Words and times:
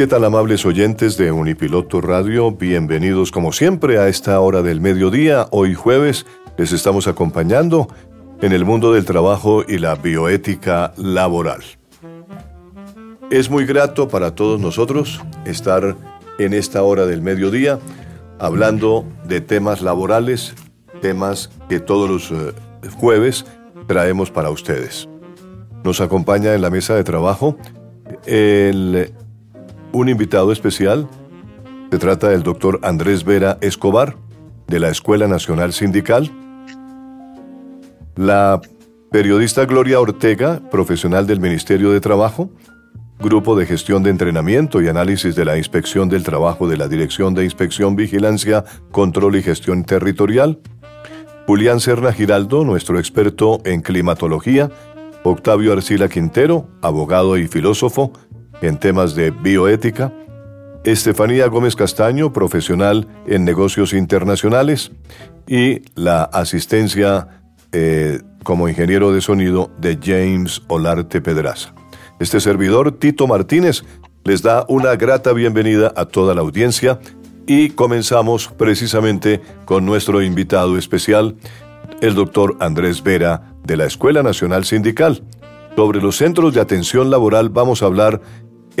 ¿Qué 0.00 0.06
tal 0.06 0.24
amables 0.24 0.64
oyentes 0.64 1.18
de 1.18 1.30
Unipiloto 1.30 2.00
Radio? 2.00 2.52
Bienvenidos 2.52 3.30
como 3.30 3.52
siempre 3.52 3.98
a 3.98 4.08
esta 4.08 4.40
hora 4.40 4.62
del 4.62 4.80
mediodía. 4.80 5.46
Hoy 5.50 5.74
jueves 5.74 6.24
les 6.56 6.72
estamos 6.72 7.06
acompañando 7.06 7.86
en 8.40 8.52
el 8.52 8.64
mundo 8.64 8.94
del 8.94 9.04
trabajo 9.04 9.62
y 9.68 9.76
la 9.76 9.96
bioética 9.96 10.94
laboral. 10.96 11.60
Es 13.30 13.50
muy 13.50 13.66
grato 13.66 14.08
para 14.08 14.34
todos 14.34 14.58
nosotros 14.58 15.20
estar 15.44 15.94
en 16.38 16.54
esta 16.54 16.82
hora 16.82 17.04
del 17.04 17.20
mediodía 17.20 17.78
hablando 18.38 19.04
de 19.26 19.42
temas 19.42 19.82
laborales, 19.82 20.54
temas 21.02 21.50
que 21.68 21.78
todos 21.78 22.08
los 22.08 22.30
eh, 22.30 22.54
jueves 22.96 23.44
traemos 23.86 24.30
para 24.30 24.48
ustedes. 24.48 25.10
Nos 25.84 26.00
acompaña 26.00 26.54
en 26.54 26.62
la 26.62 26.70
mesa 26.70 26.94
de 26.94 27.04
trabajo 27.04 27.58
el 28.24 29.12
un 29.92 30.08
invitado 30.08 30.52
especial. 30.52 31.08
Se 31.90 31.98
trata 31.98 32.28
del 32.28 32.42
doctor 32.42 32.78
Andrés 32.82 33.24
Vera 33.24 33.58
Escobar, 33.60 34.16
de 34.66 34.80
la 34.80 34.88
Escuela 34.88 35.26
Nacional 35.26 35.72
Sindical. 35.72 36.30
La 38.16 38.60
periodista 39.10 39.64
Gloria 39.64 40.00
Ortega, 40.00 40.60
profesional 40.70 41.26
del 41.26 41.40
Ministerio 41.40 41.90
de 41.90 42.00
Trabajo, 42.00 42.50
Grupo 43.18 43.54
de 43.54 43.66
Gestión 43.66 44.02
de 44.02 44.10
Entrenamiento 44.10 44.80
y 44.80 44.88
Análisis 44.88 45.34
de 45.34 45.44
la 45.44 45.58
Inspección 45.58 46.08
del 46.08 46.22
Trabajo 46.22 46.66
de 46.68 46.78
la 46.78 46.88
Dirección 46.88 47.34
de 47.34 47.44
Inspección, 47.44 47.94
Vigilancia, 47.94 48.64
Control 48.92 49.36
y 49.36 49.42
Gestión 49.42 49.84
Territorial. 49.84 50.58
Julián 51.46 51.80
Serna 51.80 52.12
Giraldo, 52.12 52.64
nuestro 52.64 52.98
experto 52.98 53.60
en 53.64 53.82
climatología. 53.82 54.70
Octavio 55.22 55.72
Arcila 55.72 56.08
Quintero, 56.08 56.68
abogado 56.80 57.36
y 57.36 57.46
filósofo, 57.46 58.12
en 58.62 58.78
temas 58.78 59.14
de 59.14 59.30
bioética, 59.30 60.12
Estefanía 60.84 61.46
Gómez 61.48 61.76
Castaño, 61.76 62.32
profesional 62.32 63.06
en 63.26 63.44
negocios 63.44 63.92
internacionales, 63.92 64.92
y 65.46 65.82
la 65.94 66.22
asistencia 66.22 67.42
eh, 67.72 68.20
como 68.44 68.68
ingeniero 68.68 69.12
de 69.12 69.20
sonido 69.20 69.70
de 69.78 69.98
James 70.02 70.62
Olarte 70.68 71.20
Pedraza. 71.20 71.74
Este 72.18 72.40
servidor, 72.40 72.92
Tito 72.98 73.26
Martínez, 73.26 73.82
les 74.24 74.42
da 74.42 74.64
una 74.68 74.96
grata 74.96 75.32
bienvenida 75.32 75.92
a 75.96 76.04
toda 76.06 76.34
la 76.34 76.42
audiencia 76.42 77.00
y 77.46 77.70
comenzamos 77.70 78.48
precisamente 78.48 79.40
con 79.64 79.84
nuestro 79.84 80.22
invitado 80.22 80.78
especial, 80.78 81.36
el 82.00 82.14
doctor 82.14 82.56
Andrés 82.60 83.02
Vera 83.02 83.54
de 83.64 83.76
la 83.76 83.86
Escuela 83.86 84.22
Nacional 84.22 84.64
Sindical. 84.64 85.22
Sobre 85.76 86.00
los 86.00 86.16
centros 86.16 86.54
de 86.54 86.60
atención 86.60 87.10
laboral 87.10 87.48
vamos 87.48 87.82
a 87.82 87.86
hablar 87.86 88.20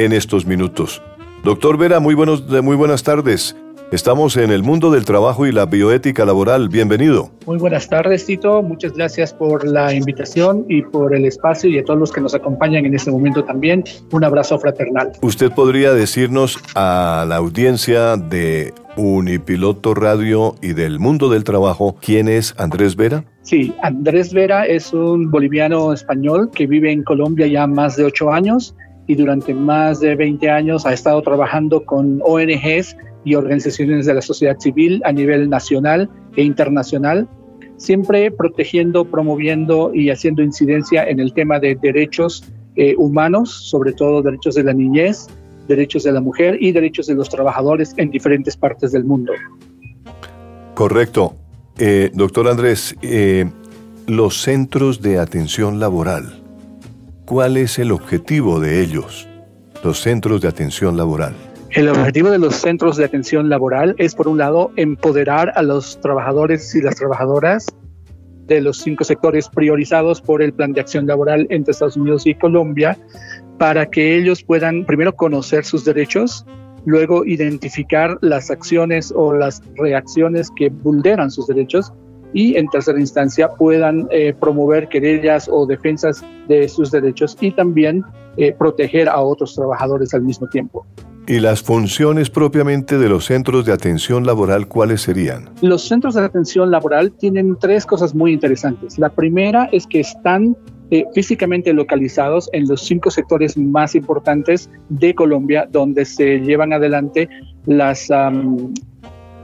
en 0.04 0.12
estos 0.12 0.46
minutos. 0.46 1.02
Doctor 1.44 1.76
Vera, 1.76 2.00
muy, 2.00 2.14
buenos, 2.14 2.48
muy 2.62 2.76
buenas 2.76 3.02
tardes. 3.02 3.54
Estamos 3.92 4.36
en 4.36 4.50
el 4.50 4.62
mundo 4.62 4.92
del 4.92 5.04
trabajo 5.04 5.46
y 5.46 5.52
la 5.52 5.66
bioética 5.66 6.24
laboral. 6.24 6.68
Bienvenido. 6.68 7.30
Muy 7.44 7.58
buenas 7.58 7.88
tardes, 7.88 8.24
Tito. 8.24 8.62
Muchas 8.62 8.92
gracias 8.92 9.34
por 9.34 9.66
la 9.66 9.92
invitación 9.92 10.64
y 10.68 10.82
por 10.82 11.14
el 11.14 11.24
espacio 11.24 11.68
y 11.68 11.78
a 11.78 11.84
todos 11.84 11.98
los 11.98 12.12
que 12.12 12.20
nos 12.20 12.34
acompañan 12.34 12.86
en 12.86 12.94
este 12.94 13.10
momento 13.10 13.44
también. 13.44 13.84
Un 14.12 14.24
abrazo 14.24 14.58
fraternal. 14.58 15.10
¿Usted 15.22 15.50
podría 15.50 15.92
decirnos 15.92 16.58
a 16.76 17.26
la 17.28 17.36
audiencia 17.36 18.16
de 18.16 18.72
Unipiloto 18.96 19.92
Radio 19.94 20.54
y 20.62 20.72
del 20.72 21.00
mundo 21.00 21.28
del 21.28 21.42
trabajo 21.42 21.96
quién 22.00 22.28
es 22.28 22.54
Andrés 22.58 22.94
Vera? 22.94 23.24
Sí, 23.42 23.74
Andrés 23.82 24.32
Vera 24.32 24.66
es 24.66 24.92
un 24.92 25.30
boliviano 25.30 25.92
español 25.92 26.50
que 26.54 26.66
vive 26.66 26.92
en 26.92 27.02
Colombia 27.02 27.48
ya 27.48 27.66
más 27.66 27.96
de 27.96 28.04
ocho 28.04 28.30
años 28.30 28.74
y 29.10 29.16
durante 29.16 29.52
más 29.52 29.98
de 29.98 30.14
20 30.14 30.48
años 30.48 30.86
ha 30.86 30.92
estado 30.92 31.20
trabajando 31.20 31.84
con 31.84 32.20
ONGs 32.22 32.96
y 33.24 33.34
organizaciones 33.34 34.06
de 34.06 34.14
la 34.14 34.22
sociedad 34.22 34.56
civil 34.60 35.02
a 35.04 35.10
nivel 35.10 35.50
nacional 35.50 36.08
e 36.36 36.44
internacional, 36.44 37.28
siempre 37.76 38.30
protegiendo, 38.30 39.04
promoviendo 39.04 39.92
y 39.92 40.10
haciendo 40.10 40.44
incidencia 40.44 41.02
en 41.02 41.18
el 41.18 41.34
tema 41.34 41.58
de 41.58 41.74
derechos 41.74 42.44
eh, 42.76 42.94
humanos, 42.96 43.50
sobre 43.50 43.94
todo 43.94 44.22
derechos 44.22 44.54
de 44.54 44.62
la 44.62 44.74
niñez, 44.74 45.26
derechos 45.66 46.04
de 46.04 46.12
la 46.12 46.20
mujer 46.20 46.56
y 46.60 46.70
derechos 46.70 47.08
de 47.08 47.16
los 47.16 47.28
trabajadores 47.28 47.94
en 47.96 48.12
diferentes 48.12 48.56
partes 48.56 48.92
del 48.92 49.02
mundo. 49.02 49.32
Correcto. 50.74 51.34
Eh, 51.78 52.12
doctor 52.14 52.46
Andrés, 52.46 52.94
eh, 53.02 53.50
los 54.06 54.40
centros 54.40 55.02
de 55.02 55.18
atención 55.18 55.80
laboral 55.80 56.39
¿Cuál 57.30 57.58
es 57.58 57.78
el 57.78 57.92
objetivo 57.92 58.58
de 58.58 58.80
ellos, 58.80 59.28
los 59.84 60.00
centros 60.00 60.40
de 60.40 60.48
atención 60.48 60.96
laboral? 60.96 61.32
El 61.70 61.88
objetivo 61.88 62.28
de 62.28 62.40
los 62.40 62.56
centros 62.56 62.96
de 62.96 63.04
atención 63.04 63.48
laboral 63.48 63.94
es, 63.98 64.16
por 64.16 64.26
un 64.26 64.38
lado, 64.38 64.72
empoderar 64.74 65.52
a 65.54 65.62
los 65.62 66.00
trabajadores 66.00 66.74
y 66.74 66.82
las 66.82 66.96
trabajadoras 66.96 67.68
de 68.48 68.60
los 68.60 68.78
cinco 68.78 69.04
sectores 69.04 69.48
priorizados 69.48 70.20
por 70.20 70.42
el 70.42 70.52
Plan 70.52 70.72
de 70.72 70.80
Acción 70.80 71.06
Laboral 71.06 71.46
entre 71.50 71.70
Estados 71.70 71.96
Unidos 71.96 72.26
y 72.26 72.34
Colombia, 72.34 72.98
para 73.58 73.88
que 73.88 74.16
ellos 74.16 74.42
puedan 74.42 74.84
primero 74.84 75.14
conocer 75.14 75.64
sus 75.64 75.84
derechos, 75.84 76.44
luego 76.84 77.24
identificar 77.24 78.18
las 78.22 78.50
acciones 78.50 79.12
o 79.14 79.32
las 79.32 79.62
reacciones 79.76 80.50
que 80.56 80.68
vulneran 80.68 81.30
sus 81.30 81.46
derechos 81.46 81.92
y 82.32 82.56
en 82.56 82.68
tercera 82.68 82.98
instancia 82.98 83.48
puedan 83.48 84.06
eh, 84.10 84.34
promover 84.38 84.88
querellas 84.88 85.48
o 85.50 85.66
defensas 85.66 86.24
de 86.48 86.68
sus 86.68 86.90
derechos 86.90 87.36
y 87.40 87.50
también 87.52 88.04
eh, 88.36 88.54
proteger 88.56 89.08
a 89.08 89.20
otros 89.20 89.54
trabajadores 89.54 90.14
al 90.14 90.22
mismo 90.22 90.48
tiempo. 90.48 90.86
¿Y 91.26 91.38
las 91.38 91.62
funciones 91.62 92.30
propiamente 92.30 92.98
de 92.98 93.08
los 93.08 93.26
centros 93.26 93.64
de 93.64 93.72
atención 93.72 94.26
laboral 94.26 94.66
cuáles 94.66 95.02
serían? 95.02 95.50
Los 95.60 95.86
centros 95.86 96.14
de 96.14 96.22
atención 96.22 96.70
laboral 96.70 97.12
tienen 97.12 97.56
tres 97.60 97.86
cosas 97.86 98.14
muy 98.14 98.32
interesantes. 98.32 98.98
La 98.98 99.10
primera 99.10 99.68
es 99.70 99.86
que 99.86 100.00
están 100.00 100.56
eh, 100.90 101.04
físicamente 101.14 101.72
localizados 101.72 102.50
en 102.52 102.66
los 102.66 102.80
cinco 102.80 103.12
sectores 103.12 103.56
más 103.56 103.94
importantes 103.94 104.68
de 104.88 105.14
Colombia, 105.14 105.68
donde 105.70 106.04
se 106.04 106.40
llevan 106.40 106.72
adelante 106.72 107.28
las 107.66 108.10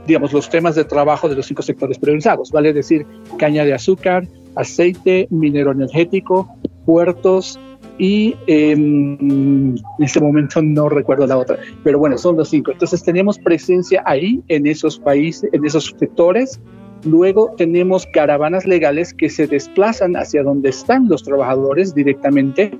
digamos, 0.07 0.33
los 0.33 0.49
temas 0.49 0.75
de 0.75 0.85
trabajo 0.85 1.29
de 1.29 1.35
los 1.35 1.45
cinco 1.45 1.61
sectores 1.61 1.99
priorizados, 1.99 2.51
vale 2.51 2.73
decir, 2.73 3.05
caña 3.37 3.65
de 3.65 3.73
azúcar, 3.73 4.27
aceite, 4.55 5.27
minero 5.29 5.71
energético, 5.71 6.49
puertos, 6.85 7.59
y 7.99 8.35
em, 8.45 9.75
en 9.75 9.75
este 9.99 10.19
momento 10.19 10.61
no 10.61 10.87
recuerdo 10.89 11.25
la 11.25 11.37
otra, 11.37 11.57
pero 11.83 11.99
bueno, 11.99 12.17
son 12.17 12.37
los 12.37 12.49
cinco. 12.49 12.71
Entonces 12.71 13.03
tenemos 13.03 13.39
presencia 13.39 14.03
ahí 14.05 14.41
en 14.47 14.67
esos 14.67 14.99
países, 14.99 15.49
en 15.51 15.65
esos 15.65 15.95
sectores. 15.97 16.59
Luego 17.03 17.53
tenemos 17.57 18.05
caravanas 18.07 18.65
legales 18.65 19.13
que 19.13 19.29
se 19.29 19.47
desplazan 19.47 20.15
hacia 20.15 20.43
donde 20.43 20.69
están 20.69 21.07
los 21.07 21.23
trabajadores 21.23 21.95
directamente, 21.95 22.77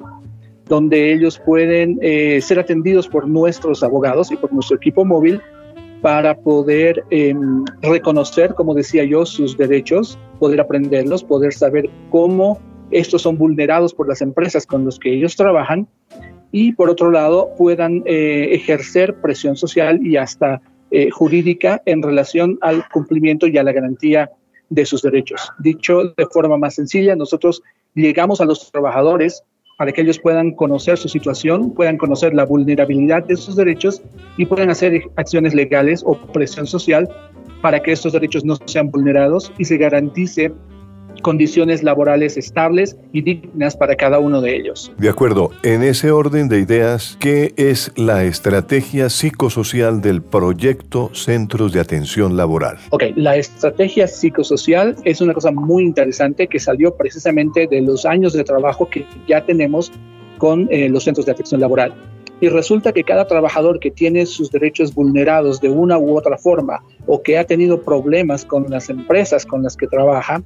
donde 0.67 1.13
ellos 1.13 1.41
pueden 1.45 1.97
eh, 2.01 2.39
ser 2.41 2.59
atendidos 2.59 3.07
por 3.07 3.27
nuestros 3.27 3.83
abogados 3.83 4.31
y 4.31 4.35
por 4.35 4.53
nuestro 4.53 4.77
equipo 4.77 5.05
móvil 5.05 5.41
para 6.01 6.37
poder 6.37 7.03
em, 7.09 7.65
reconocer, 7.81 8.53
como 8.53 8.73
decía 8.73 9.03
yo, 9.03 9.25
sus 9.25 9.57
derechos, 9.57 10.17
poder 10.39 10.61
aprenderlos, 10.61 11.23
poder 11.23 11.53
saber 11.53 11.89
cómo 12.09 12.59
estos 12.91 13.23
son 13.23 13.37
vulnerados 13.37 13.93
por 13.93 14.07
las 14.07 14.21
empresas 14.21 14.65
con 14.65 14.85
las 14.85 14.99
que 14.99 15.13
ellos 15.13 15.35
trabajan 15.35 15.87
y 16.51 16.71
por 16.73 16.89
otro 16.89 17.11
lado 17.11 17.49
puedan 17.57 18.03
eh, 18.05 18.49
ejercer 18.51 19.15
presión 19.21 19.55
social 19.55 19.99
y 20.05 20.17
hasta 20.17 20.61
eh, 20.91 21.09
jurídica 21.09 21.81
en 21.85 22.01
relación 22.01 22.57
al 22.61 22.87
cumplimiento 22.89 23.47
y 23.47 23.57
a 23.57 23.63
la 23.63 23.73
garantía 23.73 24.31
de 24.69 24.85
sus 24.85 25.01
derechos. 25.01 25.51
Dicho 25.59 26.13
de 26.15 26.25
forma 26.31 26.57
más 26.57 26.75
sencilla, 26.75 27.15
nosotros 27.15 27.61
llegamos 27.93 28.39
a 28.39 28.45
los 28.45 28.71
trabajadores 28.71 29.43
para 29.77 29.91
que 29.91 30.01
ellos 30.01 30.19
puedan 30.19 30.51
conocer 30.51 30.97
su 30.97 31.07
situación, 31.07 31.73
puedan 31.73 31.97
conocer 31.97 32.33
la 32.33 32.45
vulnerabilidad 32.45 33.23
de 33.23 33.37
sus 33.37 33.55
derechos 33.55 34.01
y 34.35 34.45
puedan 34.45 34.69
hacer 34.69 35.03
acciones 35.15 35.53
legales 35.53 36.03
o 36.05 36.17
presión 36.17 36.65
social 36.65 37.07
para 37.61 37.79
que 37.79 37.91
estos 37.91 38.13
derechos 38.13 38.43
no 38.43 38.57
sean 38.65 38.89
vulnerados 38.89 39.51
y 39.57 39.65
se 39.65 39.77
garantice 39.77 40.51
condiciones 41.21 41.83
laborales 41.83 42.37
estables 42.37 42.97
y 43.13 43.21
dignas 43.21 43.75
para 43.75 43.95
cada 43.95 44.19
uno 44.19 44.41
de 44.41 44.55
ellos. 44.55 44.91
De 44.97 45.09
acuerdo, 45.09 45.51
en 45.63 45.83
ese 45.83 46.11
orden 46.11 46.47
de 46.49 46.59
ideas, 46.59 47.17
¿qué 47.19 47.53
es 47.57 47.91
la 47.95 48.23
estrategia 48.23 49.09
psicosocial 49.09 50.01
del 50.01 50.21
proyecto 50.21 51.09
Centros 51.13 51.73
de 51.73 51.79
Atención 51.79 52.37
Laboral? 52.37 52.77
Ok, 52.89 53.03
la 53.15 53.35
estrategia 53.37 54.07
psicosocial 54.07 54.95
es 55.03 55.21
una 55.21 55.33
cosa 55.33 55.51
muy 55.51 55.83
interesante 55.83 56.47
que 56.47 56.59
salió 56.59 56.95
precisamente 56.95 57.67
de 57.67 57.81
los 57.81 58.05
años 58.05 58.33
de 58.33 58.43
trabajo 58.43 58.89
que 58.89 59.05
ya 59.27 59.45
tenemos 59.45 59.91
con 60.37 60.67
eh, 60.71 60.89
los 60.89 61.03
centros 61.03 61.25
de 61.25 61.31
atención 61.31 61.61
laboral. 61.61 61.93
Y 62.39 62.49
resulta 62.49 62.93
que 62.93 63.03
cada 63.03 63.25
trabajador 63.25 63.79
que 63.79 63.89
tiene 63.89 64.25
sus 64.27 64.51
derechos 64.51 64.93
vulnerados 64.93 65.59
de 65.59 65.69
una 65.69 65.97
u 65.97 66.15
otra 66.15 66.37
forma 66.37 66.83
o 67.07 67.23
que 67.23 67.37
ha 67.37 67.45
tenido 67.45 67.81
problemas 67.81 68.45
con 68.45 68.69
las 68.69 68.89
empresas 68.89 69.45
con 69.45 69.63
las 69.63 69.75
que 69.75 69.87
trabaja, 69.87 70.43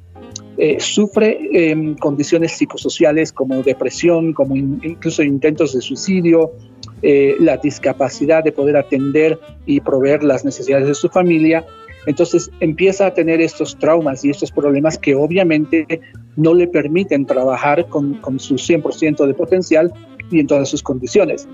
eh, 0.64 0.80
sufre 0.80 1.40
em, 1.54 1.96
condiciones 1.96 2.52
psicosociales 2.52 3.34
como 3.34 3.64
depresión, 3.64 4.32
como 4.32 4.56
incluso 4.56 5.24
intentos 5.24 5.74
de 5.74 5.82
suicidio, 5.82 6.52
eh, 7.02 7.36
la 7.40 7.58
discapacidad 7.58 8.44
de 8.44 8.52
poder 8.52 8.78
atender 8.78 9.40
y 9.66 9.80
proveer 9.80 10.24
las 10.24 10.46
necesidades 10.46 10.86
de 10.86 10.94
su 10.94 11.10
familia. 11.10 11.66
Entonces 12.06 12.52
empieza 12.60 13.08
a 13.08 13.14
tener 13.16 13.42
estos 13.42 13.76
traumas 13.80 14.24
y 14.24 14.30
estos 14.30 14.52
problemas 14.52 15.00
que 15.00 15.16
obviamente 15.16 16.00
no 16.36 16.54
le 16.54 16.68
permiten 16.68 17.26
trabajar 17.26 17.88
con, 17.88 18.14
con 18.22 18.40
su 18.40 18.54
100% 18.54 19.26
de 19.26 19.34
potencial 19.34 19.92
y 20.30 20.42
en 20.42 20.46
todas 20.46 20.70
sus 20.70 20.84
condiciones. 20.84 21.48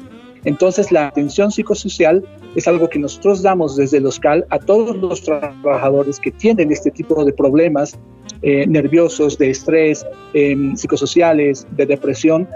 Entonces 0.47 0.93
la 0.93 1.07
atención 1.07 1.51
psicosocial 1.51 2.23
es 2.55 2.69
algo 2.69 2.89
que 2.89 2.99
nosotros 2.99 3.41
damos 3.41 3.75
desde 3.75 3.97
el 3.97 4.05
OSCAL 4.05 4.45
a 4.49 4.59
todos 4.59 4.95
los 4.95 5.21
trabajadores 5.21 6.21
que 6.21 6.31
tienen 6.31 6.71
este 6.71 6.89
tipo 6.89 7.25
de 7.25 7.33
problemas 7.33 7.99
eh, 8.43 8.65
nerviosos, 8.65 9.37
de 9.37 9.49
estrés, 9.49 10.05
em, 10.33 10.73
psicosociales, 10.77 11.67
de 11.71 11.85
depresión, 11.85 12.47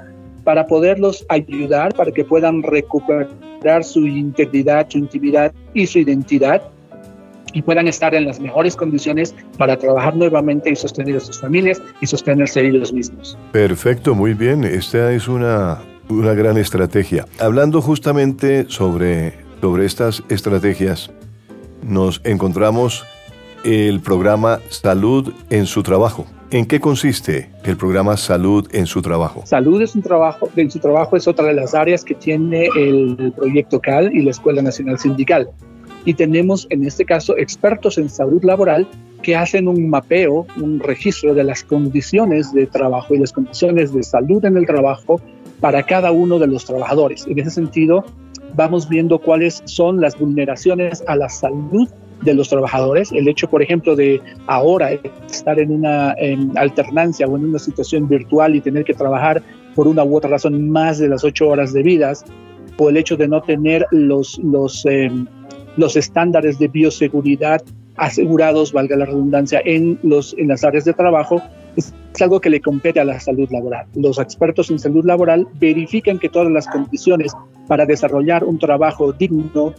para 0.45 0.67
poderlos 0.67 1.25
ayudar 1.27 1.93
para 1.93 2.13
que 2.13 2.23
puedan 2.23 2.63
recuperar 2.63 3.83
su 3.83 4.07
integridad, 4.07 4.87
su 4.89 4.99
intimidad 4.99 5.51
y 5.73 5.85
su 5.85 5.99
identidad 5.99 6.61
y 7.53 7.61
puedan 7.61 7.89
estar 7.89 8.15
en 8.15 8.25
las 8.25 8.39
mejores 8.39 8.77
condiciones 8.77 9.35
para 9.57 9.75
trabajar 9.75 10.15
nuevamente 10.15 10.69
y 10.69 10.77
sostener 10.77 11.17
a 11.17 11.19
sus 11.19 11.41
familias 11.41 11.81
y 11.99 12.07
sostenerse 12.07 12.65
ellos 12.65 12.93
mismos. 12.93 13.37
Perfecto, 13.51 14.15
muy 14.15 14.33
bien. 14.33 14.63
Esta 14.63 15.11
es 15.11 15.27
una, 15.27 15.81
una 16.11 16.33
gran 16.33 16.57
estrategia. 16.57 17.25
Hablando 17.39 17.81
justamente 17.81 18.65
sobre, 18.69 19.33
sobre 19.61 19.85
estas 19.85 20.23
estrategias, 20.29 21.11
nos 21.83 22.21
encontramos 22.23 23.05
el 23.63 23.99
programa 24.01 24.59
Salud 24.69 25.33
en 25.49 25.65
su 25.65 25.83
trabajo. 25.83 26.25
¿En 26.51 26.65
qué 26.65 26.79
consiste 26.79 27.49
el 27.63 27.77
programa 27.77 28.17
Salud 28.17 28.67
en 28.73 28.85
su 28.85 29.01
trabajo? 29.01 29.43
Salud 29.45 29.81
es 29.81 29.95
un 29.95 30.01
trabajo, 30.01 30.49
en 30.55 30.69
su 30.69 30.79
trabajo 30.79 31.15
es 31.15 31.27
otra 31.27 31.45
de 31.45 31.53
las 31.53 31.73
áreas 31.73 32.03
que 32.03 32.13
tiene 32.13 32.67
el 32.75 33.33
proyecto 33.35 33.79
CAL 33.79 34.13
y 34.13 34.21
la 34.21 34.31
Escuela 34.31 34.61
Nacional 34.61 34.99
Sindical. 34.99 35.49
Y 36.03 36.15
tenemos 36.15 36.67
en 36.69 36.85
este 36.85 37.05
caso 37.05 37.37
expertos 37.37 37.97
en 37.97 38.09
salud 38.09 38.43
laboral 38.43 38.87
que 39.21 39.35
hacen 39.35 39.67
un 39.67 39.89
mapeo, 39.89 40.47
un 40.57 40.79
registro 40.79 41.33
de 41.33 41.43
las 41.43 41.63
condiciones 41.63 42.51
de 42.53 42.65
trabajo 42.65 43.13
y 43.13 43.19
las 43.19 43.31
condiciones 43.31 43.93
de 43.93 44.03
salud 44.03 44.43
en 44.43 44.57
el 44.57 44.65
trabajo 44.65 45.21
para 45.61 45.83
cada 45.83 46.11
uno 46.11 46.39
de 46.39 46.47
los 46.47 46.65
trabajadores. 46.65 47.25
En 47.27 47.39
ese 47.39 47.51
sentido, 47.51 48.03
vamos 48.55 48.89
viendo 48.89 49.19
cuáles 49.19 49.61
son 49.65 50.01
las 50.01 50.19
vulneraciones 50.19 51.03
a 51.07 51.15
la 51.15 51.29
salud 51.29 51.87
de 52.23 52.33
los 52.33 52.49
trabajadores. 52.49 53.11
El 53.11 53.27
hecho, 53.27 53.49
por 53.49 53.61
ejemplo, 53.61 53.95
de 53.95 54.21
ahora 54.47 54.91
estar 55.29 55.59
en 55.59 55.71
una 55.71 56.15
alternancia 56.55 57.27
o 57.27 57.37
en 57.37 57.45
una 57.45 57.59
situación 57.59 58.07
virtual 58.09 58.55
y 58.55 58.61
tener 58.61 58.83
que 58.83 58.93
trabajar 58.93 59.41
por 59.75 59.87
una 59.87 60.03
u 60.03 60.17
otra 60.17 60.31
razón 60.31 60.69
más 60.69 60.99
de 60.99 61.07
las 61.07 61.23
ocho 61.23 61.47
horas 61.47 61.73
de 61.73 61.81
vidas, 61.81 62.25
o 62.77 62.89
el 62.89 62.97
hecho 62.97 63.15
de 63.15 63.27
no 63.27 63.41
tener 63.41 63.85
los, 63.91 64.39
los, 64.39 64.85
em, 64.85 65.27
los 65.77 65.95
estándares 65.95 66.57
de 66.59 66.67
bioseguridad 66.67 67.61
asegurados, 67.97 68.73
valga 68.73 68.95
la 68.95 69.05
redundancia, 69.05 69.61
en, 69.63 69.99
los, 70.01 70.33
en 70.37 70.47
las 70.47 70.63
áreas 70.63 70.85
de 70.85 70.93
trabajo, 70.93 71.41
es, 71.75 71.93
algo 72.21 72.39
que 72.39 72.49
le 72.49 72.61
compete 72.61 72.99
a 72.99 73.05
la 73.05 73.19
salud 73.19 73.49
laboral. 73.49 73.87
Los 73.95 74.19
expertos 74.19 74.69
en 74.69 74.77
salud 74.77 75.03
laboral 75.03 75.47
verifican 75.59 76.19
que 76.19 76.29
todas 76.29 76.51
las 76.51 76.67
condiciones 76.67 77.33
para 77.67 77.85
desarrollar 77.85 78.43
un 78.43 78.59
trabajo 78.59 79.11
digno, 79.11 79.73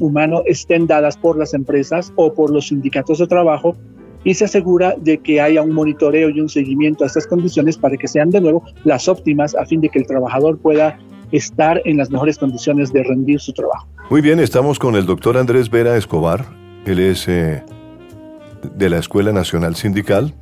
humano 0.00 0.42
estén 0.46 0.86
dadas 0.86 1.16
por 1.16 1.36
las 1.36 1.54
empresas 1.54 2.12
o 2.14 2.32
por 2.32 2.50
los 2.50 2.68
sindicatos 2.68 3.18
de 3.18 3.26
trabajo 3.26 3.76
y 4.22 4.34
se 4.34 4.44
asegura 4.44 4.94
de 5.00 5.18
que 5.18 5.40
haya 5.40 5.60
un 5.60 5.72
monitoreo 5.72 6.30
y 6.30 6.40
un 6.40 6.48
seguimiento 6.48 7.04
a 7.04 7.08
estas 7.08 7.26
condiciones 7.26 7.76
para 7.76 7.96
que 7.96 8.06
sean 8.06 8.30
de 8.30 8.40
nuevo 8.40 8.62
las 8.84 9.08
óptimas 9.08 9.56
a 9.56 9.64
fin 9.66 9.80
de 9.80 9.88
que 9.88 9.98
el 9.98 10.06
trabajador 10.06 10.58
pueda 10.58 10.98
estar 11.32 11.80
en 11.84 11.96
las 11.96 12.10
mejores 12.10 12.38
condiciones 12.38 12.92
de 12.92 13.02
rendir 13.02 13.40
su 13.40 13.52
trabajo. 13.52 13.88
Muy 14.10 14.20
bien, 14.20 14.40
estamos 14.40 14.78
con 14.78 14.94
el 14.94 15.06
doctor 15.06 15.36
Andrés 15.36 15.70
Vera 15.70 15.96
Escobar. 15.96 16.44
Él 16.86 16.98
es 16.98 17.28
eh, 17.28 17.62
de 18.76 18.90
la 18.90 18.98
Escuela 18.98 19.32
Nacional 19.32 19.76
Sindical 19.76 20.34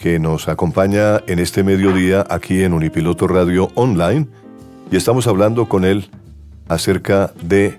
que 0.00 0.18
nos 0.18 0.48
acompaña 0.48 1.20
en 1.26 1.38
este 1.38 1.62
mediodía 1.62 2.26
aquí 2.30 2.64
en 2.64 2.72
Unipiloto 2.72 3.28
Radio 3.28 3.70
Online 3.74 4.26
y 4.90 4.96
estamos 4.96 5.26
hablando 5.26 5.68
con 5.68 5.84
él 5.84 6.08
acerca 6.68 7.34
de 7.42 7.76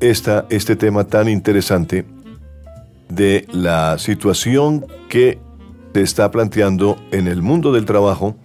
esta, 0.00 0.44
este 0.50 0.74
tema 0.74 1.04
tan 1.04 1.28
interesante 1.28 2.04
de 3.08 3.46
la 3.52 3.96
situación 3.98 4.84
que 5.08 5.38
se 5.94 6.02
está 6.02 6.32
planteando 6.32 6.98
en 7.12 7.28
el 7.28 7.42
mundo 7.42 7.72
del 7.72 7.84
trabajo 7.84 8.36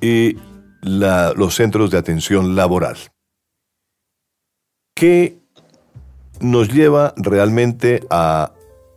y 0.00 0.38
los 0.80 1.54
centros 1.54 1.90
de 1.90 1.98
atención 1.98 2.56
laboral. 2.56 2.96
¿Qué 4.94 5.38
nos 6.40 6.72
lleva 6.72 7.12
realmente 7.18 8.00
a 8.08 8.52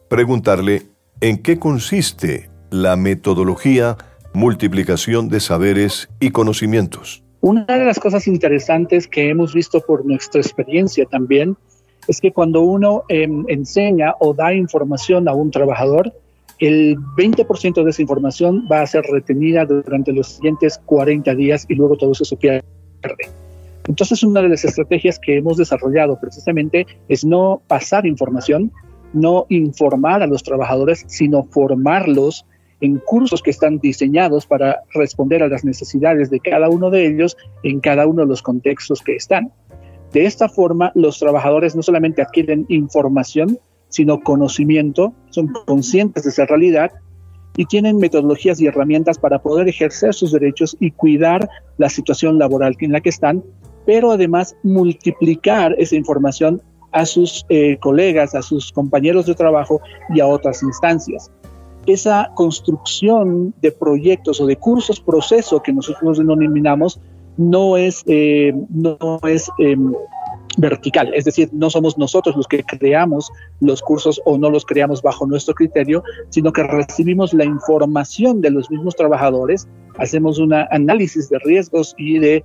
preguntarle 0.08 0.89
en 1.22 1.38
qué 1.38 1.60
consiste 1.60 2.50
la 2.70 2.96
metodología 2.96 3.98
multiplicación 4.34 5.28
de 5.30 5.40
saberes 5.40 6.10
y 6.20 6.32
conocimientos? 6.32 7.24
Una 7.42 7.66
de 7.66 7.86
las 7.86 8.00
cosas 8.00 8.28
interesantes 8.28 9.08
que 9.08 9.30
hemos 9.30 9.54
visto 9.54 9.82
por 9.82 10.06
nuestra 10.06 10.42
experiencia 10.42 11.06
también 11.06 11.58
es 12.08 12.22
que 12.22 12.32
cuando 12.32 12.62
uno 12.62 13.04
em, 13.10 13.46
enseña 13.48 14.14
o 14.20 14.34
da 14.34 14.54
información 14.54 15.28
a 15.28 15.34
un 15.34 15.52
trabajador, 15.52 16.14
el 16.60 16.98
20% 16.98 17.84
de 17.84 17.90
esa 17.90 18.02
información 18.02 18.68
va 18.70 18.82
a 18.82 18.88
ser 18.88 19.04
retenida 19.04 19.66
durante 19.66 20.12
los 20.12 20.28
siguientes 20.28 20.80
40 20.86 21.34
días 21.36 21.66
y 21.70 21.76
luego 21.76 21.96
todo 21.98 22.12
eso 22.12 22.26
se 22.26 22.36
pierde. 22.36 22.64
Entonces, 23.88 24.24
una 24.24 24.42
de 24.42 24.50
las 24.50 24.66
estrategias 24.66 25.20
que 25.20 25.38
hemos 25.38 25.58
desarrollado 25.58 26.20
precisamente 26.20 26.86
es 27.08 27.24
no 27.24 27.62
pasar 27.68 28.06
información, 28.06 28.72
no 29.14 29.46
informar 29.50 30.22
a 30.22 30.28
los 30.28 30.44
trabajadores, 30.44 31.04
sino 31.08 31.44
formarlos 31.46 32.46
en 32.82 32.98
cursos 32.98 33.42
que 33.42 33.52
están 33.52 33.80
diseñados 33.80 34.46
para 34.46 34.84
responder 34.94 35.44
a 35.44 35.48
las 35.48 35.66
necesidades 35.66 36.30
de 36.30 36.40
cada 36.40 36.70
uno 36.70 36.90
de 36.90 37.08
ellos 37.08 37.38
en 37.64 37.80
cada 37.80 38.08
uno 38.08 38.22
de 38.22 38.28
los 38.28 38.42
contextos 38.42 39.02
que 39.02 39.16
están. 39.16 39.52
De 40.14 40.26
esta 40.26 40.50
forma, 40.50 40.92
los 40.96 41.20
trabajadores 41.20 41.76
no 41.76 41.84
solamente 41.84 42.22
adquieren 42.22 42.66
información, 42.70 43.60
sino 43.90 44.22
conocimiento, 44.22 45.14
son 45.30 45.48
conscientes 45.66 46.24
de 46.24 46.30
esa 46.30 46.46
realidad 46.46 46.92
y 47.58 47.66
tienen 47.66 47.98
metodologías 47.98 48.62
y 48.62 48.68
herramientas 48.68 49.18
para 49.20 49.40
poder 49.40 49.68
ejercer 49.68 50.14
sus 50.14 50.32
derechos 50.32 50.78
y 50.80 50.92
cuidar 50.92 51.50
la 51.78 51.90
situación 51.90 52.40
laboral 52.40 52.76
en 52.80 52.92
la 52.92 53.02
que 53.02 53.10
están, 53.10 53.44
pero 53.86 54.12
además 54.12 54.56
multiplicar 54.64 55.76
esa 55.78 55.96
información 55.96 56.62
a 56.92 57.06
sus 57.06 57.46
eh, 57.50 57.78
colegas, 57.80 58.36
a 58.36 58.42
sus 58.42 58.72
compañeros 58.72 59.26
de 59.26 59.36
trabajo 59.36 59.82
y 60.14 60.20
a 60.20 60.28
otras 60.28 60.64
instancias. 60.64 61.32
Esa 61.86 62.32
construcción 62.36 63.54
de 63.62 63.72
proyectos 63.72 64.42
o 64.42 64.46
de 64.46 64.56
cursos 64.56 65.00
proceso 65.00 65.62
que 65.62 65.74
nosotros 65.74 66.18
denominamos 66.18 67.00
no 67.38 67.78
es, 67.78 68.04
eh, 68.06 68.54
no 68.70 69.20
es 69.24 69.50
em, 69.60 69.94
vertical, 70.58 71.14
es 71.14 71.24
decir, 71.24 71.50
no 71.54 71.70
somos 71.70 71.98
nosotros 71.98 72.36
los 72.36 72.48
que 72.48 72.64
creamos 72.64 73.32
los 73.62 73.82
cursos 73.82 74.22
o 74.26 74.38
no 74.38 74.50
los 74.50 74.66
creamos 74.66 75.02
bajo 75.02 75.26
nuestro 75.26 75.54
criterio, 75.54 76.04
sino 76.30 76.52
que 76.52 76.64
recibimos 76.64 77.34
la 77.34 77.46
información 77.46 78.42
de 78.42 78.52
los 78.52 78.70
mismos 78.70 78.96
trabajadores, 78.96 79.68
hacemos 79.98 80.38
un 80.38 80.54
análisis 80.54 81.30
de 81.30 81.40
riesgos 81.40 81.96
y 81.98 82.20
de 82.20 82.44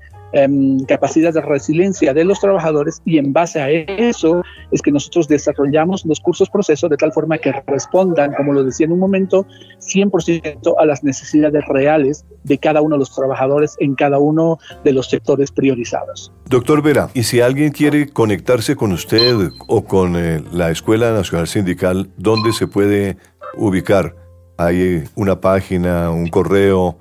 capacidad 0.88 1.32
de 1.32 1.40
resiliencia 1.40 2.12
de 2.12 2.24
los 2.24 2.40
trabajadores 2.40 3.00
y 3.04 3.18
en 3.18 3.32
base 3.32 3.60
a 3.60 3.70
eso 3.70 4.42
es 4.72 4.82
que 4.82 4.90
nosotros 4.90 5.28
desarrollamos 5.28 6.04
los 6.04 6.18
cursos 6.20 6.50
proceso 6.50 6.88
de 6.88 6.96
tal 6.96 7.12
forma 7.12 7.38
que 7.38 7.52
respondan, 7.66 8.34
como 8.34 8.52
lo 8.52 8.64
decía 8.64 8.86
en 8.86 8.92
un 8.92 8.98
momento, 8.98 9.46
100% 9.80 10.74
a 10.78 10.86
las 10.86 11.04
necesidades 11.04 11.64
reales 11.68 12.24
de 12.42 12.58
cada 12.58 12.82
uno 12.82 12.96
de 12.96 13.00
los 13.00 13.14
trabajadores 13.14 13.76
en 13.78 13.94
cada 13.94 14.18
uno 14.18 14.58
de 14.82 14.92
los 14.92 15.08
sectores 15.08 15.52
priorizados. 15.52 16.32
Doctor 16.46 16.82
Vera, 16.82 17.08
y 17.14 17.22
si 17.22 17.40
alguien 17.40 17.70
quiere 17.70 18.08
conectarse 18.08 18.76
con 18.76 18.92
usted 18.92 19.50
o 19.66 19.84
con 19.84 20.16
eh, 20.16 20.42
la 20.52 20.70
Escuela 20.70 21.12
Nacional 21.12 21.46
Sindical, 21.46 22.10
¿dónde 22.16 22.52
se 22.52 22.66
puede 22.66 23.16
ubicar? 23.56 24.16
¿Hay 24.56 25.04
una 25.14 25.40
página, 25.40 26.10
un 26.10 26.28
correo, 26.28 26.98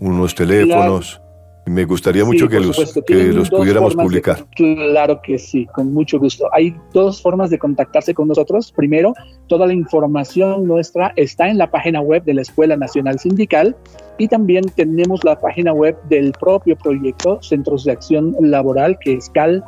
unos 0.00 0.34
teléfonos? 0.34 1.20
Me 1.70 1.84
gustaría 1.84 2.24
mucho 2.24 2.48
que, 2.48 2.58
los, 2.58 3.00
que 3.06 3.26
los 3.26 3.48
pudiéramos 3.48 3.94
publicar. 3.94 4.44
claro 4.56 5.20
que 5.22 5.38
sí, 5.38 5.66
con 5.66 5.94
mucho 5.94 6.18
gusto. 6.18 6.52
Hay 6.52 6.74
dos 6.92 7.22
formas 7.22 7.50
de 7.50 7.60
contactarse 7.60 8.12
con 8.12 8.26
nosotros. 8.26 8.72
Primero, 8.72 9.14
toda 9.46 9.68
la 9.68 9.72
información 9.72 10.66
nuestra 10.66 11.12
está 11.14 11.48
en 11.48 11.58
la 11.58 11.70
página 11.70 12.00
web 12.00 12.24
de 12.24 12.34
la 12.34 12.42
Escuela 12.42 12.76
Nacional 12.76 13.20
Sindical 13.20 13.76
y 14.18 14.26
también 14.26 14.64
tenemos 14.74 15.22
la 15.22 15.38
página 15.38 15.72
web 15.72 15.96
del 16.08 16.32
propio 16.32 16.76
proyecto 16.76 17.40
Centros 17.40 17.84
de 17.84 17.92
Acción 17.92 18.34
Laboral, 18.40 18.98
que 18.98 19.12
es 19.12 19.30
cal.org.co. 19.30 19.62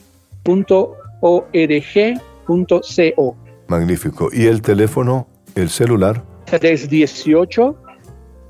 Magnífico. 3.68 4.28
¿Y 4.32 4.46
el 4.46 4.62
teléfono, 4.62 5.28
el 5.54 5.70
celular? 5.70 6.22
318 6.46 7.76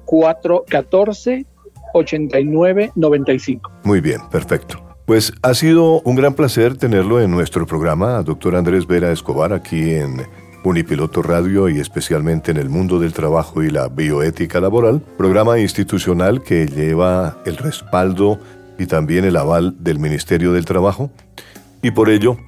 414 0.05 1.47
8995. 1.95 3.73
Muy 3.85 4.01
bien, 4.01 4.21
perfecto. 4.31 4.83
Pues 5.07 5.33
ha 5.43 5.55
sido 5.55 6.01
un 6.01 6.17
gran 6.17 6.35
placer 6.35 6.77
tenerlo 6.77 7.21
en 7.21 7.31
nuestro 7.31 7.67
programa, 7.67 8.23
doctor 8.23 8.57
Andrés 8.57 8.87
Vera 8.87 9.13
Escobar, 9.13 9.53
aquí 9.53 9.95
en 9.95 10.23
Unipiloto 10.65 11.23
Radio 11.23 11.69
y 11.69 11.79
especialmente 11.79 12.51
en 12.51 12.57
el 12.57 12.69
mundo 12.69 12.99
del 12.99 13.13
trabajo 13.13 13.63
y 13.63 13.71
la 13.71 13.89
bioética 13.89 14.61
laboral, 14.61 15.03
programa 15.17 15.59
institucional 15.61 16.43
que 16.43 16.67
lleva 16.67 17.39
el 17.45 17.59
respaldo 17.59 18.41
y 18.79 18.87
también 18.87 19.25
el 19.25 19.37
aval 19.37 19.77
del 19.79 19.99
Ministerio 19.99 20.53
del 20.53 20.65
Trabajo. 20.65 21.11
Y 21.83 21.91
por 21.91 22.09
ello, 22.09 22.39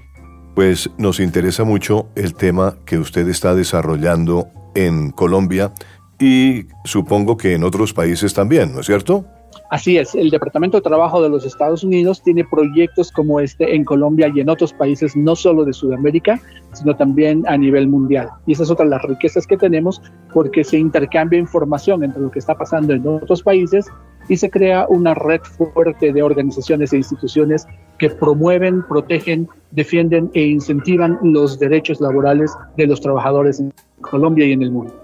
pues 0.54 0.90
nos 0.96 1.20
interesa 1.20 1.64
mucho 1.64 2.08
el 2.14 2.34
tema 2.34 2.76
que 2.86 2.98
usted 2.98 3.28
está 3.28 3.54
desarrollando 3.54 4.48
en 4.74 5.10
Colombia 5.10 5.72
y 6.18 6.66
supongo 6.84 7.36
que 7.36 7.54
en 7.54 7.62
otros 7.62 7.92
países 7.92 8.32
también, 8.32 8.72
¿no 8.72 8.80
es 8.80 8.86
cierto? 8.86 9.26
Así 9.70 9.98
es, 9.98 10.14
el 10.14 10.30
Departamento 10.30 10.78
de 10.78 10.82
Trabajo 10.82 11.22
de 11.22 11.28
los 11.28 11.44
Estados 11.44 11.82
Unidos 11.84 12.22
tiene 12.22 12.44
proyectos 12.44 13.10
como 13.12 13.40
este 13.40 13.74
en 13.74 13.84
Colombia 13.84 14.30
y 14.34 14.40
en 14.40 14.48
otros 14.48 14.72
países, 14.72 15.16
no 15.16 15.36
solo 15.36 15.64
de 15.64 15.72
Sudamérica, 15.72 16.40
sino 16.72 16.96
también 16.96 17.44
a 17.46 17.56
nivel 17.56 17.88
mundial. 17.88 18.28
Y 18.46 18.52
esa 18.52 18.62
es 18.62 18.70
otra 18.70 18.84
de 18.84 18.90
las 18.90 19.02
riquezas 19.02 19.46
que 19.46 19.56
tenemos 19.56 20.00
porque 20.32 20.64
se 20.64 20.78
intercambia 20.78 21.38
información 21.38 22.04
entre 22.04 22.22
lo 22.22 22.30
que 22.30 22.38
está 22.38 22.54
pasando 22.54 22.92
en 22.94 23.06
otros 23.06 23.42
países 23.42 23.86
y 24.28 24.36
se 24.36 24.50
crea 24.50 24.86
una 24.88 25.14
red 25.14 25.40
fuerte 25.42 26.12
de 26.12 26.22
organizaciones 26.22 26.92
e 26.92 26.98
instituciones 26.98 27.66
que 27.98 28.10
promueven, 28.10 28.82
protegen, 28.86 29.48
defienden 29.70 30.30
e 30.34 30.42
incentivan 30.42 31.18
los 31.22 31.58
derechos 31.58 32.00
laborales 32.00 32.52
de 32.76 32.86
los 32.86 33.00
trabajadores 33.00 33.60
en 33.60 33.72
Colombia 34.00 34.46
y 34.46 34.52
en 34.52 34.62
el 34.62 34.70
mundo. 34.70 34.94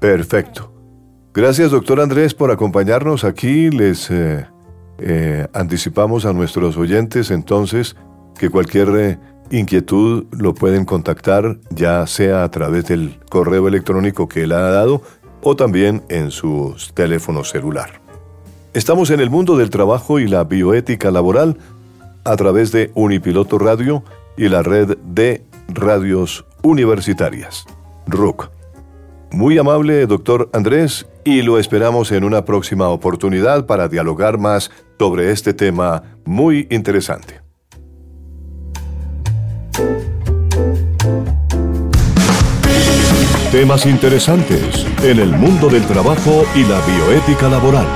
Perfecto. 0.00 0.75
Gracias, 1.36 1.70
doctor 1.70 2.00
Andrés, 2.00 2.32
por 2.32 2.50
acompañarnos 2.50 3.22
aquí. 3.22 3.68
Les 3.68 4.10
eh, 4.10 4.46
eh, 4.96 5.46
anticipamos 5.52 6.24
a 6.24 6.32
nuestros 6.32 6.78
oyentes 6.78 7.30
entonces 7.30 7.94
que 8.38 8.48
cualquier 8.48 8.88
eh, 8.96 9.18
inquietud 9.50 10.24
lo 10.30 10.54
pueden 10.54 10.86
contactar, 10.86 11.58
ya 11.68 12.06
sea 12.06 12.42
a 12.42 12.50
través 12.50 12.86
del 12.86 13.20
correo 13.28 13.68
electrónico 13.68 14.28
que 14.28 14.44
él 14.44 14.52
ha 14.52 14.70
dado 14.70 15.02
o 15.42 15.54
también 15.56 16.02
en 16.08 16.30
su 16.30 16.74
teléfono 16.94 17.44
celular. 17.44 18.00
Estamos 18.72 19.10
en 19.10 19.20
el 19.20 19.28
mundo 19.28 19.58
del 19.58 19.68
trabajo 19.68 20.18
y 20.18 20.28
la 20.28 20.42
bioética 20.44 21.10
laboral 21.10 21.58
a 22.24 22.34
través 22.36 22.72
de 22.72 22.92
Unipiloto 22.94 23.58
Radio 23.58 24.02
y 24.38 24.48
la 24.48 24.62
red 24.62 24.96
de 25.04 25.44
radios 25.68 26.46
universitarias, 26.62 27.66
RUC. 28.06 28.48
Muy 29.32 29.58
amable, 29.58 30.06
doctor 30.06 30.48
Andrés, 30.54 31.06
y 31.26 31.42
lo 31.42 31.58
esperamos 31.58 32.12
en 32.12 32.22
una 32.22 32.44
próxima 32.44 32.88
oportunidad 32.88 33.66
para 33.66 33.88
dialogar 33.88 34.38
más 34.38 34.70
sobre 34.96 35.32
este 35.32 35.52
tema 35.52 36.20
muy 36.24 36.68
interesante. 36.70 37.40
Temas 43.50 43.86
interesantes 43.86 44.86
en 45.02 45.18
el 45.18 45.32
mundo 45.32 45.68
del 45.68 45.84
trabajo 45.86 46.44
y 46.54 46.62
la 46.62 46.80
bioética 46.86 47.48
laboral. 47.48 47.86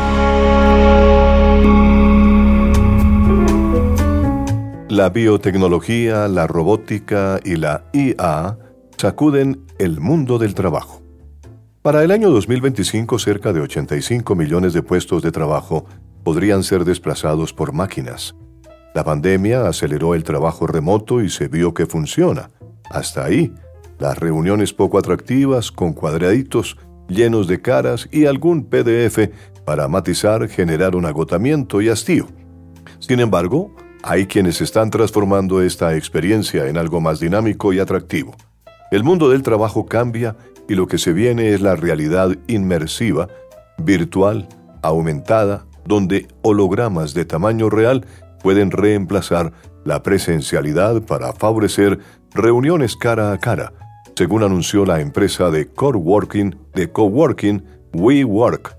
La 4.89 5.09
biotecnología, 5.11 6.27
la 6.27 6.49
robótica 6.49 7.39
y 7.45 7.55
la 7.55 7.85
IA 7.93 8.59
sacuden 8.97 9.67
el 9.79 10.01
mundo 10.01 10.39
del 10.39 10.55
trabajo. 10.57 11.00
Para 11.83 12.05
el 12.05 12.11
año 12.11 12.29
2025, 12.29 13.19
cerca 13.19 13.55
de 13.55 13.63
85 13.63 14.35
millones 14.35 14.75
de 14.75 14.83
puestos 14.83 15.23
de 15.23 15.33
trabajo 15.33 15.87
podrían 16.23 16.63
ser 16.63 16.85
desplazados 16.85 17.55
por 17.55 17.73
máquinas. 17.73 18.35
La 18.95 19.03
pandemia 19.03 19.67
aceleró 19.67 20.15
el 20.15 20.23
trabajo 20.23 20.67
remoto 20.67 21.23
y 21.23 21.31
se 21.31 21.49
vio 21.49 21.73
que 21.73 21.87
funciona. 21.87 22.51
Hasta 22.91 23.25
ahí, 23.25 23.55
las 23.99 24.19
reuniones 24.19 24.75
poco 24.75 24.99
atractivas 24.99 25.73
con 25.73 25.95
cuadraditos 25.95 26.77
llenos 27.09 27.49
de 27.49 27.63
caras 27.63 28.11
y 28.13 28.27
algún 28.27 28.65
PDF 28.65 29.31
para 29.65 29.89
matizar 29.89 30.51
generaron 30.51 31.07
agotamiento 31.07 31.81
y 31.81 31.89
hastío. 31.89 32.27
Sin 32.99 33.21
embargo, 33.21 33.75
hay 34.03 34.27
quienes 34.27 34.61
están 34.61 34.91
transformando 34.91 35.63
esta 35.63 35.97
experiencia 35.97 36.69
en 36.69 36.77
algo 36.77 37.01
más 37.01 37.21
dinámico 37.21 37.73
y 37.73 37.79
atractivo. 37.79 38.35
El 38.91 39.05
mundo 39.05 39.31
del 39.31 39.43
trabajo 39.43 39.87
cambia 39.87 40.37
y 40.71 40.77
lo 40.77 40.87
que 40.87 40.99
se 40.99 41.13
viene 41.13 41.53
es 41.53 41.61
la 41.61 41.75
realidad 41.75 42.31
inmersiva, 42.47 43.27
virtual, 43.77 44.47
aumentada, 44.83 45.67
donde 45.85 46.29
hologramas 46.43 47.13
de 47.13 47.25
tamaño 47.25 47.69
real 47.69 48.07
pueden 48.41 48.71
reemplazar 48.71 49.53
la 49.85 50.05
presencialidad 50.05 51.03
para 51.03 51.33
favorecer 51.33 51.99
reuniones 52.33 52.95
cara 52.95 53.33
a 53.33 53.39
cara, 53.39 53.73
según 54.15 54.45
anunció 54.45 54.87
la 54.87 55.01
empresa 55.01 55.51
de 55.51 55.67
coworking, 55.67 56.57
de 56.73 56.93
coworking 56.93 57.65
WeWork, 57.93 58.77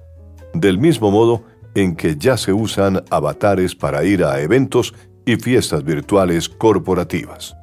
del 0.54 0.78
mismo 0.78 1.12
modo 1.12 1.44
en 1.76 1.98
que 1.98 2.16
ya 2.16 2.38
se 2.38 2.54
usan 2.54 3.04
avatares 3.10 3.76
para 3.76 4.06
ir 4.06 4.24
a 4.24 4.40
eventos 4.40 4.94
y 5.26 5.36
fiestas 5.36 5.84
virtuales 5.84 6.48
corporativas. 6.48 7.54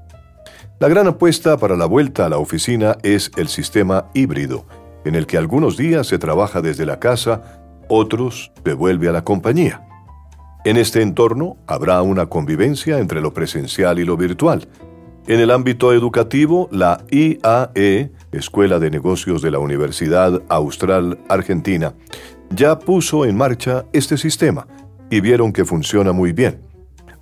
La 0.81 0.87
gran 0.87 1.09
apuesta 1.09 1.57
para 1.57 1.77
la 1.77 1.87
vuelta 1.87 2.27
a 2.27 2.29
la 2.29 2.39
oficina 2.39 2.99
es 3.03 3.33
el 3.37 3.49
sistema 3.49 4.11
híbrido, 4.15 4.65
en 5.05 5.17
el 5.17 5.27
que 5.27 5.37
algunos 5.37 5.77
días 5.77 6.07
se 6.07 6.21
trabaja 6.21 6.61
desde 6.61 6.87
la 6.87 7.01
casa, 7.01 7.65
otros 7.89 8.53
se 8.65 8.75
vuelve 8.75 9.09
a 9.09 9.13
la 9.13 9.25
compañía. 9.25 9.85
En 10.65 10.77
este 10.77 11.03
entorno 11.03 11.57
habrá 11.67 12.01
una 12.03 12.27
convivencia 12.27 13.01
entre 13.01 13.21
lo 13.21 13.35
presencial 13.35 13.99
y 13.99 14.05
lo 14.05 14.17
virtual. 14.17 14.69
En 15.27 15.41
el 15.41 15.51
ámbito 15.51 15.93
educativo, 15.93 16.69
la 16.71 17.03
IAE, 17.11 18.13
Escuela 18.31 18.79
de 18.79 18.93
Negocios 18.93 19.43
de 19.43 19.51
la 19.51 19.59
Universidad 19.59 20.43
Austral 20.49 21.19
Argentina, 21.29 21.95
ya 22.51 22.79
puso 22.79 23.25
en 23.25 23.37
marcha 23.37 23.85
este 23.93 24.17
sistema 24.17 24.69
y 25.11 25.21
vieron 25.21 25.53
que 25.53 25.65
funciona 25.65 26.13
muy 26.13 26.33
bien. 26.33 26.61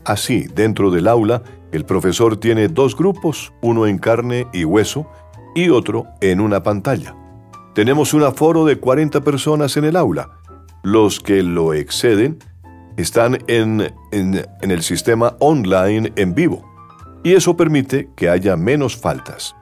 Así, 0.04 0.46
dentro 0.54 0.90
del 0.90 1.08
aula, 1.08 1.42
el 1.72 1.84
profesor 1.84 2.36
tiene 2.36 2.68
dos 2.68 2.96
grupos, 2.96 3.52
uno 3.60 3.86
en 3.86 3.98
carne 3.98 4.46
y 4.52 4.64
hueso 4.64 5.06
y 5.54 5.68
otro 5.70 6.06
en 6.20 6.40
una 6.40 6.62
pantalla. 6.62 7.14
Tenemos 7.74 8.14
un 8.14 8.22
aforo 8.22 8.64
de 8.64 8.78
40 8.78 9.20
personas 9.22 9.76
en 9.76 9.84
el 9.84 9.96
aula. 9.96 10.30
Los 10.82 11.20
que 11.20 11.42
lo 11.42 11.74
exceden 11.74 12.38
están 12.96 13.38
en, 13.48 13.92
en, 14.12 14.46
el 14.62 14.82
sistema 14.82 15.36
online 15.40 16.12
en 16.16 16.34
vivo 16.34 16.64
y 17.22 17.34
eso 17.34 17.56
permite 17.56 18.08
que 18.16 18.30
haya 18.30 18.56
menos 18.56 18.96
faltas. 18.96 19.54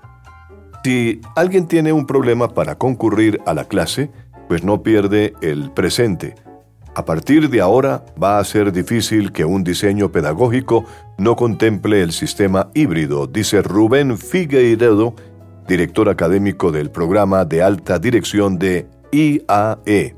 Si 0.85 1.21
alguien 1.35 1.67
tiene 1.67 1.93
un 1.93 2.07
problema 2.07 2.49
para 2.49 2.77
concurrir 2.77 3.41
a 3.47 3.55
la 3.55 3.65
clase, 3.65 4.11
pues 4.49 4.63
no 4.63 4.83
pierde 4.83 5.33
el 5.41 5.71
presente. 5.71 6.35
A 6.97 7.05
partir 7.05 7.51
de 7.51 7.61
ahora 7.61 8.05
va 8.23 8.39
a 8.39 8.45
ser 8.45 8.71
difícil 8.71 9.33
que 9.33 9.45
un 9.45 9.65
diseño 9.65 10.13
pedagógico 10.13 10.85
no 11.19 11.35
contemple 11.35 12.03
el 12.03 12.13
sistema 12.13 12.71
híbrido, 12.73 13.27
dice 13.27 13.63
Rubén 13.63 14.17
Figueiredo, 14.17 15.15
director 15.67 16.09
académico 16.09 16.71
del 16.71 16.91
programa 16.91 17.45
de 17.45 17.63
alta 17.63 17.99
dirección 17.99 18.59
de 18.61 18.87
IAE. 19.11 20.15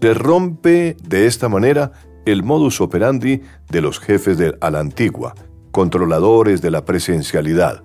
Se 0.00 0.14
rompe 0.14 0.96
de 1.02 1.26
esta 1.26 1.50
manera 1.50 1.92
el 2.24 2.42
modus 2.42 2.80
operandi 2.80 3.42
de 3.68 3.80
los 3.82 4.00
jefes 4.00 4.38
de 4.38 4.56
a 4.62 4.70
la 4.70 4.80
antigua, 4.80 5.34
controladores 5.70 6.62
de 6.62 6.70
la 6.70 6.86
presencialidad. 6.86 7.82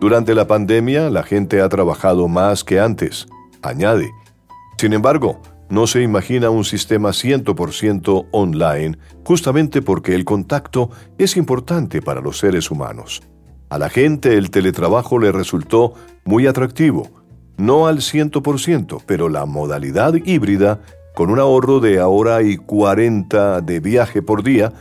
Durante 0.00 0.34
la 0.34 0.46
pandemia 0.46 1.10
la 1.10 1.22
gente 1.22 1.60
ha 1.60 1.68
trabajado 1.68 2.28
más 2.28 2.64
que 2.64 2.80
antes, 2.80 3.26
añade. 3.60 4.10
Sin 4.78 4.94
embargo, 4.94 5.42
no 5.70 5.86
se 5.86 6.02
imagina 6.02 6.50
un 6.50 6.64
sistema 6.64 7.10
100% 7.10 8.28
online 8.32 8.98
justamente 9.24 9.82
porque 9.82 10.14
el 10.14 10.24
contacto 10.24 10.90
es 11.18 11.36
importante 11.36 12.00
para 12.00 12.20
los 12.20 12.38
seres 12.38 12.70
humanos. 12.70 13.22
A 13.68 13.78
la 13.78 13.90
gente 13.90 14.38
el 14.38 14.50
teletrabajo 14.50 15.18
le 15.18 15.30
resultó 15.30 15.92
muy 16.24 16.46
atractivo, 16.46 17.08
no 17.58 17.86
al 17.86 17.98
100%, 17.98 19.02
pero 19.06 19.28
la 19.28 19.44
modalidad 19.44 20.14
híbrida 20.14 20.80
con 21.18 21.30
un 21.30 21.40
ahorro 21.40 21.80
de 21.80 22.00
hora 22.00 22.42
y 22.42 22.56
40 22.56 23.60
de 23.62 23.80
viaje 23.80 24.22
por 24.22 24.44
día, 24.44 24.72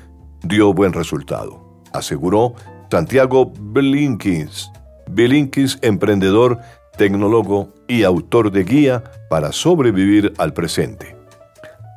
dio 0.44 0.72
buen 0.72 0.94
resultado, 0.94 1.82
aseguró 1.94 2.54
Santiago 2.92 3.52
Belinkins. 3.60 4.72
Belinkins, 5.10 5.80
emprendedor, 5.82 6.60
tecnólogo 6.96 7.74
y 7.88 8.04
autor 8.04 8.52
de 8.52 8.64
guía 8.64 9.04
para 9.30 9.52
sobrevivir 9.52 10.34
al 10.38 10.54
presente. 10.54 11.16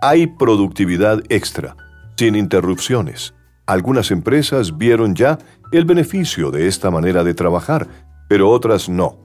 Hay 0.02 0.26
productividad 0.26 1.22
extra, 1.28 1.76
sin 2.16 2.36
interrupciones. 2.36 3.34
Algunas 3.66 4.10
empresas 4.10 4.76
vieron 4.78 5.14
ya 5.14 5.38
el 5.72 5.84
beneficio 5.84 6.50
de 6.50 6.66
esta 6.66 6.90
manera 6.90 7.22
de 7.22 7.34
trabajar, 7.34 7.86
pero 8.28 8.50
otras 8.50 8.88
no. 8.88 9.18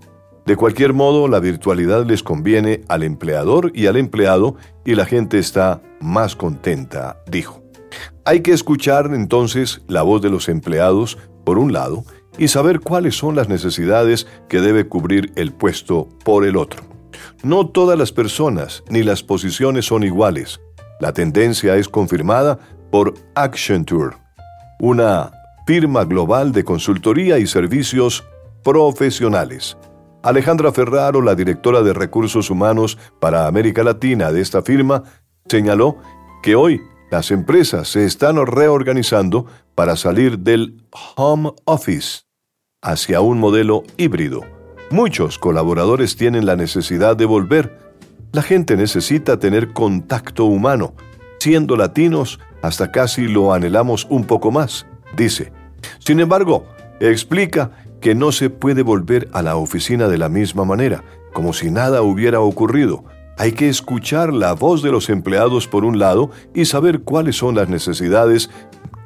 De 0.46 0.56
cualquier 0.56 0.94
modo, 0.94 1.28
la 1.28 1.40
virtualidad 1.40 2.06
les 2.06 2.22
conviene 2.22 2.82
al 2.88 3.01
empleador 3.01 3.72
y 3.74 3.88
al 3.88 3.98
empleado 3.98 4.58
y 4.86 4.94
la 4.94 5.06
gente 5.06 5.40
está 5.40 5.82
más 6.00 6.36
contenta, 6.36 7.18
dijo. 7.25 7.64
Hay 8.25 8.42
que 8.42 8.51
escuchar 8.51 9.12
entonces 9.14 9.82
la 9.88 10.04
voz 10.04 10.22
de 10.22 10.30
los 10.30 10.48
empleados, 10.50 11.18
por 11.44 11.58
un 11.58 11.74
lado, 11.74 12.04
y 12.38 12.48
saber 12.48 12.80
cuáles 12.80 13.16
son 13.16 13.36
las 13.36 13.50
necesidades 13.50 14.28
que 14.50 14.62
debe 14.62 14.88
cubrir 14.88 15.32
el 15.36 15.52
puesto 15.52 16.10
por 16.24 16.46
el 16.46 16.58
otro. 16.58 16.84
No 17.44 17.68
todas 17.68 17.98
las 17.98 18.12
personas 18.12 18.84
ni 18.90 19.04
las 19.04 19.24
posiciones 19.24 19.86
son 19.86 20.04
iguales. 20.04 20.60
La 21.00 21.14
tendencia 21.14 21.76
es 21.76 21.90
confirmada 21.90 22.60
por 22.92 23.14
Accenture, 23.36 24.16
una 24.80 25.32
firma 25.68 26.06
global 26.06 26.52
de 26.52 26.64
consultoría 26.64 27.40
y 27.40 27.48
servicios 27.48 28.24
profesionales. 28.64 29.78
Alejandra 30.24 30.72
Ferraro, 30.72 31.22
la 31.22 31.36
directora 31.36 31.82
de 31.82 31.94
recursos 31.94 32.50
humanos 32.50 32.98
para 33.20 33.48
América 33.48 33.84
Latina 33.84 34.32
de 34.32 34.42
esta 34.42 34.62
firma, 34.62 35.04
señaló 35.48 35.98
que 36.42 36.56
hoy 36.56 36.82
las 37.12 37.30
empresas 37.32 37.90
se 37.90 38.06
están 38.06 38.44
reorganizando 38.46 39.46
para 39.76 39.96
salir 39.96 40.40
del 40.40 40.84
home 41.16 41.52
office 41.66 42.25
hacia 42.86 43.20
un 43.20 43.40
modelo 43.40 43.84
híbrido. 43.98 44.42
Muchos 44.92 45.40
colaboradores 45.40 46.16
tienen 46.16 46.46
la 46.46 46.56
necesidad 46.56 47.18
de 47.18 47.26
volver. 47.26 47.80
La 48.32 48.44
gente 48.44 48.78
necesita 48.78 49.40
tener 49.40 49.74
contacto 49.74 50.46
humano. 50.46 50.94
Siendo 51.40 51.76
latinos, 51.76 52.40
hasta 52.62 52.92
casi 52.92 53.28
lo 53.28 53.54
anhelamos 53.54 54.06
un 54.10 54.24
poco 54.24 54.52
más, 54.52 54.86
dice. 55.18 55.52
Sin 55.98 56.20
embargo, 56.20 56.66
explica 57.00 57.72
que 58.00 58.14
no 58.14 58.32
se 58.32 58.52
puede 58.52 58.84
volver 58.84 59.30
a 59.34 59.42
la 59.42 59.56
oficina 59.56 60.08
de 60.08 60.20
la 60.20 60.30
misma 60.30 60.64
manera, 60.64 61.04
como 61.34 61.54
si 61.54 61.72
nada 61.72 62.04
hubiera 62.04 62.40
ocurrido. 62.40 63.04
Hay 63.38 63.54
que 63.54 63.68
escuchar 63.68 64.32
la 64.32 64.54
voz 64.54 64.84
de 64.84 64.92
los 64.92 65.10
empleados 65.10 65.68
por 65.68 65.86
un 65.86 65.98
lado 65.98 66.30
y 66.54 66.66
saber 66.66 67.02
cuáles 67.02 67.36
son 67.36 67.56
las 67.56 67.68
necesidades 67.68 68.52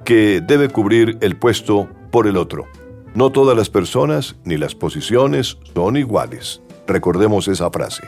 que 0.04 0.42
debe 0.46 0.68
cubrir 0.68 1.18
el 1.22 1.38
puesto 1.38 1.88
por 2.12 2.28
el 2.28 2.36
otro. 2.36 2.68
No 3.15 3.32
todas 3.32 3.58
las 3.58 3.69
personas 3.69 4.36
ni 4.43 4.58
las 4.58 4.76
posiciones 4.76 5.58
son 5.74 5.98
iguales. 5.98 6.62
Recordemos 6.88 7.48
esa 7.48 7.69
frase. 7.69 8.04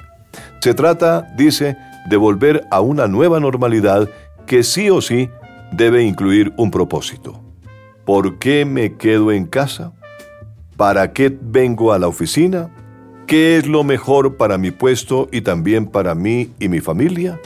Se 0.62 0.74
trata, 0.74 1.28
dice, 1.38 1.78
de 2.10 2.18
volver 2.18 2.68
a 2.72 2.82
una 2.82 3.08
nueva 3.08 3.40
normalidad 3.40 4.10
que 4.46 4.64
sí 4.64 4.90
o 4.90 5.02
sí 5.02 5.30
debe 5.72 6.04
incluir 6.04 6.54
un 6.58 6.72
propósito. 6.72 7.42
¿Por 8.06 8.40
qué 8.40 8.66
me 8.66 8.98
quedo 8.98 9.32
en 9.32 9.46
casa? 9.46 9.94
¿Para 10.78 11.14
qué 11.14 11.36
vengo 11.42 11.94
a 11.94 12.00
la 12.00 12.08
oficina? 12.08 12.70
¿Qué 13.28 13.58
es 13.58 13.68
lo 13.68 13.84
mejor 13.84 14.36
para 14.36 14.58
mi 14.58 14.72
puesto 14.72 15.30
y 15.32 15.42
también 15.42 15.88
para 15.88 16.16
mí 16.16 16.52
y 16.60 16.68
mi 16.68 16.82
familia? 16.82 17.40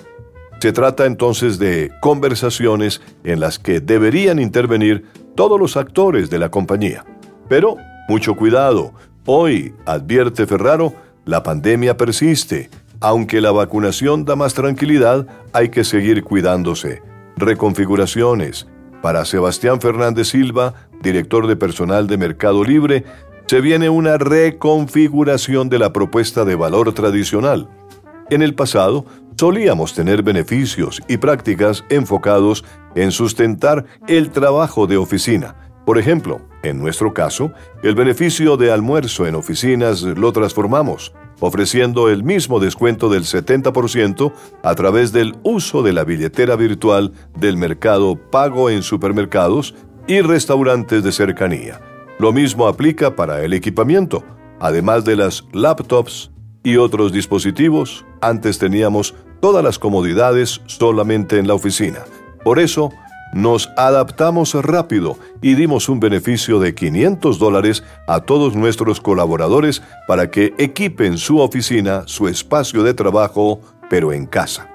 Se 0.60 0.72
trata 0.72 1.06
entonces 1.06 1.60
de 1.60 1.92
conversaciones 2.02 3.02
en 3.24 3.40
las 3.40 3.60
que 3.60 3.82
deberían 3.82 4.40
intervenir 4.40 5.06
todos 5.36 5.60
los 5.60 5.78
actores 5.78 6.30
de 6.30 6.40
la 6.40 6.50
compañía. 6.50 7.06
Pero, 7.48 7.78
mucho 8.08 8.36
cuidado, 8.36 8.94
hoy, 9.26 9.74
advierte 9.86 10.48
Ferraro, 10.48 10.94
la 11.26 11.44
pandemia 11.44 11.98
persiste. 11.98 12.70
Aunque 13.02 13.42
la 13.42 13.52
vacunación 13.52 14.26
da 14.26 14.36
más 14.36 14.54
tranquilidad, 14.54 15.28
hay 15.54 15.70
que 15.70 15.84
seguir 15.84 16.24
cuidándose. 16.24 17.02
Reconfiguraciones. 17.38 18.68
Para 19.02 19.26
Sebastián 19.26 19.82
Fernández 19.82 20.30
Silva, 20.30 20.74
director 21.02 21.46
de 21.48 21.56
personal 21.56 22.08
de 22.08 22.18
Mercado 22.18 22.64
Libre, 22.64 23.04
se 23.46 23.62
viene 23.62 23.90
una 23.90 24.18
reconfiguración 24.18 25.70
de 25.70 25.78
la 25.78 25.94
propuesta 25.94 26.46
de 26.46 26.56
valor 26.56 26.94
tradicional. 26.94 27.70
En 28.32 28.42
el 28.42 28.56
pasado, 28.56 29.06
solíamos 29.38 29.94
tener 29.94 30.24
beneficios 30.24 31.02
y 31.08 31.18
prácticas 31.18 31.84
enfocados 31.90 32.66
en 32.96 33.12
sustentar 33.12 33.86
el 34.08 34.32
trabajo 34.32 34.88
de 34.88 34.98
oficina. 34.98 35.56
Por 35.86 36.00
ejemplo, 36.00 36.42
en 36.64 36.80
nuestro 36.80 37.14
caso, 37.14 37.52
el 37.84 37.94
beneficio 37.94 38.58
de 38.58 38.72
almuerzo 38.72 39.28
en 39.28 39.36
oficinas 39.36 40.02
lo 40.02 40.34
transformamos, 40.34 41.14
ofreciendo 41.40 42.10
el 42.10 42.24
mismo 42.24 42.60
descuento 42.60 43.08
del 43.08 43.24
70% 43.24 44.34
a 44.64 44.76
través 44.76 45.12
del 45.12 45.36
uso 45.44 45.84
de 45.84 45.94
la 45.94 46.04
billetera 46.04 46.56
virtual 46.56 47.12
del 47.38 47.58
mercado 47.58 48.16
pago 48.16 48.72
en 48.72 48.82
supermercados 48.82 49.76
y 50.08 50.22
restaurantes 50.22 51.04
de 51.04 51.12
cercanía. 51.12 51.80
Lo 52.18 52.34
mismo 52.34 52.68
aplica 52.68 53.16
para 53.16 53.44
el 53.44 53.54
equipamiento. 53.54 54.24
Además 54.60 55.06
de 55.06 55.18
las 55.18 55.44
laptops 55.52 56.32
y 56.64 56.78
otros 56.78 57.12
dispositivos, 57.12 58.06
antes 58.22 58.58
teníamos 58.58 59.14
todas 59.40 59.64
las 59.64 59.78
comodidades 59.78 60.62
solamente 60.66 61.38
en 61.38 61.48
la 61.48 61.54
oficina. 61.54 62.00
Por 62.44 62.58
eso, 62.58 62.92
nos 63.36 63.70
adaptamos 63.76 64.54
rápido 64.56 65.20
y 65.42 65.56
dimos 65.56 65.90
un 65.90 66.00
beneficio 66.00 66.60
de 66.60 66.74
500 66.74 67.38
dólares 67.38 67.84
a 68.08 68.22
todos 68.22 68.56
nuestros 68.56 69.02
colaboradores 69.02 69.84
para 70.08 70.32
que 70.32 70.54
equipen 70.58 71.18
su 71.18 71.40
oficina, 71.40 72.04
su 72.08 72.30
espacio 72.30 72.82
de 72.82 72.94
trabajo, 72.94 73.60
pero 73.90 74.14
en 74.14 74.26
casa. 74.26 74.70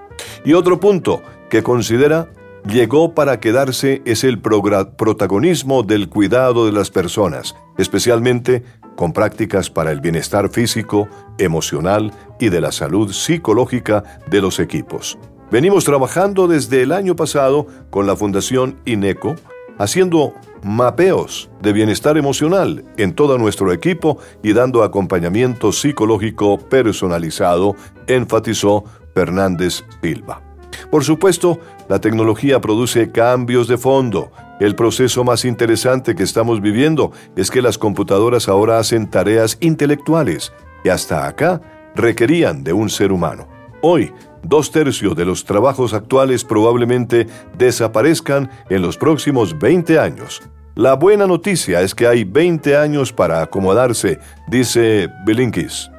Y 0.45 0.53
otro 0.53 0.79
punto 0.79 1.23
que 1.49 1.63
considera 1.63 2.29
llegó 2.69 3.15
para 3.15 3.41
quedarse 3.41 4.03
es 4.05 4.25
el 4.25 4.39
protagonismo 4.39 5.83
del 5.83 6.11
cuidado 6.11 6.67
de 6.67 6.73
las 6.73 6.91
personas, 6.91 7.57
especialmente 7.79 8.63
con 8.95 9.15
prácticas 9.15 9.71
para 9.71 9.91
el 9.91 10.03
bienestar 10.03 10.51
físico, 10.51 11.09
emocional 11.39 12.13
y 12.39 12.51
de 12.51 12.61
la 12.61 12.73
salud 12.73 13.11
psicológica 13.11 14.05
de 14.31 14.43
los 14.43 14.61
equipos. 14.61 15.19
Venimos 15.51 15.85
trabajando 15.85 16.47
desde 16.47 16.83
el 16.83 16.93
año 16.93 17.17
pasado 17.17 17.67
con 17.91 18.07
la 18.07 18.15
Fundación 18.15 18.77
INECO, 18.85 19.35
haciendo 19.79 20.33
mapeos 20.63 21.51
de 21.61 21.73
bienestar 21.73 22.17
emocional 22.17 22.85
en 22.97 23.15
todo 23.15 23.37
nuestro 23.37 23.73
equipo 23.73 24.19
y 24.45 24.53
dando 24.53 24.85
acompañamiento 24.85 25.73
psicológico 25.73 26.57
personalizado, 26.57 27.75
enfatizó 28.07 28.85
Fernández 29.13 29.83
Silva. 30.01 30.41
Por 30.89 31.03
supuesto, 31.03 31.59
la 31.89 32.01
tecnología 32.01 32.61
produce 32.61 33.11
cambios 33.11 33.67
de 33.67 33.77
fondo. 33.77 34.31
El 34.61 34.77
proceso 34.77 35.25
más 35.25 35.45
interesante 35.45 36.15
que 36.15 36.23
estamos 36.23 36.61
viviendo 36.61 37.11
es 37.35 37.51
que 37.51 37.61
las 37.61 37.77
computadoras 37.77 38.49
ahora 38.49 38.79
hacen 38.79 39.11
tareas 39.11 39.59
intelectuales 39.61 40.53
y 40.85 40.91
hasta 40.91 41.27
acá 41.27 41.61
requerían 41.97 42.63
de 42.63 42.73
un 42.73 42.89
ser 42.89 43.11
humano. 43.11 43.49
Hoy, 43.83 44.13
dos 44.43 44.71
tercios 44.71 45.15
de 45.17 45.25
los 45.25 45.45
trabajos 45.45 45.93
actuales 45.93 46.45
probablemente 46.45 47.27
desaparezcan 47.57 48.51
en 48.69 48.83
los 48.83 48.97
próximos 48.97 49.59
20 49.59 49.99
años. 49.99 50.43
La 50.75 50.95
buena 50.95 51.27
noticia 51.27 51.83
es 51.83 51.95
que 51.95 52.07
hay 52.07 52.25
20 52.25 52.77
años 52.77 53.13
para 53.13 53.43
acomodarse, 53.43 54.19
dice 54.49 55.09
Bilinkis. 55.27 55.91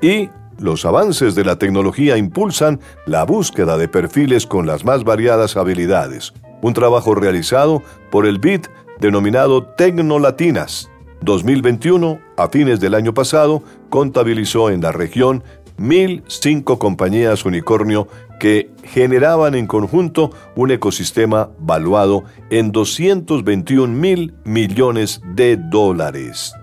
Y 0.00 0.30
los 0.58 0.84
avances 0.84 1.34
de 1.34 1.44
la 1.44 1.56
tecnología 1.56 2.16
impulsan 2.16 2.80
la 3.06 3.24
búsqueda 3.24 3.76
de 3.76 3.88
perfiles 3.88 4.46
con 4.46 4.66
las 4.66 4.84
más 4.84 5.04
variadas 5.04 5.56
habilidades. 5.56 6.32
Un 6.62 6.72
trabajo 6.72 7.14
realizado 7.14 7.82
por 8.10 8.26
el 8.26 8.38
BID 8.38 8.66
denominado 9.00 9.64
Tecnolatinas 9.64 10.88
2021, 11.24 12.20
a 12.36 12.48
fines 12.48 12.80
del 12.80 12.94
año 12.94 13.14
pasado, 13.14 13.62
contabilizó 13.88 14.70
en 14.70 14.82
la 14.82 14.92
región 14.92 15.42
1.005 15.78 16.78
compañías 16.78 17.44
unicornio 17.44 18.08
que 18.38 18.70
generaban 18.82 19.54
en 19.54 19.66
conjunto 19.66 20.30
un 20.56 20.70
ecosistema 20.70 21.50
valuado 21.58 22.24
en 22.50 22.72
221 22.72 23.92
mil 23.92 24.34
millones 24.44 25.20
de 25.34 25.56
dólares. 25.56 26.54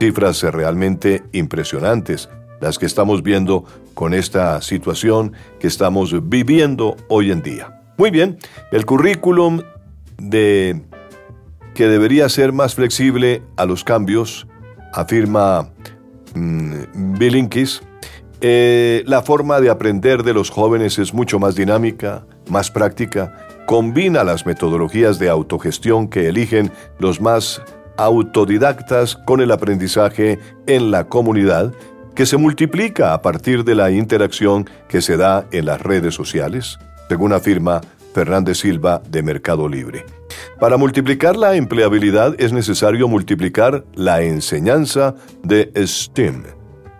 Cifras 0.00 0.42
realmente 0.42 1.22
impresionantes 1.32 2.28
las 2.60 2.78
que 2.78 2.86
estamos 2.86 3.22
viendo 3.22 3.64
con 3.94 4.14
esta 4.14 4.60
situación 4.60 5.32
que 5.60 5.66
estamos 5.66 6.28
viviendo 6.28 6.96
hoy 7.08 7.30
en 7.30 7.42
día. 7.42 7.82
Muy 7.96 8.10
bien, 8.10 8.38
el 8.72 8.86
currículum 8.86 9.62
de 10.18 10.82
que 11.74 11.88
debería 11.88 12.28
ser 12.28 12.52
más 12.52 12.74
flexible 12.74 13.42
a 13.56 13.66
los 13.66 13.84
cambios, 13.84 14.46
afirma 14.92 15.68
mm, 16.34 17.18
Bilinkis, 17.18 17.82
eh, 18.40 19.02
la 19.06 19.22
forma 19.22 19.60
de 19.60 19.70
aprender 19.70 20.22
de 20.22 20.34
los 20.34 20.50
jóvenes 20.50 20.98
es 20.98 21.14
mucho 21.14 21.38
más 21.38 21.54
dinámica, 21.54 22.24
más 22.48 22.70
práctica, 22.70 23.32
combina 23.66 24.24
las 24.24 24.46
metodologías 24.46 25.18
de 25.18 25.28
autogestión 25.28 26.08
que 26.08 26.28
eligen 26.28 26.70
los 26.98 27.20
más 27.20 27.62
autodidactas 27.96 29.16
con 29.16 29.40
el 29.40 29.50
aprendizaje 29.50 30.38
en 30.66 30.90
la 30.90 31.04
comunidad, 31.04 31.72
que 32.14 32.26
se 32.26 32.36
multiplica 32.36 33.14
a 33.14 33.22
partir 33.22 33.64
de 33.64 33.74
la 33.74 33.90
interacción 33.90 34.68
que 34.88 35.00
se 35.00 35.16
da 35.16 35.46
en 35.50 35.66
las 35.66 35.80
redes 35.80 36.14
sociales, 36.14 36.78
según 37.08 37.32
afirma 37.32 37.80
Fernández 38.14 38.58
Silva 38.58 39.02
de 39.08 39.22
Mercado 39.22 39.68
Libre. 39.68 40.04
Para 40.60 40.76
multiplicar 40.76 41.36
la 41.36 41.56
empleabilidad 41.56 42.34
es 42.38 42.52
necesario 42.52 43.08
multiplicar 43.08 43.84
la 43.94 44.22
enseñanza 44.22 45.14
de 45.42 45.72
STEM 45.86 46.44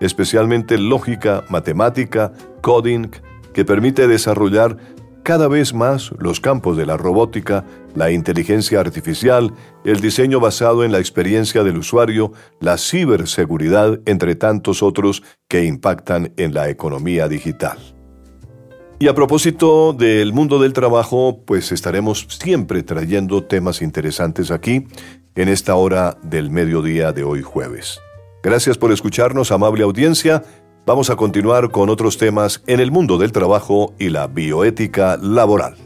especialmente 0.05 0.79
lógica, 0.79 1.45
matemática, 1.49 2.33
coding, 2.61 3.09
que 3.53 3.65
permite 3.65 4.07
desarrollar 4.07 4.77
cada 5.23 5.49
vez 5.49 5.73
más 5.73 6.11
los 6.19 6.39
campos 6.39 6.77
de 6.77 6.85
la 6.85 6.99
robótica, 6.99 7.65
la 7.95 8.11
inteligencia 8.11 8.79
artificial, 8.81 9.55
el 9.85 10.01
diseño 10.01 10.39
basado 10.39 10.85
en 10.85 10.93
la 10.93 10.99
experiencia 10.99 11.65
del 11.65 11.79
usuario, 11.79 12.33
la 12.61 12.77
ciberseguridad, 12.77 14.01
entre 14.05 14.35
tantos 14.35 14.83
otros 14.83 15.23
que 15.49 15.65
impactan 15.65 16.33
en 16.37 16.53
la 16.53 16.69
economía 16.69 17.27
digital. 17.27 17.79
Y 18.99 19.09
a 19.09 19.15
propósito 19.15 19.95
del 19.95 20.35
mundo 20.35 20.61
del 20.61 20.75
trabajo, 20.75 21.43
pues 21.47 21.73
estaremos 21.73 22.27
siempre 22.29 22.83
trayendo 22.83 23.45
temas 23.45 23.81
interesantes 23.81 24.51
aquí 24.51 24.87
en 25.35 25.49
esta 25.49 25.75
hora 25.75 26.19
del 26.23 26.51
mediodía 26.51 27.13
de 27.13 27.25
hoy 27.25 27.43
jueves. 27.43 28.04
Gracias 28.45 28.77
por 28.77 28.93
escucharnos, 28.93 29.51
amable 29.51 29.85
audiencia. 29.85 30.45
Vamos 30.85 31.09
a 31.09 31.17
continuar 31.17 31.71
con 31.71 31.89
otros 31.89 32.19
temas 32.19 32.63
en 32.67 32.79
el 32.79 32.91
mundo 32.91 33.17
del 33.17 33.33
trabajo 33.33 33.95
y 33.99 34.11
la 34.11 34.27
bioética 34.27 35.17
laboral. 35.17 35.77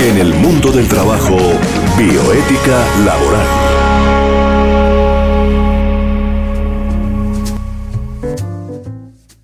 En 0.00 0.18
el 0.18 0.34
mundo 0.34 0.72
del 0.72 0.88
trabajo, 0.88 1.36
bioética 1.96 2.84
laboral. 3.04 3.61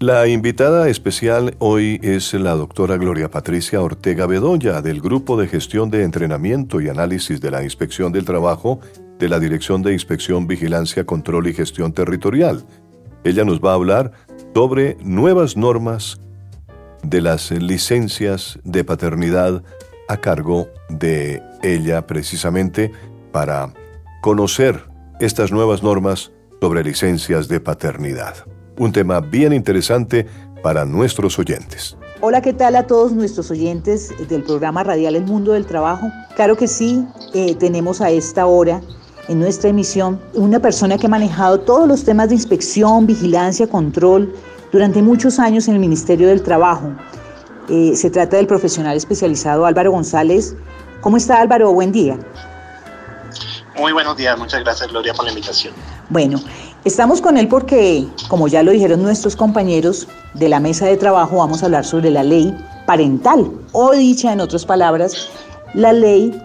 La 0.00 0.28
invitada 0.28 0.88
especial 0.88 1.56
hoy 1.58 1.98
es 2.04 2.32
la 2.32 2.52
doctora 2.52 2.96
Gloria 2.98 3.32
Patricia 3.32 3.82
Ortega 3.82 4.26
Bedoya 4.26 4.80
del 4.80 5.00
Grupo 5.00 5.36
de 5.36 5.48
Gestión 5.48 5.90
de 5.90 6.04
Entrenamiento 6.04 6.80
y 6.80 6.88
Análisis 6.88 7.40
de 7.40 7.50
la 7.50 7.64
Inspección 7.64 8.12
del 8.12 8.24
Trabajo 8.24 8.78
de 9.18 9.28
la 9.28 9.40
Dirección 9.40 9.82
de 9.82 9.92
Inspección, 9.92 10.46
Vigilancia, 10.46 11.04
Control 11.04 11.48
y 11.48 11.52
Gestión 11.52 11.92
Territorial. 11.92 12.64
Ella 13.24 13.44
nos 13.44 13.58
va 13.58 13.72
a 13.72 13.74
hablar 13.74 14.12
sobre 14.54 14.96
nuevas 15.02 15.56
normas 15.56 16.20
de 17.02 17.20
las 17.20 17.50
licencias 17.50 18.60
de 18.62 18.84
paternidad 18.84 19.64
a 20.08 20.18
cargo 20.18 20.68
de 20.90 21.42
ella 21.64 22.06
precisamente 22.06 22.92
para 23.32 23.74
conocer 24.22 24.84
estas 25.18 25.50
nuevas 25.50 25.82
normas 25.82 26.30
sobre 26.60 26.84
licencias 26.84 27.48
de 27.48 27.58
paternidad 27.58 28.46
un 28.78 28.92
tema 28.92 29.20
bien 29.20 29.52
interesante 29.52 30.26
para 30.62 30.84
nuestros 30.84 31.38
oyentes. 31.38 31.96
Hola, 32.20 32.40
¿qué 32.40 32.52
tal 32.52 32.74
a 32.74 32.86
todos 32.86 33.12
nuestros 33.12 33.50
oyentes 33.50 34.12
del 34.28 34.42
programa 34.42 34.82
radial 34.82 35.14
El 35.14 35.24
Mundo 35.24 35.52
del 35.52 35.66
Trabajo? 35.66 36.10
Claro 36.34 36.56
que 36.56 36.66
sí, 36.66 37.06
eh, 37.32 37.54
tenemos 37.54 38.00
a 38.00 38.10
esta 38.10 38.46
hora 38.46 38.80
en 39.28 39.38
nuestra 39.38 39.70
emisión 39.70 40.20
una 40.34 40.58
persona 40.58 40.98
que 40.98 41.06
ha 41.06 41.10
manejado 41.10 41.60
todos 41.60 41.86
los 41.86 42.04
temas 42.04 42.30
de 42.30 42.34
inspección, 42.34 43.06
vigilancia, 43.06 43.68
control 43.68 44.34
durante 44.72 45.00
muchos 45.00 45.38
años 45.38 45.68
en 45.68 45.74
el 45.74 45.80
Ministerio 45.80 46.28
del 46.28 46.42
Trabajo. 46.42 46.90
Eh, 47.68 47.92
se 47.94 48.10
trata 48.10 48.36
del 48.36 48.46
profesional 48.46 48.96
especializado 48.96 49.66
Álvaro 49.66 49.92
González. 49.92 50.56
¿Cómo 51.00 51.18
está 51.18 51.40
Álvaro? 51.40 51.72
Buen 51.72 51.92
día. 51.92 52.18
Muy 53.76 53.92
buenos 53.92 54.16
días, 54.16 54.36
muchas 54.36 54.60
gracias 54.64 54.90
Gloria 54.90 55.14
por 55.14 55.24
la 55.24 55.30
invitación. 55.30 55.72
Bueno, 56.08 56.40
estamos 56.88 57.20
con 57.20 57.36
él 57.36 57.48
porque, 57.48 58.06
como 58.28 58.48
ya 58.48 58.62
lo 58.62 58.72
dijeron 58.72 59.02
nuestros 59.02 59.36
compañeros 59.36 60.08
de 60.34 60.48
la 60.48 60.58
mesa 60.58 60.86
de 60.86 60.96
trabajo, 60.96 61.36
vamos 61.36 61.62
a 61.62 61.66
hablar 61.66 61.84
sobre 61.84 62.10
la 62.10 62.22
ley 62.22 62.56
parental, 62.86 63.50
o 63.72 63.92
dicha 63.92 64.32
en 64.32 64.40
otras 64.40 64.64
palabras, 64.64 65.28
la 65.74 65.92
ley 65.92 66.36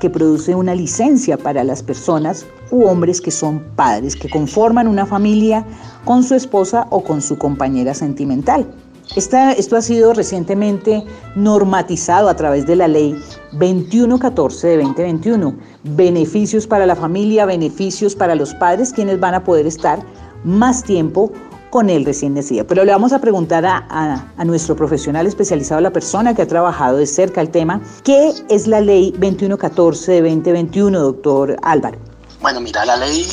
que 0.00 0.10
produce 0.10 0.54
una 0.54 0.74
licencia 0.74 1.38
para 1.38 1.64
las 1.64 1.82
personas 1.82 2.44
u 2.70 2.84
hombres 2.84 3.22
que 3.22 3.30
son 3.30 3.60
padres, 3.76 4.14
que 4.14 4.28
conforman 4.28 4.86
una 4.86 5.06
familia 5.06 5.64
con 6.04 6.22
su 6.22 6.34
esposa 6.34 6.86
o 6.90 7.02
con 7.02 7.22
su 7.22 7.38
compañera 7.38 7.94
sentimental 7.94 8.66
esto 9.16 9.76
ha 9.76 9.82
sido 9.82 10.12
recientemente 10.12 11.04
normatizado 11.34 12.28
a 12.28 12.36
través 12.36 12.66
de 12.66 12.76
la 12.76 12.88
ley 12.88 13.20
2114 13.52 14.66
de 14.68 14.76
2021. 14.76 15.54
Beneficios 15.84 16.66
para 16.66 16.86
la 16.86 16.94
familia, 16.94 17.46
beneficios 17.46 18.14
para 18.14 18.34
los 18.34 18.54
padres, 18.54 18.92
quienes 18.92 19.18
van 19.18 19.34
a 19.34 19.44
poder 19.44 19.66
estar 19.66 20.00
más 20.44 20.82
tiempo 20.84 21.32
con 21.70 21.90
el 21.90 22.04
recién 22.04 22.34
nacido. 22.34 22.66
Pero 22.66 22.84
le 22.84 22.92
vamos 22.92 23.12
a 23.12 23.20
preguntar 23.20 23.64
a, 23.66 24.44
nuestro 24.44 24.76
profesional 24.76 25.26
especializado, 25.26 25.80
la 25.80 25.92
persona 25.92 26.34
que 26.34 26.42
ha 26.42 26.46
trabajado 26.46 26.98
de 26.98 27.06
cerca 27.06 27.40
el 27.40 27.50
tema, 27.50 27.80
¿qué 28.04 28.32
es 28.48 28.66
la 28.66 28.80
ley 28.80 29.10
2114 29.12 30.12
de 30.12 30.20
2021, 30.22 30.98
doctor 30.98 31.56
Álvaro? 31.62 31.98
Bueno, 32.40 32.60
mira, 32.60 32.84
la 32.84 32.96
ley 32.96 33.26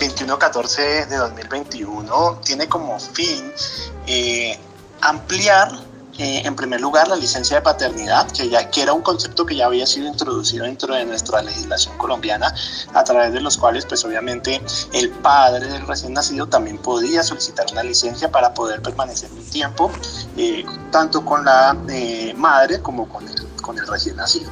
2114 0.00 1.06
de 1.06 1.16
2021 1.16 2.38
tiene 2.44 2.68
como 2.68 2.98
fin 3.00 3.52
eh, 4.06 4.56
ampliar 5.00 5.70
eh, 6.16 6.42
en 6.44 6.54
primer 6.54 6.80
lugar, 6.80 7.08
la 7.08 7.16
licencia 7.16 7.56
de 7.56 7.62
paternidad, 7.62 8.30
que, 8.30 8.48
ya, 8.48 8.70
que 8.70 8.82
era 8.82 8.92
un 8.92 9.02
concepto 9.02 9.44
que 9.44 9.56
ya 9.56 9.66
había 9.66 9.84
sido 9.84 10.06
introducido 10.06 10.64
dentro 10.64 10.94
de 10.94 11.04
nuestra 11.04 11.42
legislación 11.42 11.98
colombiana, 11.98 12.54
a 12.92 13.02
través 13.02 13.32
de 13.32 13.40
los 13.40 13.58
cuales, 13.58 13.84
pues 13.84 14.04
obviamente, 14.04 14.62
el 14.92 15.10
padre 15.10 15.66
del 15.66 15.84
recién 15.86 16.12
nacido 16.12 16.46
también 16.46 16.78
podía 16.78 17.24
solicitar 17.24 17.66
una 17.72 17.82
licencia 17.82 18.30
para 18.30 18.54
poder 18.54 18.80
permanecer 18.80 19.30
un 19.32 19.44
tiempo, 19.50 19.90
eh, 20.36 20.64
tanto 20.92 21.24
con 21.24 21.44
la 21.44 21.76
eh, 21.88 22.32
madre 22.36 22.80
como 22.80 23.08
con 23.08 23.26
el, 23.26 23.34
con 23.60 23.76
el 23.76 23.86
recién 23.86 24.14
nacido. 24.14 24.50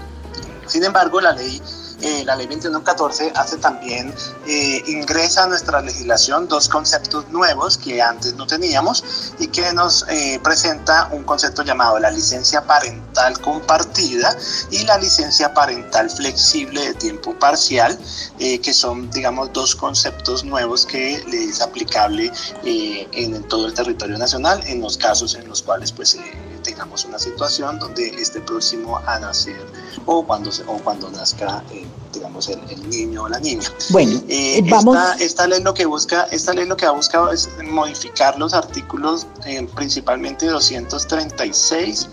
Sin 0.67 0.83
embargo, 0.83 1.21
la 1.21 1.33
ley 1.33 1.63
eh, 2.03 2.25
la 2.25 2.35
ley 2.35 2.47
2114 2.47 3.33
hace 3.37 3.57
también, 3.59 4.13
eh, 4.47 4.83
ingresa 4.87 5.45
a 5.45 5.47
nuestra 5.47 5.81
legislación 5.81 6.49
dos 6.49 6.69
conceptos 6.69 7.29
nuevos 7.29 7.79
que 7.79 8.03
antes 8.03 8.35
no 8.35 8.45
teníamos 8.45 9.33
y 9.39 9.47
que 9.47 9.73
nos 9.73 10.05
eh, 10.09 10.41
presenta 10.43 11.09
un 11.13 11.23
concepto 11.23 11.63
llamado 11.63 12.01
la 12.01 12.11
licencia 12.11 12.67
parental 12.67 13.39
compartida 13.41 14.37
y 14.73 14.85
la 14.85 14.99
licencia 14.99 15.55
parental 15.55 16.11
flexible 16.11 16.89
de 16.89 16.95
tiempo 16.95 17.39
parcial, 17.39 17.97
que 18.39 18.75
son, 18.75 19.09
digamos, 19.11 19.53
dos 19.53 19.77
conceptos 19.77 20.45
nuevos 20.45 20.85
que 20.85 21.23
le 21.29 21.45
es 21.45 21.61
aplicable 21.61 22.33
en 22.65 23.43
todo 23.45 23.67
el 23.67 23.75
territorio 23.75 24.19
nacional 24.19 24.61
en 24.67 24.81
los 24.81 24.97
casos 24.97 25.35
en 25.37 25.49
los 25.49 25.63
cuales, 25.63 25.93
pues, 25.93 26.17
tengamos 26.63 27.05
una 27.05 27.19
situación 27.19 27.79
donde 27.79 28.09
esté 28.21 28.41
próximo 28.41 28.99
a 29.07 29.19
nacer 29.19 29.67
o 30.07 30.25
cuando, 30.25 30.51
o 30.67 30.79
cuando 30.79 31.11
nazca, 31.11 31.63
eh, 31.73 31.87
digamos, 32.13 32.49
el, 32.49 32.89
niño 32.89 33.25
o 33.25 33.29
la 33.29 33.41
niña. 33.41 33.69
Bueno, 33.91 34.21
eh, 34.29 34.59
eh, 34.59 34.65
vamos. 34.69 34.97
Esta, 35.21 35.47
ley 35.47 35.63
lo 35.63 35.75
que 35.75 35.87
busca, 35.87 36.25
esta 36.31 36.53
ley 36.53 36.67
lo 36.67 36.77
que 36.77 36.87
ha 36.87 36.93
buscado 36.93 37.33
es 37.33 37.49
modificar 37.65 38.39
los 38.39 38.55
artículos 38.55 39.27
principalmente 39.75 40.47
236 40.47 42.09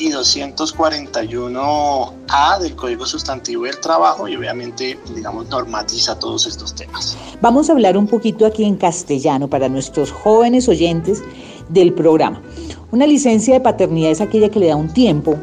y 0.00 0.10
241A 0.10 2.58
del 2.58 2.74
Código 2.74 3.06
Sustantivo 3.06 3.64
del 3.64 3.78
Trabajo 3.80 4.28
y 4.28 4.36
obviamente, 4.36 4.98
digamos, 5.14 5.48
normatiza 5.48 6.18
todos 6.18 6.46
estos 6.46 6.74
temas. 6.74 7.18
Vamos 7.40 7.68
a 7.68 7.72
hablar 7.72 7.98
un 7.98 8.06
poquito 8.06 8.46
aquí 8.46 8.64
en 8.64 8.76
castellano 8.76 9.48
para 9.48 9.68
nuestros 9.68 10.10
jóvenes 10.10 10.68
oyentes 10.68 11.22
del 11.68 11.92
programa. 11.92 12.42
Una 12.90 13.06
licencia 13.06 13.54
de 13.54 13.60
paternidad 13.60 14.10
es 14.10 14.20
aquella 14.20 14.48
que 14.48 14.58
le 14.58 14.66
da 14.68 14.76
un 14.76 14.92
tiempo 14.92 15.36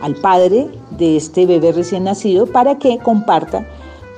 al 0.00 0.14
padre 0.16 0.70
de 0.96 1.16
este 1.16 1.46
bebé 1.46 1.72
recién 1.72 2.04
nacido 2.04 2.46
para 2.46 2.78
que 2.78 2.98
comparta 2.98 3.66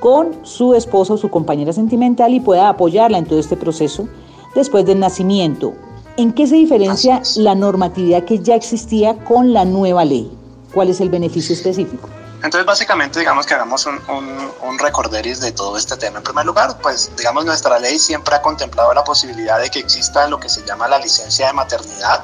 con 0.01 0.45
su 0.45 0.75
esposa 0.75 1.15
o 1.15 1.17
su 1.17 1.31
compañera 1.31 1.73
sentimental 1.73 2.33
y 2.35 2.41
pueda 2.41 2.69
apoyarla 2.69 3.19
en 3.19 3.27
todo 3.27 3.39
este 3.39 3.57
proceso 3.57 4.09
después 4.55 4.85
del 4.85 5.01
nacimiento. 5.01 5.75
¿En 6.17 6.33
qué 6.33 6.47
se 6.47 6.57
diferencia 6.57 7.23
la 7.37 7.55
normatividad 7.55 8.25
que 8.25 8.39
ya 8.39 8.55
existía 8.55 9.17
con 9.25 9.53
la 9.53 9.65
nueva 9.65 10.05
ley? 10.05 10.31
¿Cuál 10.73 10.89
es 10.89 11.01
el 11.01 11.11
beneficio 11.11 11.55
específico? 11.55 12.09
Entonces, 12.43 12.67
básicamente, 12.67 13.19
digamos 13.19 13.47
que 13.47 13.55
hagamos 13.55 13.87
un, 13.87 13.99
un, 14.09 14.79
recorderis 14.79 15.41
de 15.41 15.53
todo 15.53 15.77
este 15.77 15.97
tema. 15.97 16.19
En 16.19 16.23
primer 16.23 16.45
lugar, 16.45 16.79
pues, 16.83 17.11
digamos, 17.17 17.45
nuestra 17.45 17.79
ley 17.79 17.99
siempre 17.99 18.35
ha 18.35 18.43
contemplado 18.43 18.93
la 18.95 19.03
posibilidad 19.03 19.59
de 19.59 19.71
que 19.71 19.81
exista 19.81 20.29
lo 20.29 20.39
que 20.39 20.49
se 20.49 20.63
llama 20.65 20.87
la 20.87 20.99
licencia 20.99 21.47
de 21.47 21.53
maternidad, 21.55 22.23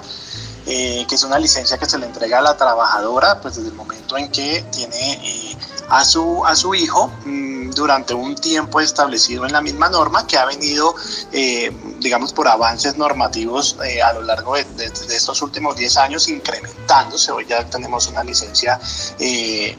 eh, 0.67 1.05
que 1.09 1.15
es 1.15 1.25
una 1.25 1.39
licencia 1.39 1.79
que 1.79 1.87
se 1.87 1.99
le 1.99 2.07
entrega 2.07 2.39
a 2.39 2.43
la 2.43 2.57
trabajadora 2.57 3.41
pues 3.41 3.57
desde 3.57 3.71
el 3.71 3.75
momento 3.75 4.17
en 4.17 4.31
que 4.31 4.65
tiene 4.71 5.13
eh, 5.15 5.57
a, 5.89 6.05
su, 6.05 6.45
a 6.47 6.55
su 6.55 6.75
hijo 6.75 7.13
mm, 7.25 7.52
durante 7.71 8.15
un 8.15 8.35
tiempo 8.35 8.81
establecido 8.81 9.47
en 9.47 9.53
la 9.53 9.61
misma 9.61 9.89
norma 9.89 10.27
que 10.27 10.37
ha 10.37 10.45
venido, 10.45 10.95
eh, 11.33 11.71
digamos, 12.01 12.33
por 12.33 12.49
avances 12.49 12.97
normativos 12.97 13.77
a 14.05 14.13
lo 14.13 14.23
largo 14.23 14.55
de, 14.55 14.65
estos 14.87 15.43
últimos 15.43 15.77
10 15.77 15.97
años 15.99 16.29
incrementándose. 16.29 17.33
Hoy 17.33 17.47
ya 17.47 17.65
tenemos 17.67 18.07
una 18.09 18.25
licencia 18.25 18.81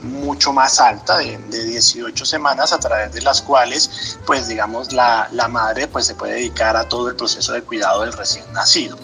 mucho 0.01 0.53
más 0.53 0.79
alta 0.79 1.17
de, 1.17 1.37
de, 1.37 1.63
18 1.65 2.25
semanas 2.25 2.73
a 2.73 2.79
través 2.79 3.13
de 3.13 3.21
las 3.21 3.41
cuales, 3.41 4.17
pues, 4.25 4.47
digamos, 4.47 4.93
la, 4.93 5.27
la 5.31 5.47
madre 5.47 5.87
pues, 5.87 6.05
se 6.05 6.15
puede 6.15 6.33
dedicar 6.33 6.77
a 6.77 6.87
todo 6.87 7.09
el 7.09 7.15
proceso 7.15 7.53
de 7.53 7.61
cuidado 7.61 8.01
del 8.01 8.13
recién 8.13 8.45
nacido. 8.53 8.97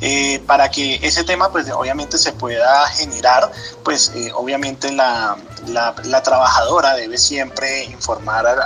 Eh, 0.00 0.42
para 0.46 0.70
que 0.70 0.98
ese 1.02 1.24
tema 1.24 1.50
pues 1.50 1.70
obviamente 1.70 2.18
se 2.18 2.32
pueda 2.32 2.86
generar, 2.88 3.50
pues 3.84 4.12
eh, 4.14 4.32
obviamente 4.34 4.92
la, 4.92 5.36
la, 5.66 6.22
trabajadora 6.22 6.94
debe 6.94 7.16
siempre 7.16 7.84
informar 7.84 8.13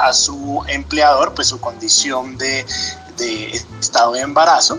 a, 0.01 0.13
su 0.13 0.63
empleador 0.69 1.35
pues 1.35 1.49
su 1.49 1.61
condición 1.61 2.37
de, 2.37 2.67
de 3.17 3.63
estado 3.81 4.13
de 4.13 4.21
embarazo 4.21 4.79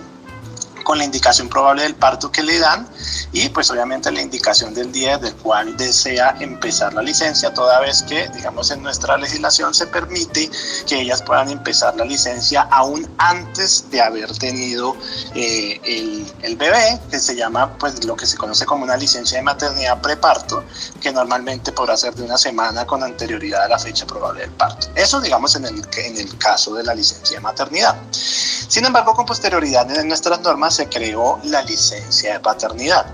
con 0.89 0.97
la 0.97 1.04
indicación 1.04 1.47
probable 1.49 1.84
del 1.84 1.93
parto 1.93 2.32
que 2.32 2.41
le 2.41 2.58
dan 2.58 2.89
y 3.32 3.47
pues 3.49 3.69
obviamente 3.69 4.12
la 4.12 4.23
indicación 4.23 4.73
del 4.73 4.91
día 4.91 5.19
desde 5.19 5.36
el 5.36 5.41
cual 5.43 5.78
desea 5.78 6.36
empezar 6.39 6.95
la 6.95 7.04
licencia, 7.04 7.54
toda 7.54 7.80
vez 7.80 8.02
que 8.02 8.28
digamos 8.30 8.71
en 8.71 8.82
nuestra 8.82 9.15
legislación 9.15 9.71
se 9.75 9.86
permite 9.86 10.49
que 10.88 11.02
ellas 11.02 11.21
puedan 11.21 11.52
empezar 11.52 11.95
la 11.95 12.06
licencia 12.06 12.62
aún 12.71 13.08
antes 13.19 13.86
de 13.91 14.02
haber 14.02 14.36
tenido 14.39 14.95
eh, 15.36 15.80
el, 15.84 16.25
el, 16.41 16.56
bebé, 16.56 16.99
que 17.12 17.19
se 17.19 17.36
llama 17.36 17.71
pues 17.78 18.04
lo 18.04 18.15
que 18.15 18.25
se 18.25 18.36
conoce 18.36 18.65
como 18.65 18.84
una 18.84 18.97
licencia 18.97 19.38
de 19.38 19.43
maternidad 19.43 20.02
preparto, 20.02 20.63
que 20.99 21.12
normalmente 21.12 21.71
podrá 21.71 21.97
ser 21.97 22.15
de 22.15 22.23
una 22.23 22.39
semana 22.39 22.88
con 22.88 23.04
anterioridad 23.04 23.65
a 23.65 23.67
la 23.67 23.78
fecha 23.78 24.08
probable 24.08 24.41
del 24.41 24.52
parto. 24.54 24.88
Eso 24.95 25.21
digamos 25.21 25.56
en 25.56 25.65
el, 25.65 25.88
en 25.97 26.17
el 26.17 26.36
caso 26.39 26.73
de 26.73 26.84
la 26.84 26.95
licencia 26.95 27.38
de 27.38 27.43
maternidad. 27.43 27.95
Sin 28.12 28.86
embargo, 28.86 29.13
con 29.13 29.25
posterioridad 29.25 29.89
en 29.95 30.08
nuestras 30.08 30.41
normas 30.41 30.79
se 30.80 30.88
creó 30.88 31.39
la 31.44 31.62
licencia 31.63 32.34
de 32.34 32.39
paternidad. 32.39 33.06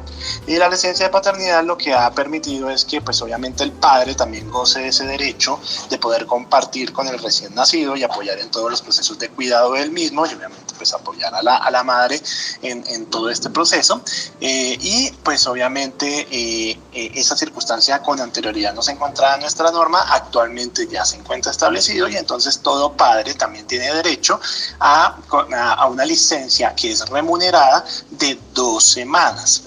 Y 0.46 0.58
la 0.58 0.70
licencia 0.70 1.08
de 1.08 1.12
paternidad 1.12 1.64
lo 1.64 1.78
que 1.78 1.94
ha 1.94 2.12
permitido 2.12 2.70
es 2.70 2.86
que 2.86 3.02
pues 3.02 3.20
obviamente 3.24 3.64
el 3.64 3.72
padre 3.72 4.14
también 4.14 4.52
goce 4.52 4.82
de 4.82 4.90
ese 4.90 5.06
derecho 5.06 5.60
de 5.90 5.98
poder 5.98 6.28
compartir 6.28 6.94
con 6.94 7.08
el 7.08 7.18
recién 7.18 7.56
nacido 7.56 7.96
y 7.96 8.04
apoyar 8.04 8.38
en 8.38 8.52
todos 8.52 8.70
los 8.70 8.82
procesos 8.84 9.18
de 9.18 9.30
cuidado 9.30 9.74
del 9.74 9.92
mismo 9.92 10.28
y 10.28 10.34
obviamente 10.34 10.76
pues 10.78 10.94
apoyar 10.94 11.34
a 11.34 11.42
la, 11.42 11.58
a 11.58 11.72
la 11.72 11.84
madre 11.84 12.22
en, 12.62 12.84
en, 12.88 13.06
todo 13.08 13.30
este 13.30 13.50
proceso. 13.50 14.02
Eh, 14.42 14.78
y 14.80 15.12
pues 15.24 15.48
obviamente 15.48 16.28
eh, 16.30 16.80
eh, 16.94 17.12
esa 17.16 17.36
circunstancia 17.36 18.02
con 18.02 18.20
anterioridad 18.20 18.74
no 18.74 18.82
se 18.82 18.92
encontraba 18.92 19.36
en 19.36 19.42
nuestra 19.42 19.72
norma, 19.72 20.06
actualmente 20.14 20.88
ya 20.88 21.06
se 21.06 21.18
encuentra 21.18 21.52
establecido 21.52 22.08
y 22.08 22.16
entonces 22.16 22.60
todo 22.60 22.94
padre 22.94 23.34
también 23.34 23.66
tiene 23.66 23.94
derecho 23.94 24.40
a, 24.80 25.18
a, 25.78 25.88
una 25.88 26.06
licencia 26.06 26.76
que 26.76 26.92
es 26.92 27.08
remunerada 27.10 27.55
de 28.12 28.40
dos 28.54 28.84
semanas. 28.84 29.64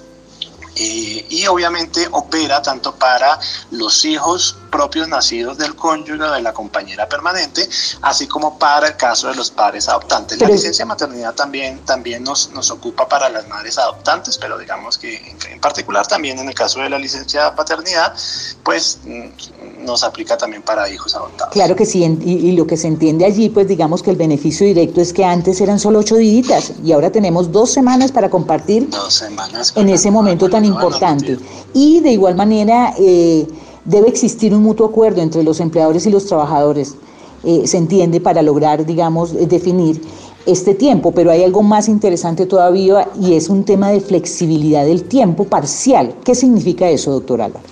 Eh, 0.80 1.26
y 1.30 1.44
obviamente 1.48 2.06
opera 2.12 2.62
tanto 2.62 2.94
para 2.94 3.40
los 3.72 4.04
hijos 4.04 4.56
propios 4.70 5.08
nacidos 5.08 5.58
del 5.58 5.74
cónyuge 5.74 6.22
de 6.22 6.40
la 6.40 6.52
compañera 6.52 7.08
permanente, 7.08 7.68
así 8.02 8.28
como 8.28 8.60
para 8.60 8.86
el 8.86 8.96
caso 8.96 9.26
de 9.26 9.34
los 9.34 9.50
padres 9.50 9.88
adoptantes. 9.88 10.40
la 10.40 10.46
licencia 10.46 10.84
de 10.84 10.88
maternidad 10.88 11.34
también, 11.34 11.84
también 11.84 12.22
nos, 12.22 12.50
nos 12.52 12.70
ocupa 12.70 13.08
para 13.08 13.28
las 13.28 13.48
madres 13.48 13.76
adoptantes, 13.76 14.38
pero 14.38 14.56
digamos 14.56 14.98
que 14.98 15.36
en, 15.50 15.60
particular 15.60 16.06
también 16.06 16.38
en 16.38 16.48
el 16.48 16.54
caso 16.54 16.78
de 16.78 16.88
la 16.88 16.98
licencia 16.98 17.46
de 17.46 17.56
paternidad, 17.56 18.14
pues 18.62 18.98
mm, 19.02 19.77
nos 19.88 20.04
aplica 20.04 20.38
también 20.38 20.62
para 20.62 20.88
hijos 20.88 21.16
adoptados. 21.16 21.52
Claro 21.52 21.74
que 21.74 21.84
sí, 21.84 22.04
y, 22.04 22.52
lo 22.52 22.66
que 22.66 22.76
se 22.76 22.86
entiende 22.86 23.24
allí, 23.24 23.48
pues 23.48 23.66
digamos 23.66 24.02
que 24.04 24.10
el 24.10 24.16
beneficio 24.16 24.64
directo 24.66 25.00
es 25.00 25.12
que 25.12 25.24
antes 25.24 25.60
eran 25.60 25.80
solo 25.80 25.98
ocho 25.98 26.16
días 26.16 26.74
y 26.84 26.92
ahora 26.92 27.10
tenemos 27.10 27.50
dos 27.50 27.70
semanas 27.70 28.12
para 28.12 28.30
compartir 28.30 28.88
dos 28.90 29.14
semanas 29.14 29.72
en 29.74 29.88
ese 29.88 30.10
momento 30.12 30.48
tan 30.48 30.64
importante. 30.64 31.38
Y 31.74 32.00
de 32.00 32.12
igual 32.12 32.36
manera... 32.36 32.94
Eh, 32.98 33.48
Debe 33.88 34.08
existir 34.10 34.54
un 34.54 34.62
mutuo 34.64 34.86
acuerdo 34.86 35.22
entre 35.22 35.42
los 35.42 35.60
empleadores 35.60 36.04
y 36.04 36.10
los 36.10 36.26
trabajadores, 36.26 36.96
eh, 37.42 37.62
se 37.66 37.78
entiende, 37.78 38.20
para 38.20 38.42
lograr, 38.42 38.84
digamos, 38.84 39.32
eh, 39.32 39.46
definir 39.46 40.02
este 40.44 40.74
tiempo, 40.74 41.12
pero 41.12 41.30
hay 41.30 41.42
algo 41.42 41.62
más 41.62 41.88
interesante 41.88 42.44
todavía 42.44 43.08
y 43.18 43.32
es 43.32 43.48
un 43.48 43.64
tema 43.64 43.90
de 43.90 44.02
flexibilidad 44.02 44.84
del 44.84 45.04
tiempo 45.04 45.44
parcial. 45.44 46.14
¿Qué 46.22 46.34
significa 46.34 46.86
eso, 46.90 47.12
doctor 47.12 47.40
Álvaro? 47.40 47.64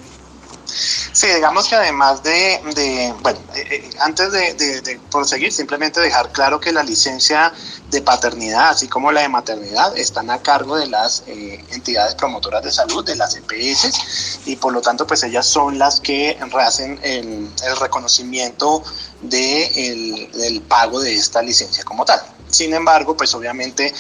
Sí, 1.17 1.29
digamos 1.29 1.67
que 1.67 1.75
además 1.75 2.23
de, 2.23 2.61
bueno, 3.23 3.39
eh, 3.55 3.89
antes 4.01 4.31
de, 4.33 4.53
de, 4.53 5.01
proseguir, 5.11 5.51
simplemente 5.51 5.99
dejar 5.99 6.31
claro 6.31 6.61
que 6.61 6.71
la 6.71 6.83
licencia 6.83 7.55
de 7.89 8.03
paternidad, 8.03 8.69
así 8.69 8.87
como 8.87 9.11
la 9.11 9.23
de 9.23 9.31
maternidad, 9.31 9.97
están 9.97 10.29
a 10.29 10.43
cargo 10.43 10.77
de 10.77 10.89
las 10.89 11.25
eh, 11.27 11.65
entidades 11.71 12.17
promotoras 12.17 12.63
de 12.65 12.71
salud, 12.71 13.03
de 13.03 13.17
las 13.17 13.35
EPS, 13.35 14.43
y 14.45 14.57
por 14.57 14.75
lo 14.75 14.83
tanto, 14.83 15.07
pues 15.07 15.23
ellas 15.23 15.47
son 15.47 15.79
las 15.79 16.01
que 16.03 16.39
hacen 16.61 17.01
el, 17.03 17.51
el 17.65 17.77
reconocimiento 17.81 18.83
de 19.23 20.29
del 20.35 20.61
pago 20.61 21.01
de 21.01 21.15
esta 21.15 21.41
licencia 21.41 21.83
como 21.85 22.05
tal. 22.05 22.21
Sin 22.49 22.73
embargo, 22.75 23.17
pues 23.17 23.35
obviamente 23.35 23.93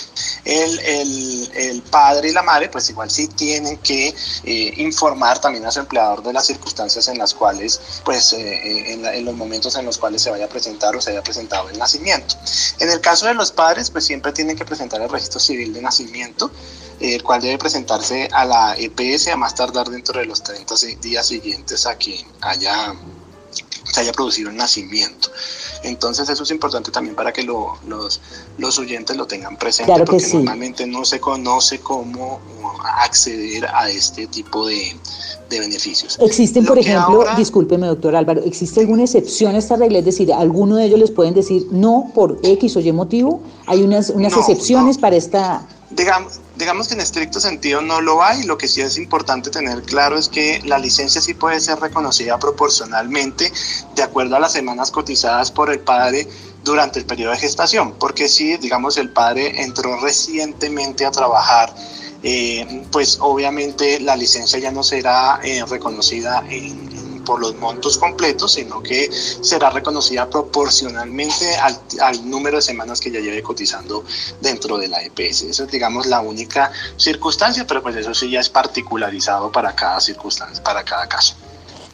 el, 0.44 0.78
el, 0.80 1.50
el, 1.54 1.82
padre 1.82 2.30
y 2.30 2.32
la 2.32 2.42
madre, 2.42 2.68
pues 2.68 2.88
igual 2.90 3.11
sí 3.11 3.28
tienen 3.28 3.78
que 3.78 4.14
eh, 4.44 4.74
informar 4.76 5.40
también 5.40 5.66
a 5.66 5.70
su 5.70 5.80
empleador 5.80 6.22
de 6.22 6.32
las 6.32 6.46
circunstancias 6.46 7.09
en 7.09 7.18
las 7.18 7.35
cuales, 7.35 7.80
pues 8.04 8.32
eh, 8.32 8.92
en, 8.92 9.04
en, 9.04 9.24
los 9.24 9.35
momentos 9.35 9.74
en 9.76 9.85
los 9.85 9.98
cuales 9.98 10.22
se 10.22 10.30
vaya 10.30 10.46
a 10.46 10.48
presentar 10.48 10.94
o 10.94 11.00
se 11.00 11.11
haya 11.11 11.22
presentado 11.22 11.68
el 11.68 11.78
nacimiento. 11.78 12.37
En 12.78 12.90
el 12.90 13.00
caso 13.00 13.26
de 13.26 13.35
los 13.35 13.52
padres, 13.52 13.90
pues 13.90 14.04
siempre 14.04 14.32
tienen 14.32 14.56
que 14.56 14.64
presentar 14.64 15.00
el 15.00 15.09
registro 15.09 15.40
civil 15.40 15.72
de 15.72 15.82
nacimiento 15.82 16.50
el 17.00 17.22
cual 17.22 17.42
debe 17.42 17.59
presentarse 17.59 18.28
a 18.32 18.44
la 18.44 18.74
EPS 18.78 19.28
a 19.28 19.37
más 19.37 19.54
tardar 19.54 19.88
dentro 19.88 20.18
de 20.18 20.26
los 20.26 20.42
30 20.42 20.74
días 21.00 21.26
siguientes 21.26 21.87
a 21.87 21.98
que 21.98 22.24
haya 22.40 22.94
se 23.85 24.01
haya 24.01 24.12
producido 24.12 24.51
el 24.51 24.57
nacimiento. 24.57 25.31
Entonces 25.83 26.29
eso 26.29 26.42
es 26.42 26.51
importante 26.51 26.90
también 26.90 27.14
para 27.14 27.33
que 27.33 27.42
los, 27.42 28.21
los 28.59 28.79
oyentes 28.79 29.16
lo 29.16 29.27
tengan 29.27 29.57
presente, 29.57 29.92
porque 30.05 30.27
normalmente 30.33 30.87
no 30.87 31.05
se 31.05 31.21
conoce 31.21 31.79
cómo 31.81 32.40
acceder 32.99 33.66
a 33.66 33.88
este 33.90 34.27
tipo 34.27 34.66
de, 34.66 34.97
beneficios. 35.49 36.19
Existen, 36.21 36.66
por 36.66 36.79
ejemplo, 36.79 37.25
discúlpeme 37.37 37.87
doctor 37.87 38.16
Álvaro, 38.16 38.42
¿existe 38.45 38.81
alguna 38.81 39.05
excepción 39.05 39.55
a 39.55 39.59
esta 39.59 39.77
regla? 39.77 40.01
Es 40.01 40.05
decir, 40.05 40.33
¿alguno 40.33 40.77
de 40.77 40.87
ellos 40.87 40.99
les 40.99 41.11
pueden 41.12 41.35
decir 41.35 41.69
no 41.71 42.11
por 42.14 42.38
X 42.42 42.77
o 42.77 42.81
Y 42.81 42.92
motivo? 42.92 43.40
¿Hay 43.66 43.83
unas, 43.83 44.11
unas 44.11 44.37
excepciones 44.37 44.99
para 44.99 45.14
esta 45.14 45.66
Digamos, 45.90 46.40
digamos 46.57 46.88
que 46.88 46.94
en 46.94 47.01
estricto 47.01 47.38
sentido 47.38 47.81
no 47.81 48.01
lo 48.01 48.22
hay. 48.22 48.42
Lo 48.42 48.59
que 48.59 48.66
sí 48.66 48.81
es 48.81 48.99
importante 48.99 49.51
tener 49.51 49.83
claro 49.83 50.18
es 50.18 50.29
que 50.29 50.61
la 50.64 50.79
licencia 50.79 51.20
sí 51.20 51.35
puede 51.35 51.61
ser 51.61 51.79
reconocida 51.79 52.38
proporcionalmente 52.38 53.53
de 53.94 54.03
acuerdo 54.03 54.37
a 54.37 54.40
las 54.40 54.53
semanas 54.53 54.90
cotizadas 54.90 55.53
por 55.53 55.70
el 55.70 55.81
padre 55.81 56.29
durante 56.64 56.99
el 56.99 57.07
periodo 57.07 57.33
de 57.33 57.38
gestación. 57.38 57.94
Porque 58.01 58.29
si, 58.29 58.57
digamos, 58.57 58.96
el 58.96 59.11
padre 59.11 59.62
entró 59.62 60.01
recientemente 60.01 61.07
a 61.07 61.12
trabajar, 61.12 61.72
eh, 62.22 62.85
pues 62.90 63.18
obviamente 63.20 64.01
la 64.01 64.16
licencia 64.16 64.59
ya 64.59 64.72
no 64.72 64.83
será 64.83 65.38
eh, 65.44 65.64
reconocida 65.68 66.44
en, 66.51 66.95
por 67.27 67.41
los 67.41 67.55
montos 67.57 67.99
completos, 67.99 68.53
sino 68.53 68.83
que 68.83 69.11
será 69.12 69.69
reconocida 69.69 70.31
proporcionalmente 70.31 71.57
al, 72.01 72.31
número 72.31 72.57
de 72.57 72.62
semanas 72.62 73.01
que 73.01 73.11
ya 73.11 73.21
lleve 73.21 73.43
cotizando 73.43 74.05
dentro 74.41 74.79
de 74.79 74.89
la 74.89 75.03
EPS. 75.03 75.43
Esa 75.43 75.65
es, 75.65 75.71
digamos, 75.71 76.07
la 76.07 76.21
única 76.21 76.73
circunstancia, 76.97 77.67
pero 77.67 77.83
pues 77.83 77.97
eso 77.97 78.15
sí 78.15 78.31
ya 78.31 78.41
es 78.41 78.49
particularizado 78.49 79.53
para 79.53 79.75
cada 79.75 80.01
circunstancia, 80.01 80.62
para 80.62 80.83
cada 80.83 81.07
caso. 81.07 81.35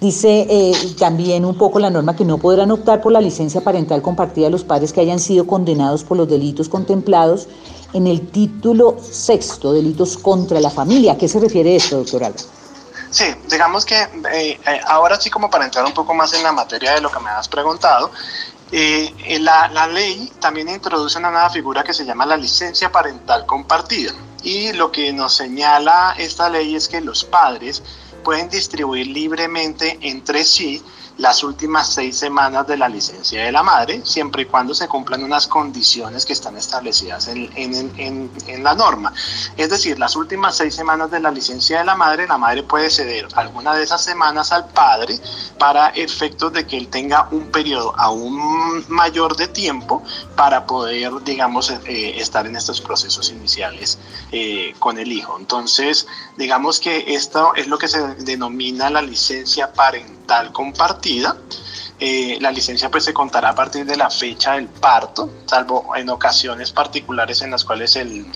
Dice 0.00 0.46
eh, 0.50 0.72
también 0.98 1.44
un 1.44 1.56
poco 1.56 1.78
la 1.78 1.88
norma 1.88 2.16
que 2.16 2.24
no 2.24 2.38
podrán 2.38 2.72
optar 2.72 3.00
por 3.00 3.12
la 3.12 3.20
licencia 3.20 3.60
parental 3.60 4.02
compartida 4.02 4.50
los 4.50 4.64
padres 4.64 4.92
que 4.92 5.00
hayan 5.00 5.20
sido 5.20 5.46
condenados 5.46 6.02
por 6.02 6.16
los 6.16 6.28
delitos 6.28 6.68
contemplados 6.68 7.46
en 7.92 8.08
el 8.08 8.28
título 8.28 8.96
sexto, 9.00 9.72
delitos 9.72 10.18
contra 10.18 10.60
la 10.60 10.70
familia. 10.70 11.12
¿A 11.12 11.16
qué 11.16 11.28
se 11.28 11.38
refiere 11.38 11.76
esto, 11.76 11.98
doctora? 11.98 12.32
Sí, 13.12 13.26
digamos 13.46 13.84
que 13.84 14.00
eh, 14.00 14.08
eh, 14.66 14.80
ahora 14.86 15.20
sí 15.20 15.28
como 15.28 15.50
para 15.50 15.66
entrar 15.66 15.84
un 15.84 15.92
poco 15.92 16.14
más 16.14 16.32
en 16.32 16.42
la 16.42 16.50
materia 16.50 16.94
de 16.94 17.02
lo 17.02 17.10
que 17.10 17.20
me 17.20 17.28
has 17.28 17.46
preguntado, 17.46 18.10
eh, 18.72 19.38
la, 19.38 19.68
la, 19.68 19.86
ley 19.86 20.32
también 20.40 20.70
introduce 20.70 21.18
una 21.18 21.30
nueva 21.30 21.50
figura 21.50 21.84
que 21.84 21.92
se 21.92 22.06
llama 22.06 22.24
la 22.24 22.38
licencia 22.38 22.90
parental 22.90 23.44
compartida. 23.44 24.14
Y 24.42 24.72
lo 24.72 24.90
que 24.90 25.12
nos 25.12 25.34
señala 25.34 26.14
esta 26.16 26.48
ley 26.48 26.74
es 26.74 26.88
que 26.88 27.02
los 27.02 27.22
padres 27.22 27.82
pueden 28.24 28.48
distribuir 28.48 29.08
libremente 29.08 29.98
entre 30.00 30.42
sí 30.42 30.82
las 31.18 31.44
últimas 31.44 31.92
seis 31.92 32.16
semanas 32.16 32.66
de 32.66 32.76
la 32.76 32.88
licencia 32.88 33.44
de 33.44 33.52
la 33.52 33.62
madre, 33.62 34.00
siempre 34.04 34.42
y 34.42 34.46
cuando 34.46 34.74
se 34.74 34.88
cumplan 34.88 35.22
unas 35.22 35.46
condiciones 35.46 36.24
que 36.24 36.32
están 36.32 36.56
establecidas 36.56 37.28
en, 37.28 37.50
en, 37.54 38.30
en, 38.46 38.64
la 38.64 38.74
norma. 38.74 39.12
Es 39.56 39.70
decir, 39.70 39.98
las 39.98 40.16
últimas 40.16 40.56
seis 40.56 40.74
semanas 40.74 41.10
de 41.10 41.20
la 41.20 41.30
licencia 41.30 41.78
de 41.78 41.84
la 41.84 41.94
madre, 41.94 42.26
la 42.26 42.38
madre 42.38 42.62
puede 42.62 42.90
ceder 42.90 43.26
alguna 43.34 43.74
de 43.74 43.82
esas 43.82 44.02
semanas 44.02 44.52
al 44.52 44.68
padre 44.68 45.18
para 45.58 45.88
efectos 45.88 46.52
de 46.52 46.66
que 46.66 46.76
él 46.76 46.88
tenga 46.88 47.28
un 47.30 47.50
periodo 47.50 47.94
aún 47.98 48.84
mayor 48.88 49.36
de 49.36 49.48
tiempo 49.48 50.02
para 50.36 50.66
poder, 50.66 51.12
digamos, 51.24 51.70
eh, 51.70 52.20
estar 52.20 52.46
en 52.46 52.56
estos 52.56 52.80
procesos 52.80 53.30
iniciales 53.30 53.98
eh, 54.30 54.74
con 54.78 54.98
el 54.98 55.12
hijo. 55.12 55.36
Entonces, 55.38 56.06
digamos 56.36 56.80
que 56.80 57.14
esto 57.14 57.54
es 57.54 57.66
lo 57.66 57.78
que 57.78 57.88
se 57.88 58.00
denomina 58.16 58.90
la 58.90 59.02
licencia 59.02 59.72
parental 59.72 60.21
compartida. 60.52 61.36
Eh, 61.98 62.38
la 62.40 62.50
licencia 62.50 62.90
pues 62.90 63.04
se 63.04 63.12
contará 63.12 63.50
a 63.50 63.54
partir 63.54 63.86
de 63.86 63.96
la 63.96 64.10
fecha 64.10 64.54
del 64.54 64.68
parto, 64.68 65.30
salvo 65.46 65.94
en 65.94 66.10
ocasiones 66.10 66.72
particulares 66.72 67.42
en 67.42 67.52
las 67.52 67.64
cuales 67.64 67.94
el, 67.94 68.26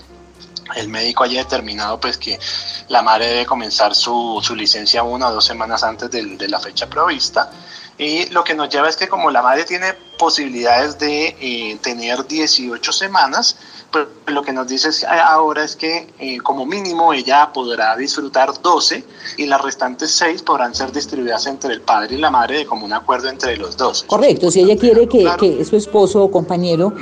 el 0.75 0.87
médico 0.87 1.23
haya 1.23 1.43
determinado 1.43 1.99
pues 1.99 2.17
que 2.17 2.39
la 2.87 3.01
madre 3.01 3.27
debe 3.27 3.45
comenzar 3.45 3.93
su, 3.93 4.39
su 4.41 4.55
licencia 4.55 5.03
una 5.03 5.27
o 5.27 5.33
dos 5.33 5.45
semanas 5.45 5.83
antes 5.83 6.09
de, 6.11 6.23
de 6.37 6.47
la 6.47 6.59
fecha 6.59 6.87
provista. 6.87 7.51
Y 7.97 8.27
lo 8.27 8.43
que 8.43 8.53
nos 8.53 8.69
lleva 8.69 8.89
es 8.89 8.95
que 8.95 9.07
como 9.07 9.31
la 9.31 9.41
madre 9.41 9.65
tiene 9.65 9.93
posibilidades 10.17 10.99
de 10.99 11.35
eh, 11.39 11.77
tener 11.81 12.27
18 12.27 12.91
semanas, 12.91 13.57
pues 13.91 14.07
lo 14.27 14.43
que 14.43 14.51
nos 14.51 14.67
dice 14.67 14.89
ahora 15.07 15.63
es 15.63 15.75
que 15.75 16.13
eh, 16.19 16.39
como 16.39 16.65
mínimo 16.65 17.13
ella 17.13 17.51
podrá 17.53 17.95
disfrutar 17.95 18.51
12 18.61 19.03
y 19.37 19.45
las 19.45 19.61
restantes 19.61 20.11
6 20.11 20.41
podrán 20.41 20.75
ser 20.75 20.91
distribuidas 20.91 21.45
entre 21.47 21.73
el 21.73 21.81
padre 21.81 22.15
y 22.15 22.17
la 22.17 22.29
madre 22.29 22.59
de 22.59 22.65
común 22.65 22.93
acuerdo 22.93 23.29
entre 23.29 23.55
los 23.57 23.77
dos. 23.77 24.03
Correcto, 24.03 24.51
si 24.51 24.61
ella 24.61 24.77
quiere 24.77 25.07
que, 25.07 25.29
que 25.39 25.63
su 25.63 25.75
esposo 25.75 26.23
o 26.23 26.31
compañero 26.31 26.93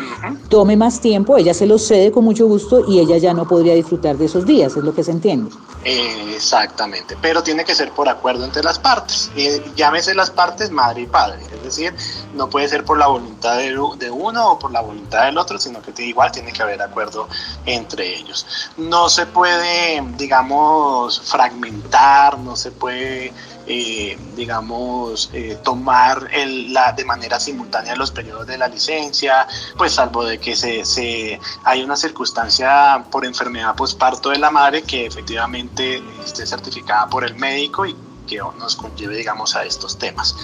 tome 0.50 0.78
más 0.78 1.02
tiempo, 1.02 1.38
ella 1.38 1.54
se 1.54 1.66
lo 1.66 1.80
cede 1.80 2.12
con 2.12 2.24
mucho 2.24 2.48
gusto 2.48 2.86
y 2.88 3.00
ella 3.00 3.18
ya 3.18 3.34
no 3.34 3.48
podría 3.48 3.74
disfrutar 3.74 4.18
de 4.18 4.26
esos 4.26 4.46
días, 4.46 4.76
es 4.78 4.84
lo 4.84 4.94
que 4.94 5.04
se 5.04 5.12
entiende. 5.12 5.52
exactamente, 5.84 7.18
pero 7.22 7.42
tiene 7.42 7.66
que 7.66 7.74
ser 7.74 7.92
por 7.92 8.08
acuerdo 8.08 8.46
entre 8.46 8.64
las 8.64 8.78
partes. 8.78 9.32
Eh, 9.36 9.64
llámese 9.76 10.14
las 10.14 10.30
partes 10.30 10.70
madre 10.72 11.02
y 11.02 11.08
padre, 11.08 11.40
decir, 11.66 11.94
no 12.34 12.50
puede 12.50 12.68
ser 12.68 12.86
por 12.86 12.98
la 12.98 13.08
voluntad 13.08 13.58
de, 13.58 14.10
uno 14.10 14.52
o 14.52 14.60
por 14.60 14.72
la 14.72 14.82
voluntad 14.82 15.26
del 15.26 15.38
otro, 15.38 15.60
sino 15.60 15.82
que 15.82 15.94
igual 16.04 16.32
tiene 16.32 16.52
que 16.52 16.62
haber 16.62 16.82
acuerdo 16.82 17.28
entre 17.66 18.16
ellos. 18.16 18.46
No 18.78 19.10
se 19.10 19.26
puede, 19.26 20.02
digamos, 20.18 21.22
fragmentar, 21.22 22.38
no 22.40 22.56
se 22.56 22.72
puede, 22.72 23.34
eh, 23.68 24.18
digamos, 24.36 25.30
eh, 25.34 25.58
tomar 25.64 26.30
la, 26.70 26.94
de 26.94 27.06
manera 27.06 27.40
simultánea 27.40 27.96
los 27.96 28.12
periodos 28.12 28.48
de 28.48 28.58
la 28.58 28.68
licencia, 28.68 29.48
pues 29.78 29.94
salvo 29.94 30.24
de 30.24 30.40
que 30.40 30.56
se, 30.56 30.86
se 30.86 31.40
hay 31.64 31.84
una 31.84 31.96
circunstancia 31.96 33.06
por 33.12 33.26
enfermedad 33.26 33.76
posparto 33.76 34.30
de 34.30 34.40
la 34.40 34.52
madre 34.52 34.84
que 34.84 35.06
efectivamente 35.06 36.02
esté 36.24 36.46
certificada 36.46 37.08
por 37.08 37.24
el 37.24 37.36
médico 37.36 37.86
y 37.86 37.96
que 38.26 38.38
nos 38.58 38.76
conlleve, 38.76 39.16
digamos, 39.16 39.56
a 39.56 39.64
estos 39.64 39.98
temas. 39.98 40.36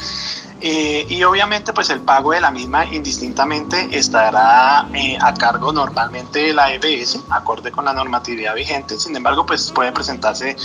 Eh, 0.64 1.08
y 1.10 1.24
obviamente 1.24 1.74
pues 1.74 1.90
el 1.90 2.02
pago 2.02 2.34
de 2.34 2.42
la 2.42 2.52
misma 2.52 2.86
indistintamente 2.86 3.90
estará 3.98 4.88
eh, 4.94 5.18
a 5.20 5.34
cargo 5.34 5.74
normalmente 5.74 6.40
de 6.40 6.54
la 6.54 6.72
EBS, 6.72 7.20
acorde 7.32 7.72
con 7.72 7.86
la 7.86 7.94
normatividad 7.94 8.54
vigente, 8.54 9.00
sin 9.00 9.16
embargo 9.16 9.44
pues 9.44 9.72
pueden 9.72 9.92
presentarse 9.92 10.56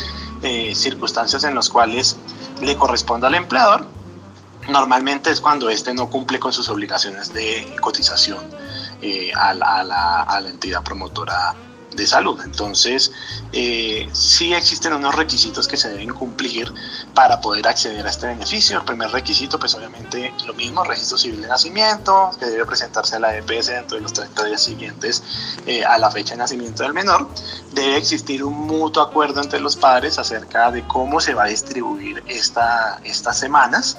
eh, 0.42 0.74
circunstancias 0.74 1.44
en 1.44 1.54
las 1.54 1.70
cuales 1.70 2.18
le 2.60 2.76
corresponde 2.76 3.26
al 3.26 3.36
empleador, 3.36 3.86
normalmente 4.68 5.30
es 5.30 5.40
cuando 5.40 5.70
éste 5.70 5.94
no 5.94 6.10
cumple 6.10 6.38
con 6.38 6.52
sus 6.52 6.68
obligaciones 6.68 7.32
de 7.32 7.74
cotización 7.80 8.44
a 9.34 9.54
la 9.54 10.48
entidad 10.48 10.82
promotora 10.82 11.54
de 11.96 12.06
salud. 12.06 12.40
Entonces, 12.44 13.10
eh, 13.52 14.08
sí 14.12 14.54
existen 14.54 14.92
unos 14.92 15.14
requisitos 15.14 15.66
que 15.66 15.76
se 15.76 15.88
deben 15.88 16.10
cumplir 16.10 16.72
para 17.14 17.40
poder 17.40 17.66
acceder 17.66 18.06
a 18.06 18.10
este 18.10 18.26
beneficio. 18.26 18.78
El 18.78 18.84
primer 18.84 19.10
requisito, 19.10 19.58
pues 19.58 19.74
obviamente 19.74 20.32
lo 20.46 20.54
mismo, 20.54 20.84
registro 20.84 21.18
civil 21.18 21.42
de 21.42 21.48
nacimiento, 21.48 22.30
que 22.38 22.46
debe 22.46 22.66
presentarse 22.66 23.16
a 23.16 23.20
la 23.20 23.36
EPS 23.36 23.66
dentro 23.66 23.96
de 23.96 24.02
los 24.02 24.12
30 24.12 24.44
días 24.44 24.62
siguientes 24.62 25.22
eh, 25.66 25.84
a 25.84 25.98
la 25.98 26.10
fecha 26.10 26.34
de 26.34 26.38
nacimiento 26.38 26.82
del 26.82 26.92
menor. 26.92 27.28
Debe 27.72 27.96
existir 27.96 28.44
un 28.44 28.54
mutuo 28.54 29.02
acuerdo 29.02 29.40
entre 29.40 29.60
los 29.60 29.76
padres 29.76 30.18
acerca 30.18 30.70
de 30.70 30.86
cómo 30.86 31.20
se 31.20 31.34
va 31.34 31.44
a 31.44 31.48
distribuir 31.48 32.22
esta, 32.26 33.00
estas 33.04 33.38
semanas. 33.38 33.96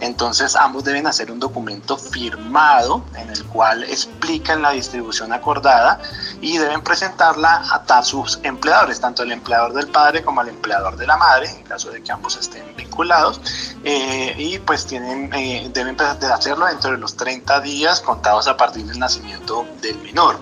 Entonces 0.00 0.56
ambos 0.56 0.84
deben 0.84 1.06
hacer 1.06 1.30
un 1.30 1.40
documento 1.40 1.96
firmado 1.96 3.04
en 3.16 3.30
el 3.30 3.44
cual 3.46 3.84
explican 3.84 4.62
la 4.62 4.70
distribución 4.70 5.32
acordada 5.32 6.00
y 6.40 6.58
deben 6.58 6.82
presentarla 6.82 7.64
a 7.70 8.02
sus 8.02 8.40
empleadores, 8.42 9.00
tanto 9.00 9.22
el 9.22 9.32
empleador 9.32 9.72
del 9.72 9.88
padre 9.88 10.22
como 10.22 10.42
el 10.42 10.48
empleador 10.48 10.96
de 10.96 11.06
la 11.06 11.16
madre, 11.16 11.48
en 11.48 11.62
caso 11.62 11.90
de 11.90 12.02
que 12.02 12.12
ambos 12.12 12.36
estén 12.36 12.64
vinculados, 12.76 13.40
eh, 13.84 14.34
y 14.36 14.58
pues 14.58 14.86
tienen, 14.86 15.32
eh, 15.32 15.70
deben 15.72 15.96
hacerlo 16.00 16.66
dentro 16.66 16.90
de 16.90 16.98
los 16.98 17.16
30 17.16 17.60
días 17.60 18.00
contados 18.00 18.48
a 18.48 18.56
partir 18.56 18.84
del 18.84 18.98
nacimiento 18.98 19.66
del 19.80 19.98
menor. 19.98 20.38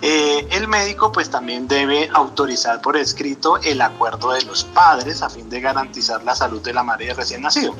Eh, 0.00 0.46
el 0.52 0.68
médico 0.68 1.10
pues 1.10 1.28
también 1.28 1.66
debe 1.66 2.08
autorizar 2.14 2.80
por 2.80 2.96
escrito 2.96 3.56
el 3.58 3.80
acuerdo 3.80 4.32
de 4.32 4.42
los 4.42 4.62
padres 4.64 5.22
a 5.22 5.28
fin 5.28 5.50
de 5.50 5.60
garantizar 5.60 6.22
la 6.22 6.36
salud 6.36 6.62
de 6.62 6.72
la 6.72 6.84
madre 6.84 7.12
recién 7.14 7.42
nacido. 7.42 7.74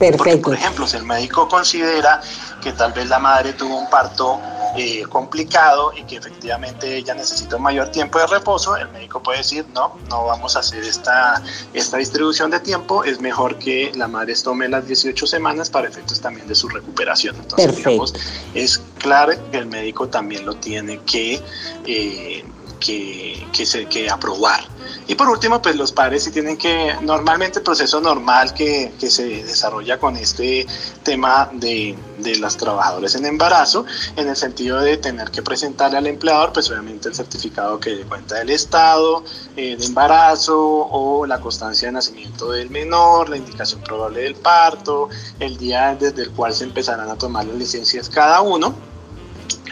Perfecto. 0.00 0.48
por 0.48 0.54
ejemplo, 0.54 0.86
si 0.86 0.96
el 0.96 1.04
médico 1.04 1.46
considera 1.46 2.22
que 2.62 2.72
tal 2.72 2.94
vez 2.94 3.10
la 3.10 3.18
madre 3.18 3.52
tuvo 3.52 3.76
un 3.76 3.90
parto 3.90 4.40
eh, 4.74 5.02
complicado 5.10 5.92
y 5.94 6.04
que 6.04 6.16
efectivamente 6.16 6.96
ella 6.96 7.12
necesita 7.12 7.56
un 7.56 7.62
mayor 7.64 7.90
tiempo 7.90 8.18
de 8.18 8.26
reposo, 8.26 8.78
el 8.78 8.88
médico 8.92 9.22
puede 9.22 9.38
decir, 9.38 9.66
no, 9.74 9.98
no 10.08 10.24
vamos 10.24 10.56
a 10.56 10.60
hacer 10.60 10.84
esta, 10.84 11.42
esta 11.74 11.98
distribución 11.98 12.50
de 12.50 12.60
tiempo, 12.60 13.04
es 13.04 13.20
mejor 13.20 13.58
que 13.58 13.92
la 13.94 14.08
madre 14.08 14.34
tome 14.42 14.70
las 14.70 14.86
18 14.86 15.26
semanas 15.26 15.68
para 15.68 15.86
efectos 15.86 16.18
también 16.18 16.48
de 16.48 16.54
su 16.54 16.70
recuperación. 16.70 17.36
Entonces, 17.36 17.76
digamos, 17.76 18.14
es 18.54 18.80
claro 19.00 19.34
que 19.50 19.58
el 19.58 19.66
médico 19.66 20.08
también 20.08 20.46
lo 20.46 20.54
tiene 20.54 20.98
que... 21.00 21.42
Eh, 21.84 22.42
que, 22.80 23.46
que, 23.52 23.64
se, 23.66 23.86
que 23.86 24.10
aprobar. 24.10 24.64
Y 25.06 25.14
por 25.14 25.28
último, 25.28 25.60
pues 25.60 25.76
los 25.76 25.92
padres 25.92 26.24
sí 26.24 26.30
tienen 26.30 26.56
que, 26.56 26.94
normalmente 27.02 27.58
el 27.58 27.64
proceso 27.64 28.00
normal 28.00 28.54
que, 28.54 28.92
que 28.98 29.10
se 29.10 29.44
desarrolla 29.44 29.98
con 29.98 30.16
este 30.16 30.66
tema 31.02 31.48
de, 31.52 31.96
de 32.18 32.36
los 32.36 32.56
trabajadores 32.56 33.14
en 33.14 33.26
embarazo, 33.26 33.84
en 34.16 34.28
el 34.28 34.36
sentido 34.36 34.80
de 34.80 34.96
tener 34.96 35.30
que 35.30 35.42
presentarle 35.42 35.98
al 35.98 36.06
empleador, 36.06 36.52
pues 36.52 36.70
obviamente 36.70 37.08
el 37.08 37.14
certificado 37.14 37.78
que 37.78 38.02
cuenta 38.02 38.36
del 38.36 38.50
estado 38.50 39.24
eh, 39.56 39.76
de 39.76 39.84
embarazo 39.84 40.58
o 40.58 41.26
la 41.26 41.40
constancia 41.40 41.88
de 41.88 41.92
nacimiento 41.92 42.50
del 42.52 42.70
menor, 42.70 43.28
la 43.28 43.36
indicación 43.36 43.82
probable 43.82 44.22
del 44.22 44.34
parto, 44.34 45.08
el 45.38 45.56
día 45.56 45.96
desde 45.98 46.22
el 46.22 46.30
cual 46.30 46.54
se 46.54 46.64
empezarán 46.64 47.10
a 47.10 47.16
tomar 47.16 47.46
las 47.46 47.56
licencias 47.56 48.08
cada 48.08 48.40
uno 48.40 48.89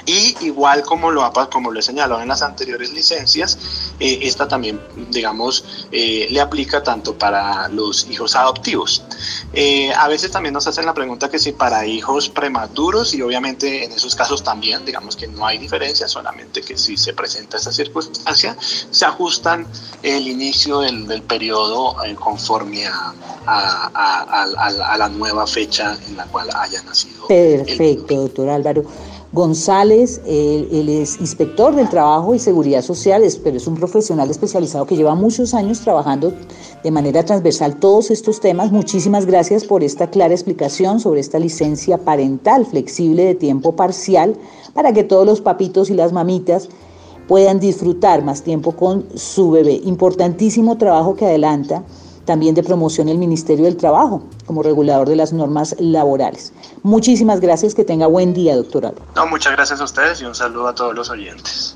y 0.08 0.34
igual 0.40 0.82
como 0.84 1.10
lo, 1.10 1.30
como 1.52 1.70
lo 1.70 1.80
he 1.80 1.82
señalado 1.82 2.22
en 2.22 2.28
las 2.28 2.40
anteriores 2.40 2.94
licencias, 2.94 3.58
eh, 4.00 4.20
esta 4.22 4.48
también, 4.48 4.80
digamos, 5.10 5.86
eh, 5.92 6.28
le 6.30 6.40
aplica 6.40 6.82
tanto 6.82 7.18
para 7.18 7.68
los 7.68 8.08
hijos 8.08 8.34
adoptivos. 8.34 9.04
Eh, 9.52 9.92
a 9.92 10.08
veces 10.08 10.30
también 10.30 10.54
nos 10.54 10.66
hacen 10.66 10.86
la 10.86 10.94
pregunta 10.94 11.28
que 11.28 11.38
si 11.38 11.52
para 11.52 11.84
hijos 11.84 12.30
prematuros, 12.30 13.12
y 13.12 13.20
obviamente 13.20 13.84
en 13.84 13.92
esos 13.92 14.14
casos 14.14 14.42
también, 14.42 14.82
digamos 14.86 15.14
que 15.14 15.28
no 15.28 15.46
hay 15.46 15.58
diferencia, 15.58 16.08
solamente 16.08 16.62
que 16.62 16.78
si 16.78 16.96
se 16.96 17.12
presenta 17.12 17.58
esa 17.58 17.70
circunstancia, 17.70 18.56
se 18.60 19.04
ajustan 19.04 19.66
el 20.02 20.26
inicio 20.26 20.80
del, 20.80 21.06
del 21.06 21.20
periodo 21.20 21.96
conforme 22.18 22.86
a, 22.86 23.12
a, 23.46 24.96
la 24.96 25.08
nueva 25.10 25.46
fecha 25.46 25.98
en 26.08 26.16
la 26.16 26.24
cual 26.24 26.48
haya 26.54 26.82
nacido. 26.82 27.26
Perfecto, 27.28 28.14
doctor 28.14 28.48
Álvaro. 28.48 28.84
González, 29.32 30.22
él, 30.26 30.88
es 30.88 31.20
inspector 31.20 31.74
del 31.74 31.90
trabajo 31.90 32.34
y 32.34 32.38
seguridad 32.38 32.80
social, 32.80 33.22
pero 33.44 33.58
es 33.58 33.66
un 33.66 33.74
profesional 33.74 34.30
especializado 34.30 34.86
que 34.86 34.96
lleva 34.96 35.14
muchos 35.14 35.52
años 35.52 35.80
trabajando 35.80 36.32
de 36.82 36.90
manera 36.90 37.22
transversal 37.22 37.76
todos 37.76 38.10
estos 38.10 38.40
temas. 38.40 38.72
Muchísimas 38.72 39.26
gracias 39.26 39.64
por 39.64 39.84
esta 39.84 40.08
clara 40.08 40.32
explicación 40.32 40.98
sobre 40.98 41.20
esta 41.20 41.38
licencia 41.38 41.98
parental 41.98 42.64
flexible 42.64 43.24
de 43.26 43.34
tiempo 43.34 43.76
parcial 43.76 44.34
para 44.72 44.94
que 44.94 45.04
todos 45.04 45.26
los 45.26 45.42
papitos 45.42 45.90
y 45.90 45.94
las 45.94 46.14
mamitas 46.14 46.70
puedan 47.26 47.60
disfrutar 47.60 48.24
más 48.24 48.42
tiempo 48.42 48.72
con 48.72 49.06
su 49.14 49.50
bebé. 49.50 49.82
Importantísimo 49.84 50.78
trabajo 50.78 51.16
que 51.16 51.26
adelanta 51.26 51.84
también 52.28 52.54
de 52.54 52.62
promoción 52.62 53.08
el 53.08 53.16
Ministerio 53.16 53.64
del 53.64 53.78
Trabajo 53.78 54.22
como 54.44 54.62
regulador 54.62 55.08
de 55.08 55.16
las 55.16 55.32
normas 55.32 55.74
laborales. 55.78 56.52
Muchísimas 56.82 57.40
gracias, 57.40 57.74
que 57.74 57.86
tenga 57.86 58.06
buen 58.06 58.34
día, 58.34 58.54
doctora. 58.54 58.92
No, 59.16 59.26
muchas 59.26 59.54
gracias 59.54 59.80
a 59.80 59.84
ustedes 59.84 60.20
y 60.20 60.26
un 60.26 60.34
saludo 60.34 60.68
a 60.68 60.74
todos 60.74 60.94
los 60.94 61.08
oyentes. 61.08 61.74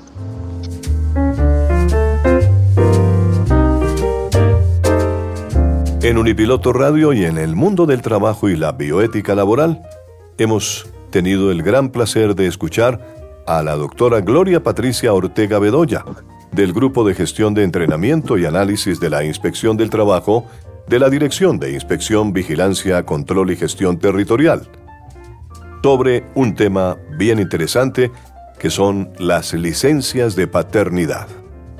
En 6.03 6.19
Unipiloto 6.19 6.71
Radio 6.71 7.13
y 7.13 7.25
en 7.25 7.39
el 7.39 7.55
mundo 7.55 7.87
del 7.87 8.03
trabajo 8.03 8.47
y 8.47 8.55
la 8.55 8.73
bioética 8.73 9.33
laboral, 9.33 9.81
hemos 10.37 10.85
tenido 11.09 11.49
el 11.49 11.63
gran 11.63 11.89
placer 11.89 12.35
de 12.35 12.45
escuchar 12.45 13.43
a 13.47 13.63
la 13.63 13.75
doctora 13.75 14.21
Gloria 14.21 14.61
Patricia 14.61 15.13
Ortega 15.13 15.57
Bedoya, 15.57 16.05
del 16.53 16.73
Grupo 16.73 17.03
de 17.03 17.15
Gestión 17.15 17.53
de 17.53 17.63
Entrenamiento 17.63 18.37
y 18.37 18.45
Análisis 18.45 18.99
de 18.99 19.09
la 19.09 19.23
Inspección 19.23 19.77
del 19.77 19.89
Trabajo 19.89 20.45
de 20.87 20.99
la 20.99 21.09
Dirección 21.09 21.59
de 21.59 21.71
Inspección, 21.71 22.33
Vigilancia, 22.33 23.05
Control 23.05 23.51
y 23.51 23.55
Gestión 23.55 23.97
Territorial, 23.97 24.67
sobre 25.81 26.25
un 26.35 26.55
tema 26.55 26.97
bien 27.17 27.39
interesante 27.39 28.11
que 28.59 28.69
son 28.69 29.11
las 29.17 29.53
licencias 29.53 30.35
de 30.35 30.47
paternidad. 30.47 31.27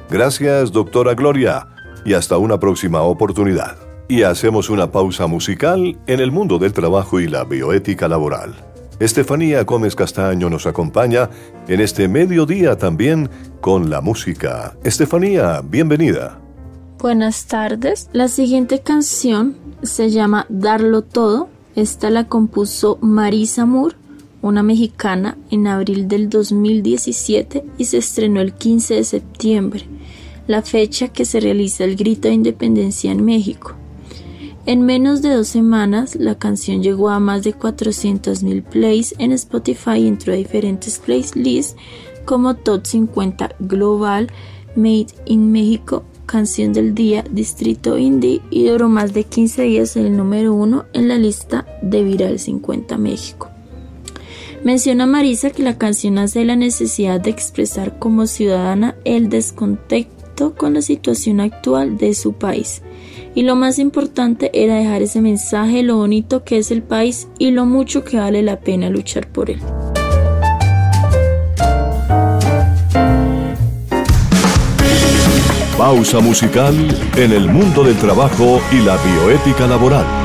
Gracias, 0.09 0.71
doctora 0.71 1.13
Gloria, 1.13 1.67
y 2.05 2.13
hasta 2.13 2.37
una 2.37 2.59
próxima 2.59 3.01
oportunidad. 3.01 3.77
Y 4.09 4.23
hacemos 4.23 4.69
una 4.69 4.91
pausa 4.91 5.27
musical 5.27 5.97
en 6.07 6.19
el 6.19 6.31
mundo 6.31 6.59
del 6.59 6.73
trabajo 6.73 7.19
y 7.19 7.27
la 7.27 7.45
bioética 7.45 8.07
laboral. 8.07 8.72
Estefanía 8.99 9.63
Gómez 9.63 9.95
Castaño 9.95 10.49
nos 10.49 10.67
acompaña 10.67 11.29
en 11.67 11.81
este 11.81 12.07
mediodía 12.07 12.77
también 12.77 13.29
con 13.59 13.89
la 13.89 14.01
música. 14.01 14.77
Estefanía, 14.83 15.61
bienvenida. 15.61 16.39
Buenas 16.99 17.47
tardes. 17.47 18.09
La 18.13 18.27
siguiente 18.27 18.79
canción 18.79 19.57
se 19.81 20.09
llama 20.09 20.45
Darlo 20.47 21.01
Todo. 21.01 21.49
Esta 21.75 22.11
la 22.11 22.27
compuso 22.27 22.99
Marisa 23.01 23.65
Moore, 23.65 23.95
una 24.41 24.61
mexicana, 24.61 25.37
en 25.49 25.65
abril 25.67 26.07
del 26.07 26.29
2017 26.29 27.65
y 27.77 27.85
se 27.85 27.97
estrenó 27.97 28.41
el 28.41 28.53
15 28.53 28.93
de 28.93 29.03
septiembre, 29.03 29.85
la 30.45 30.61
fecha 30.61 31.07
que 31.07 31.25
se 31.25 31.39
realiza 31.39 31.83
el 31.83 31.95
grito 31.95 32.27
de 32.27 32.35
independencia 32.35 33.11
en 33.11 33.25
México. 33.25 33.75
En 34.65 34.85
menos 34.85 35.21
de 35.21 35.35
dos 35.35 35.49
semanas, 35.49 36.15
la 36.15 36.35
canción 36.35 36.81
llegó 36.81 37.09
a 37.09 37.19
más 37.19 37.43
de 37.43 37.53
400.000 37.53 38.63
plays 38.63 39.13
en 39.17 39.33
Spotify 39.33 39.97
y 39.97 40.07
entró 40.07 40.31
a 40.31 40.37
diferentes 40.37 40.99
playlists 40.99 41.75
como 42.23 42.55
Top 42.55 42.85
50 42.85 43.55
Global, 43.59 44.31
Made 44.77 45.07
in 45.25 45.51
México, 45.51 46.05
Canción 46.25 46.71
del 46.71 46.95
Día, 46.95 47.25
Distrito 47.29 47.97
Indie 47.97 48.41
y 48.51 48.65
duró 48.65 48.87
más 48.87 49.13
de 49.13 49.25
15 49.25 49.63
días 49.63 49.97
en 49.97 50.05
el 50.05 50.15
número 50.15 50.53
1 50.53 50.85
en 50.93 51.09
la 51.09 51.17
lista 51.17 51.67
de 51.81 52.01
Viral 52.01 52.39
50 52.39 52.97
México. 52.97 53.49
Menciona 54.63 55.05
Marisa 55.05 55.49
que 55.49 55.61
la 55.61 55.77
canción 55.77 56.17
hace 56.17 56.45
la 56.45 56.55
necesidad 56.55 57.19
de 57.19 57.31
expresar 57.31 57.99
como 57.99 58.27
ciudadana 58.27 58.95
el 59.03 59.27
descontento 59.27 60.55
con 60.55 60.73
la 60.73 60.81
situación 60.81 61.41
actual 61.41 61.97
de 61.97 62.13
su 62.13 62.31
país 62.31 62.81
y 63.35 63.43
lo 63.43 63.55
más 63.55 63.79
importante 63.79 64.51
era 64.53 64.75
dejar 64.75 65.01
ese 65.01 65.21
mensaje 65.21 65.83
lo 65.83 65.97
bonito 65.97 66.43
que 66.43 66.57
es 66.57 66.71
el 66.71 66.83
país 66.83 67.27
y 67.39 67.51
lo 67.51 67.65
mucho 67.65 68.03
que 68.03 68.17
vale 68.17 68.41
la 68.41 68.59
pena 68.59 68.89
luchar 68.89 69.27
por 69.27 69.49
él. 69.49 69.59
Pausa 75.77 76.19
musical 76.19 76.75
en 77.17 77.31
el 77.31 77.49
mundo 77.49 77.83
del 77.83 77.97
trabajo 77.97 78.61
y 78.71 78.77
la 78.77 78.95
bioética 78.97 79.67
laboral. 79.67 80.22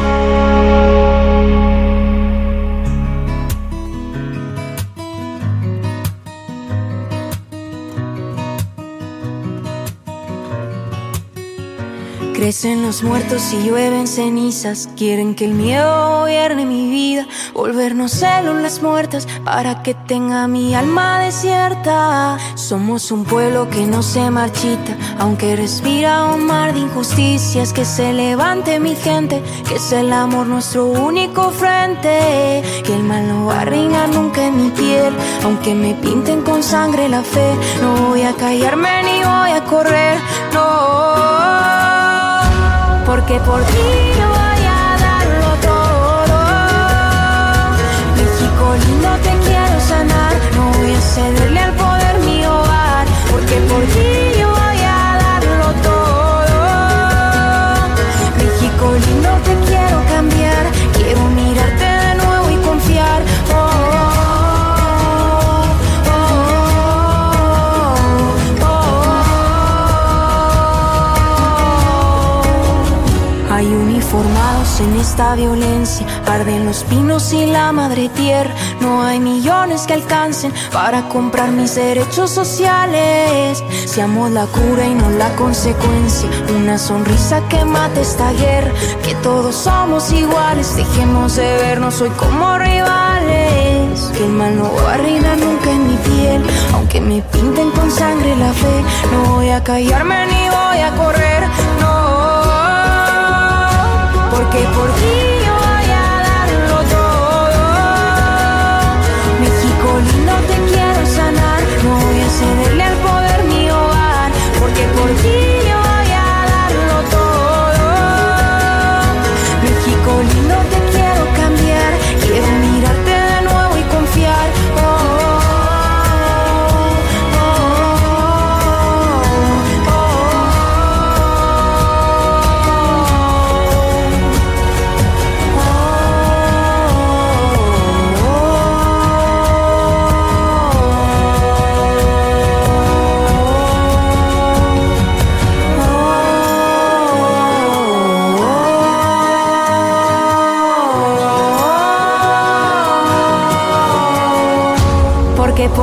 Crecen 12.49 12.81
los 12.81 13.03
muertos 13.03 13.53
y 13.53 13.63
llueven 13.63 14.07
cenizas. 14.07 14.89
Quieren 14.97 15.35
que 15.35 15.45
el 15.45 15.53
miedo 15.53 16.21
gobierne 16.21 16.65
mi 16.65 16.89
vida. 16.89 17.27
Volvernos 17.53 18.11
células 18.13 18.81
muertas 18.81 19.29
para 19.45 19.83
que 19.83 19.93
tenga 19.93 20.49
mi 20.49 20.75
alma 20.75 21.21
desierta. 21.21 22.39
Somos 22.55 23.13
un 23.13 23.25
pueblo 23.27 23.69
que 23.69 23.87
no 23.87 24.03
se 24.03 24.31
marchita, 24.31 24.97
aunque 25.19 25.57
respira 25.57 26.25
un 26.25 26.47
mar 26.47 26.73
de 26.73 26.81
injusticias. 26.81 27.75
Que 27.75 27.85
se 27.85 28.15
levante 28.15 28.81
mi 28.81 28.97
gente, 28.97 29.43
que 29.69 29.75
es 29.75 29.93
el 29.93 30.11
amor 30.11 30.47
nuestro 30.47 30.87
único 30.87 31.51
frente. 31.51 32.63
Que 32.83 32.95
el 32.95 33.03
mal 33.03 33.29
no 33.29 33.45
va 33.45 33.61
a 33.61 33.65
ringar 33.67 34.09
nunca 34.09 34.47
en 34.47 34.57
mi 34.57 34.71
piel, 34.71 35.13
aunque 35.45 35.75
me 35.75 35.93
pinten 35.93 36.41
con 36.41 36.63
sangre 36.63 37.11
la 37.11 37.23
fe. 37.23 37.55
No 37.83 38.09
voy 38.09 38.23
a 38.23 38.33
callarme 38.33 39.03
ni 39.03 39.19
voy 39.19 39.51
a 39.51 39.65
correr, 39.69 40.17
no 40.55 41.58
porque 43.29 43.45
por 43.45 43.63
ti 43.63 43.75
voy 43.77 44.63
a 44.65 44.97
darlo 45.07 45.51
todo. 45.61 46.39
México 48.17 48.65
lindo 48.87 49.11
te 49.23 49.33
quiero 49.47 49.81
sanar, 49.81 50.35
no 50.57 50.71
voy 50.79 50.95
a 50.95 51.01
cederle 51.01 51.61
al 51.61 51.75
poder 51.75 52.19
mi 52.21 52.43
porque 53.31 53.57
por 53.69 53.83
ti 53.85 54.18
esta 75.09 75.35
violencia, 75.35 76.07
arden 76.27 76.67
los 76.67 76.85
pinos 76.85 77.33
y 77.33 77.47
la 77.47 77.73
madre 77.73 78.11
tierra. 78.11 78.55
No 78.83 79.03
hay 79.03 79.19
millones 79.19 79.87
que 79.87 79.95
alcancen 79.95 80.53
para 80.71 81.09
comprar 81.09 81.51
mis 81.51 81.75
derechos 81.75 82.31
sociales. 82.31 83.65
Seamos 83.87 84.31
la 84.31 84.45
cura 84.47 84.85
y 84.85 84.95
no 84.95 85.09
la 85.11 85.31
consecuencia. 85.37 86.29
Una 86.55 86.77
sonrisa 86.77 87.41
que 87.49 87.65
mate 87.65 88.03
esta 88.03 88.33
guerra. 88.33 88.71
Que 89.03 89.15
todos 89.23 89.55
somos 89.55 90.13
iguales, 90.13 90.77
dejemos 90.77 91.37
de 91.37 91.57
vernos 91.57 92.03
hoy 92.03 92.11
como 92.11 92.59
rivales. 92.59 94.13
Que 94.15 94.25
el 94.27 94.33
mal 94.33 94.59
no 94.59 94.71
va 94.85 94.95
a 94.95 94.97
reinar 94.99 95.39
nunca 95.39 95.71
en 95.71 95.89
mi 95.89 95.97
piel, 95.97 96.43
aunque 96.75 97.01
me 97.01 97.23
pinten 97.23 97.71
con 97.71 97.91
sangre 97.91 98.37
la 98.37 98.53
fe. 98.53 98.85
No 99.11 99.37
voy 99.37 99.49
a 99.49 99.65
callarme 99.65 100.27
ni 100.27 100.49
voy 100.51 100.81
a 100.81 100.95
correr. 100.97 101.68
Porque 104.39 104.59
por 104.59 104.89
ti 105.01 105.17
yo 105.45 105.53
voy 105.67 105.91
a 105.91 106.07
darlo 106.29 106.77
todo. 106.97 107.61
México 109.41 109.89
lindo 110.07 110.35
te 110.47 110.57
quiero 110.71 111.03
sanar, 111.07 111.61
no 111.83 111.91
voy 112.07 112.21
a 112.21 112.31
cederle 112.31 112.85
al 112.85 112.97
poder 112.99 113.41
mi 113.51 113.69
hogar. 113.69 114.31
Porque 114.61 114.85
por 114.97 115.11
ti 115.23 115.38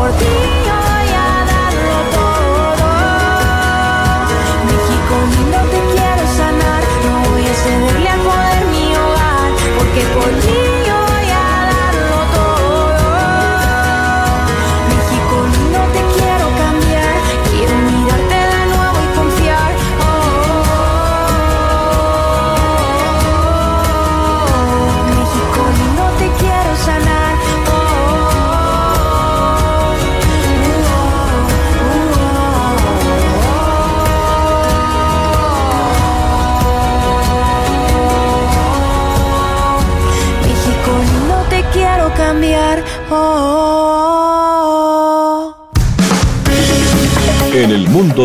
por 0.05 0.13
ti 0.17 0.25
voy 0.25 1.09
a 1.25 1.29
darlo 1.51 1.97
todo. 2.17 2.87
México 4.69 5.15
lindo 5.33 5.59
te 5.73 5.79
quiero 5.93 6.23
sanar, 6.39 6.83
no 7.05 7.13
voy 7.29 7.45
a 7.47 7.55
cederle 7.63 8.09
al 8.09 8.19
poder 8.19 8.63
mi 8.73 8.85
hogar. 9.01 9.49
Porque 9.77 10.01
por 10.15 10.31
ti 10.43 10.64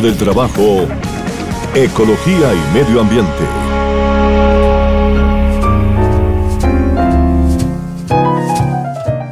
del 0.03 0.17
trabajo, 0.17 0.87
ecología 1.75 2.55
y 2.55 2.75
medio 2.75 3.01
ambiente. 3.01 3.45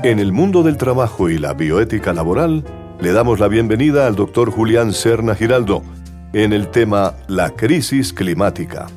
En 0.02 0.18
el 0.18 0.32
mundo 0.32 0.62
del 0.62 0.76
trabajo 0.76 1.30
y 1.30 1.38
la 1.38 1.54
bioética 1.54 2.12
laboral, 2.12 2.64
le 3.00 3.12
damos 3.12 3.40
la 3.40 3.48
bienvenida 3.48 4.06
al 4.06 4.14
doctor 4.14 4.50
Julián 4.50 4.92
Serna 4.92 5.34
Giraldo 5.34 5.82
en 6.34 6.52
el 6.52 6.68
tema 6.68 7.14
La 7.28 7.50
crisis 7.50 8.12
climática. 8.12 8.88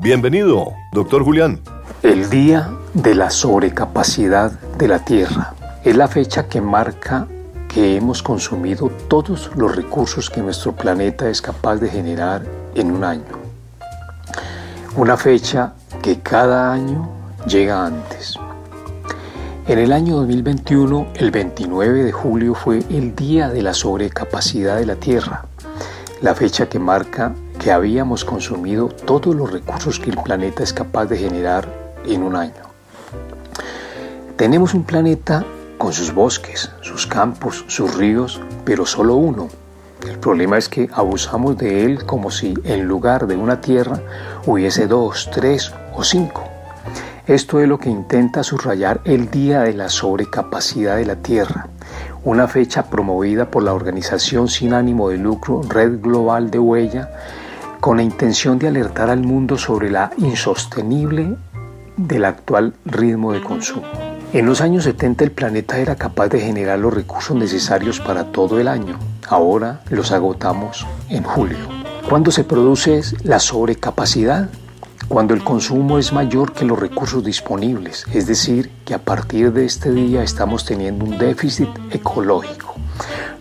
Bienvenido, 0.00 0.72
doctor 0.92 1.22
Julián. 1.22 1.60
El 2.02 2.28
Día 2.28 2.70
de 2.94 3.14
la 3.14 3.30
Sobrecapacidad 3.30 4.50
de 4.78 4.88
la 4.88 5.04
Tierra 5.04 5.54
es 5.84 5.96
la 5.96 6.08
fecha 6.08 6.48
que 6.48 6.60
marca 6.60 7.28
que 7.74 7.96
hemos 7.96 8.22
consumido 8.22 8.90
todos 9.08 9.50
los 9.56 9.74
recursos 9.74 10.28
que 10.28 10.42
nuestro 10.42 10.72
planeta 10.72 11.28
es 11.30 11.40
capaz 11.40 11.76
de 11.76 11.88
generar 11.88 12.42
en 12.74 12.90
un 12.90 13.02
año. 13.02 13.24
Una 14.96 15.16
fecha 15.16 15.72
que 16.02 16.20
cada 16.20 16.70
año 16.70 17.08
llega 17.46 17.86
antes. 17.86 18.38
En 19.66 19.78
el 19.78 19.92
año 19.92 20.16
2021, 20.16 21.12
el 21.14 21.30
29 21.30 22.04
de 22.04 22.12
julio 22.12 22.54
fue 22.54 22.80
el 22.90 23.16
Día 23.16 23.48
de 23.48 23.62
la 23.62 23.72
Sobrecapacidad 23.72 24.76
de 24.76 24.86
la 24.86 24.96
Tierra, 24.96 25.46
la 26.20 26.34
fecha 26.34 26.68
que 26.68 26.78
marca 26.78 27.32
que 27.58 27.72
habíamos 27.72 28.24
consumido 28.24 28.88
todos 28.88 29.34
los 29.34 29.50
recursos 29.50 29.98
que 29.98 30.10
el 30.10 30.18
planeta 30.18 30.62
es 30.62 30.74
capaz 30.74 31.06
de 31.06 31.16
generar 31.16 31.68
en 32.04 32.22
un 32.22 32.36
año. 32.36 32.52
Tenemos 34.36 34.74
un 34.74 34.82
planeta 34.82 35.44
con 35.82 35.92
sus 35.92 36.14
bosques, 36.14 36.70
sus 36.80 37.08
campos, 37.08 37.64
sus 37.66 37.96
ríos, 37.96 38.40
pero 38.64 38.86
solo 38.86 39.16
uno. 39.16 39.48
El 40.08 40.16
problema 40.16 40.56
es 40.56 40.68
que 40.68 40.88
abusamos 40.92 41.58
de 41.58 41.84
él 41.84 42.06
como 42.06 42.30
si 42.30 42.54
en 42.62 42.84
lugar 42.84 43.26
de 43.26 43.34
una 43.34 43.60
tierra 43.60 44.00
hubiese 44.46 44.86
dos, 44.86 45.28
tres 45.34 45.74
o 45.92 46.04
cinco. 46.04 46.44
Esto 47.26 47.58
es 47.58 47.66
lo 47.66 47.80
que 47.80 47.90
intenta 47.90 48.44
subrayar 48.44 49.00
el 49.04 49.28
Día 49.28 49.62
de 49.62 49.74
la 49.74 49.88
Sobrecapacidad 49.88 50.98
de 50.98 51.04
la 51.06 51.16
Tierra, 51.16 51.66
una 52.22 52.46
fecha 52.46 52.84
promovida 52.84 53.50
por 53.50 53.64
la 53.64 53.74
organización 53.74 54.46
sin 54.46 54.74
ánimo 54.74 55.08
de 55.08 55.18
lucro 55.18 55.62
Red 55.68 56.00
Global 56.00 56.52
de 56.52 56.60
Huella, 56.60 57.10
con 57.80 57.96
la 57.96 58.04
intención 58.04 58.56
de 58.60 58.68
alertar 58.68 59.10
al 59.10 59.24
mundo 59.24 59.58
sobre 59.58 59.90
la 59.90 60.12
insostenible 60.16 61.34
del 61.96 62.24
actual 62.24 62.72
ritmo 62.84 63.32
de 63.32 63.42
consumo. 63.42 64.11
En 64.32 64.46
los 64.46 64.62
años 64.62 64.84
70 64.84 65.24
el 65.24 65.30
planeta 65.30 65.78
era 65.78 65.96
capaz 65.96 66.28
de 66.28 66.40
generar 66.40 66.78
los 66.78 66.94
recursos 66.94 67.36
necesarios 67.36 68.00
para 68.00 68.32
todo 68.32 68.58
el 68.58 68.66
año. 68.66 68.98
Ahora 69.28 69.82
los 69.90 70.10
agotamos 70.10 70.86
en 71.10 71.22
julio. 71.22 71.58
¿Cuándo 72.08 72.30
se 72.30 72.42
produce 72.42 73.02
la 73.24 73.38
sobrecapacidad? 73.38 74.48
Cuando 75.06 75.34
el 75.34 75.44
consumo 75.44 75.98
es 75.98 76.14
mayor 76.14 76.54
que 76.54 76.64
los 76.64 76.78
recursos 76.78 77.22
disponibles, 77.22 78.06
es 78.14 78.26
decir, 78.26 78.70
que 78.86 78.94
a 78.94 78.98
partir 78.98 79.52
de 79.52 79.66
este 79.66 79.92
día 79.92 80.22
estamos 80.22 80.64
teniendo 80.64 81.04
un 81.04 81.18
déficit 81.18 81.68
ecológico. 81.90 82.74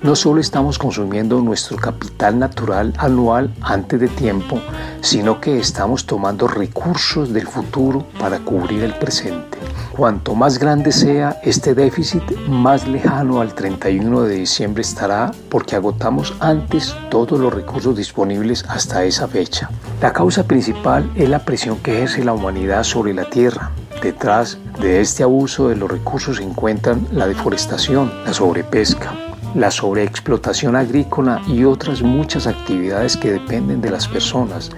No 0.03 0.15
solo 0.15 0.41
estamos 0.41 0.79
consumiendo 0.79 1.39
nuestro 1.41 1.77
capital 1.77 2.39
natural 2.39 2.91
anual 2.97 3.53
antes 3.61 3.99
de 3.99 4.07
tiempo, 4.07 4.59
sino 4.99 5.39
que 5.39 5.59
estamos 5.59 6.07
tomando 6.07 6.47
recursos 6.47 7.31
del 7.31 7.47
futuro 7.47 8.07
para 8.19 8.39
cubrir 8.39 8.83
el 8.83 8.95
presente. 8.95 9.59
Cuanto 9.95 10.33
más 10.33 10.57
grande 10.57 10.91
sea 10.91 11.39
este 11.43 11.75
déficit, 11.75 12.23
más 12.47 12.87
lejano 12.87 13.41
al 13.41 13.53
31 13.53 14.23
de 14.23 14.37
diciembre 14.37 14.81
estará 14.81 15.31
porque 15.49 15.75
agotamos 15.75 16.33
antes 16.39 16.95
todos 17.11 17.39
los 17.39 17.53
recursos 17.53 17.95
disponibles 17.95 18.65
hasta 18.69 19.03
esa 19.03 19.27
fecha. 19.27 19.69
La 20.01 20.13
causa 20.13 20.45
principal 20.45 21.11
es 21.15 21.29
la 21.29 21.45
presión 21.45 21.77
que 21.77 21.97
ejerce 21.97 22.25
la 22.25 22.33
humanidad 22.33 22.83
sobre 22.83 23.13
la 23.13 23.29
Tierra. 23.29 23.69
Detrás 24.01 24.57
de 24.81 24.99
este 24.99 25.21
abuso 25.21 25.69
de 25.69 25.75
los 25.75 25.91
recursos 25.91 26.37
se 26.37 26.43
encuentran 26.43 27.05
la 27.11 27.27
deforestación, 27.27 28.11
la 28.25 28.33
sobrepesca, 28.33 29.13
la 29.55 29.71
sobreexplotación 29.71 30.75
agrícola 30.75 31.41
y 31.47 31.63
otras 31.63 32.01
muchas 32.01 32.47
actividades 32.47 33.17
que 33.17 33.31
dependen 33.31 33.81
de 33.81 33.89
las 33.89 34.07
personas, 34.07 34.69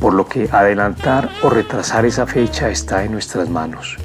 por 0.00 0.14
lo 0.14 0.26
que 0.26 0.48
adelantar 0.52 1.30
o 1.42 1.48
retrasar 1.48 2.04
esa 2.04 2.26
fecha 2.26 2.68
está 2.68 3.04
en 3.04 3.12
nuestras 3.12 3.48
manos. 3.48 3.96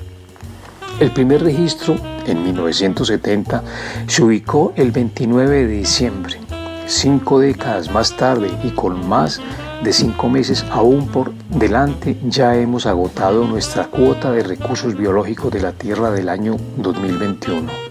El 0.99 1.11
primer 1.11 1.43
registro, 1.43 1.95
en 2.25 2.43
1970, 2.43 3.63
se 4.07 4.23
ubicó 4.23 4.73
el 4.75 4.91
29 4.91 5.65
de 5.65 5.67
diciembre. 5.67 6.39
Cinco 6.85 7.39
décadas 7.39 7.91
más 7.91 8.15
tarde 8.15 8.49
y 8.63 8.69
con 8.69 9.07
más 9.07 9.41
de 9.83 9.93
cinco 9.93 10.29
meses 10.29 10.63
aún 10.71 11.07
por 11.07 11.33
delante, 11.49 12.17
ya 12.23 12.55
hemos 12.55 12.85
agotado 12.85 13.45
nuestra 13.47 13.87
cuota 13.87 14.31
de 14.31 14.43
recursos 14.43 14.95
biológicos 14.95 15.51
de 15.51 15.61
la 15.61 15.71
Tierra 15.71 16.11
del 16.11 16.29
año 16.29 16.57
2021. 16.77 17.90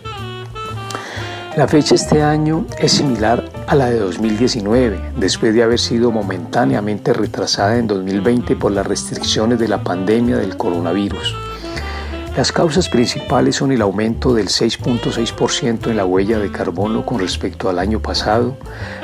La 1.57 1.67
fecha 1.67 1.97
este 1.97 2.23
año 2.23 2.65
es 2.79 2.93
similar 2.93 3.45
a 3.67 3.75
la 3.75 3.91
de 3.91 3.99
2019, 3.99 5.01
después 5.17 5.53
de 5.53 5.65
haber 5.65 5.81
sido 5.81 6.13
momentáneamente 6.13 7.13
retrasada 7.13 7.77
en 7.77 7.89
2020 7.89 8.55
por 8.55 8.71
las 8.71 8.87
restricciones 8.87 9.59
de 9.59 9.67
la 9.67 9.83
pandemia 9.83 10.37
del 10.37 10.57
coronavirus. 10.57 11.50
Las 12.41 12.53
causas 12.53 12.89
principales 12.89 13.57
son 13.57 13.71
el 13.71 13.83
aumento 13.83 14.33
del 14.33 14.47
6.6% 14.47 15.91
en 15.91 15.97
la 15.99 16.07
huella 16.07 16.39
de 16.39 16.51
carbono 16.51 17.05
con 17.05 17.19
respecto 17.19 17.69
al 17.69 17.79
año 17.79 18.01
pasado, 18.01 18.57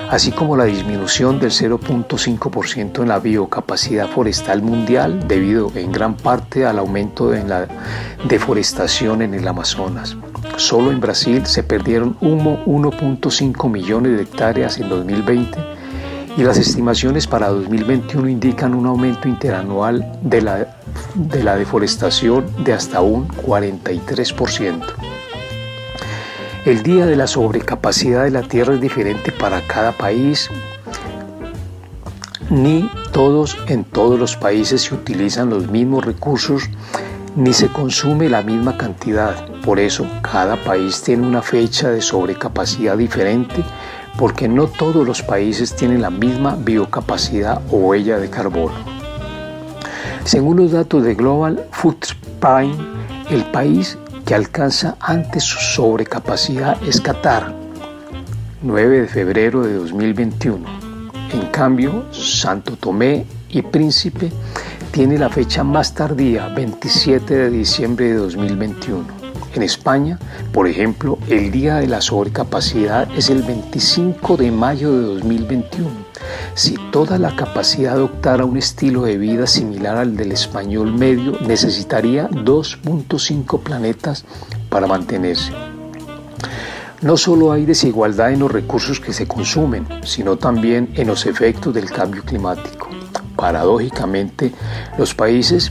así 0.09 0.33
como 0.33 0.57
la 0.57 0.65
disminución 0.65 1.39
del 1.39 1.51
0.5% 1.51 3.03
en 3.03 3.09
la 3.09 3.19
biocapacidad 3.19 4.09
forestal 4.09 4.63
mundial 4.63 5.29
debido 5.29 5.71
en 5.75 5.93
gran 5.93 6.17
parte 6.17 6.65
al 6.65 6.79
aumento 6.79 7.35
en 7.35 7.51
la 7.51 7.69
deforestación 8.27 9.21
en 9.21 9.35
el 9.35 9.47
Amazonas. 9.47 10.17
Solo 10.57 10.91
en 10.91 11.01
Brasil 11.01 11.45
se 11.45 11.63
perdieron 11.63 12.19
1.5 12.21 13.71
millones 13.71 14.17
de 14.17 14.23
hectáreas 14.23 14.79
en 14.79 14.89
2020 14.89 15.77
y 16.39 16.43
las 16.43 16.57
estimaciones 16.57 17.27
para 17.27 17.49
2021 17.49 18.31
indican 18.31 18.73
un 18.73 18.87
aumento 18.87 19.29
interanual 19.29 20.11
de 20.23 20.41
la, 20.41 20.77
de 21.17 21.43
la 21.43 21.57
deforestación 21.57 22.47
de 22.63 22.73
hasta 22.73 23.01
un 23.01 23.29
43%. 23.29 24.85
El 26.65 26.83
día 26.83 27.07
de 27.07 27.17
la 27.17 27.27
sobrecapacidad 27.27 28.25
de 28.25 28.31
la 28.31 28.43
tierra 28.43 28.75
es 28.75 28.81
diferente 28.81 29.33
para 29.33 29.63
cada 29.67 29.93
país, 29.93 30.51
ni 32.51 32.91
todos 33.13 33.57
en 33.69 33.85
todos 33.85 34.21
los 34.21 34.37
países 34.37 34.83
se 34.83 34.95
utilizan 34.95 35.51
los 35.51 35.69
mismos 35.69 36.05
recursos 36.05 36.69
ni 37.35 37.53
se 37.53 37.69
consume 37.69 38.29
la 38.29 38.43
misma 38.43 38.77
cantidad. 38.77 39.35
Por 39.63 39.79
eso, 39.79 40.07
cada 40.23 40.57
país 40.57 41.03
tiene 41.03 41.27
una 41.27 41.43
fecha 41.43 41.91
de 41.91 42.01
sobrecapacidad 42.01 42.97
diferente 42.97 43.63
porque 44.19 44.49
no 44.49 44.67
todos 44.67 45.07
los 45.07 45.23
países 45.23 45.75
tienen 45.77 46.01
la 46.01 46.11
misma 46.11 46.57
biocapacidad 46.57 47.61
o 47.71 47.77
huella 47.77 48.19
de 48.19 48.31
carbono. 48.31 48.96
Según 50.27 50.57
los 50.57 50.73
datos 50.73 51.05
de 51.05 51.15
Global 51.15 51.69
Footprint, 51.71 52.75
el 53.31 53.45
país 53.53 53.97
que 54.25 54.35
alcanza 54.35 54.97
antes 54.99 55.45
su 55.45 55.57
sobrecapacidad 55.61 56.83
es 56.83 57.01
Qatar, 57.01 57.55
9 58.61 59.03
de 59.03 59.07
febrero 59.07 59.63
de 59.63 59.75
2021. 59.75 60.67
En 61.33 61.47
cambio, 61.53 62.13
Santo 62.13 62.77
Tomé 62.77 63.25
y 63.51 63.63
Príncipe 63.63 64.33
tiene 64.91 65.17
la 65.17 65.29
fecha 65.29 65.63
más 65.63 65.95
tardía, 65.95 66.49
27 66.49 67.33
de 67.33 67.51
diciembre 67.51 68.07
de 68.07 68.15
2021. 68.15 69.16
En 69.55 69.63
España, 69.63 70.19
por 70.53 70.69
ejemplo, 70.69 71.19
el 71.29 71.51
día 71.51 71.77
de 71.77 71.87
la 71.87 72.01
sobrecapacidad 72.01 73.09
es 73.17 73.31
el 73.31 73.43
25 73.43 74.37
de 74.37 74.51
mayo 74.51 74.93
de 74.93 75.07
2021. 75.15 75.89
Si 76.55 76.77
toda 76.91 77.19
la 77.19 77.35
capacidad 77.37 77.95
adoptara 77.95 78.45
un 78.45 78.57
estilo 78.57 79.03
de 79.03 79.19
vida 79.19 79.47
similar 79.47 79.97
al 79.97 80.17
del 80.17 80.33
español 80.33 80.93
medio, 80.93 81.39
necesitaría 81.41 82.29
2.5 82.31 83.61
planetas 83.63 84.25
para 84.71 84.87
mantenerse. 84.87 85.53
No 87.03 87.17
solo 87.17 87.53
hay 87.53 87.67
desigualdad 87.67 88.33
en 88.33 88.41
los 88.41 88.51
recursos 88.51 89.01
que 89.01 89.13
se 89.13 89.29
consumen, 89.29 89.87
sino 90.03 90.37
también 90.37 90.91
en 90.95 91.09
los 91.09 91.27
efectos 91.27 91.75
del 91.75 91.91
cambio 91.91 92.23
climático. 92.23 92.89
Paradójicamente, 93.37 94.53
los 94.97 95.15
países 95.15 95.71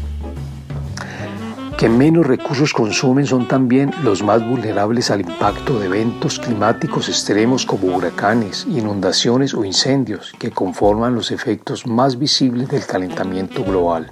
que 1.77 1.89
menos 1.89 2.25
recursos 2.25 2.73
consumen 2.73 3.25
son 3.25 3.47
también 3.47 3.91
los 4.03 4.23
más 4.23 4.47
vulnerables 4.47 5.11
al 5.11 5.21
impacto 5.21 5.77
de 5.77 5.87
eventos 5.87 6.39
climáticos 6.39 7.09
extremos 7.09 7.65
como 7.65 7.95
huracanes, 7.95 8.65
inundaciones 8.69 9.53
o 9.53 9.65
incendios 9.65 10.33
que 10.39 10.51
conforman 10.51 11.15
los 11.15 11.31
efectos 11.31 11.85
más 11.85 12.17
visibles 12.17 12.69
del 12.69 12.85
calentamiento 12.85 13.63
global. 13.63 14.09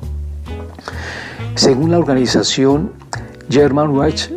Según 1.56 1.92
la 1.92 2.00
organización 2.00 2.92
German 3.50 3.98
Rights 3.98 4.30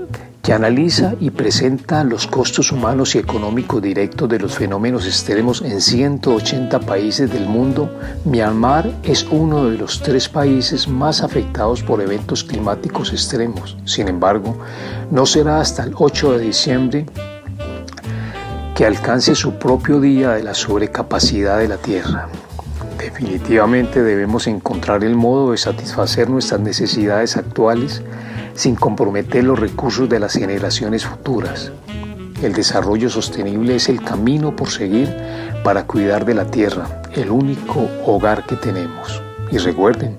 que 0.47 0.53
analiza 0.53 1.15
y 1.19 1.31
presenta 1.31 2.05
los 2.05 2.29
costos 2.29 2.71
humanos 2.71 3.17
y 3.17 3.19
económicos 3.19 3.83
directos 3.83 4.29
de 4.29 4.39
los 4.39 4.55
fenómenos 4.57 5.05
extremos 5.05 5.61
en 5.61 5.81
180 5.81 6.79
países 6.79 7.33
del 7.33 7.47
mundo, 7.47 7.91
Myanmar 8.25 8.89
es 9.03 9.27
uno 9.29 9.69
de 9.69 9.77
los 9.77 10.01
tres 10.03 10.29
países 10.29 10.87
más 10.87 11.25
afectados 11.25 11.83
por 11.83 12.01
eventos 12.01 12.45
climáticos 12.45 13.13
extremos. 13.13 13.77
Sin 13.87 14.07
embargo, 14.07 14.57
no 15.11 15.27
será 15.27 15.61
hasta 15.61 15.83
el 15.83 15.95
8 15.97 16.39
de 16.39 16.45
diciembre 16.45 17.07
que 18.77 18.87
alcance 18.87 19.35
su 19.35 19.55
propio 19.55 20.01
día 20.01 20.31
de 20.35 20.45
la 20.45 20.55
sobrecapacidad 20.55 21.59
de 21.59 21.67
la 21.67 21.79
Tierra. 21.79 22.29
Definitivamente 22.99 24.01
debemos 24.01 24.47
encontrar 24.47 25.03
el 25.03 25.17
modo 25.17 25.51
de 25.51 25.59
satisfacer 25.59 26.31
nuestras 26.31 26.61
necesidades 26.61 27.37
actuales 27.37 28.01
sin 28.57 28.75
comprometer 28.75 29.45
los 29.45 29.59
recursos 29.59 30.09
de 30.09 30.19
las 30.19 30.35
generaciones 30.35 31.07
futuras. 31.07 31.71
El 32.43 32.53
desarrollo 32.53 33.09
sostenible 33.09 33.77
es 33.77 33.89
el 33.89 34.03
camino 34.03 34.57
por 34.57 34.71
seguir 34.71 35.15
para 35.63 35.87
cuidar 35.87 36.25
de 36.25 36.35
la 36.35 36.47
tierra, 36.47 37.03
el 37.15 37.31
único 37.31 37.89
hogar 38.05 38.45
que 38.47 38.57
tenemos. 38.57 39.23
Y 39.51 39.59
recuerden, 39.59 40.17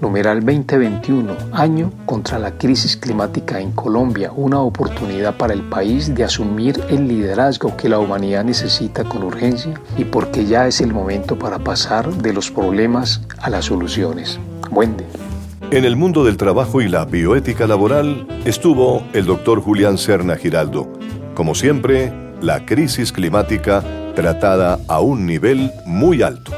numeral 0.00 0.40
2021, 0.44 1.32
año 1.52 1.92
contra 2.06 2.38
la 2.38 2.58
crisis 2.58 2.96
climática 2.96 3.60
en 3.60 3.72
Colombia, 3.72 4.32
una 4.34 4.60
oportunidad 4.60 5.36
para 5.36 5.52
el 5.52 5.62
país 5.62 6.14
de 6.14 6.24
asumir 6.24 6.80
el 6.88 7.06
liderazgo 7.06 7.76
que 7.76 7.88
la 7.88 7.98
humanidad 7.98 8.44
necesita 8.44 9.04
con 9.04 9.22
urgencia 9.22 9.74
y 9.96 10.04
porque 10.04 10.46
ya 10.46 10.66
es 10.66 10.80
el 10.80 10.92
momento 10.92 11.38
para 11.38 11.58
pasar 11.58 12.12
de 12.12 12.32
los 12.32 12.50
problemas 12.50 13.20
a 13.38 13.50
las 13.50 13.66
soluciones. 13.66 14.38
Buen 14.70 14.96
día. 14.96 15.33
En 15.74 15.84
el 15.84 15.96
mundo 15.96 16.22
del 16.22 16.36
trabajo 16.36 16.82
y 16.82 16.88
la 16.88 17.04
bioética 17.04 17.66
laboral 17.66 18.28
estuvo 18.44 19.02
el 19.12 19.26
doctor 19.26 19.60
Julián 19.60 19.98
Serna 19.98 20.36
Giraldo. 20.36 20.88
Como 21.34 21.56
siempre, 21.56 22.12
la 22.40 22.64
crisis 22.64 23.10
climática 23.10 23.82
tratada 24.14 24.78
a 24.86 25.00
un 25.00 25.26
nivel 25.26 25.72
muy 25.84 26.22
alto. 26.22 26.52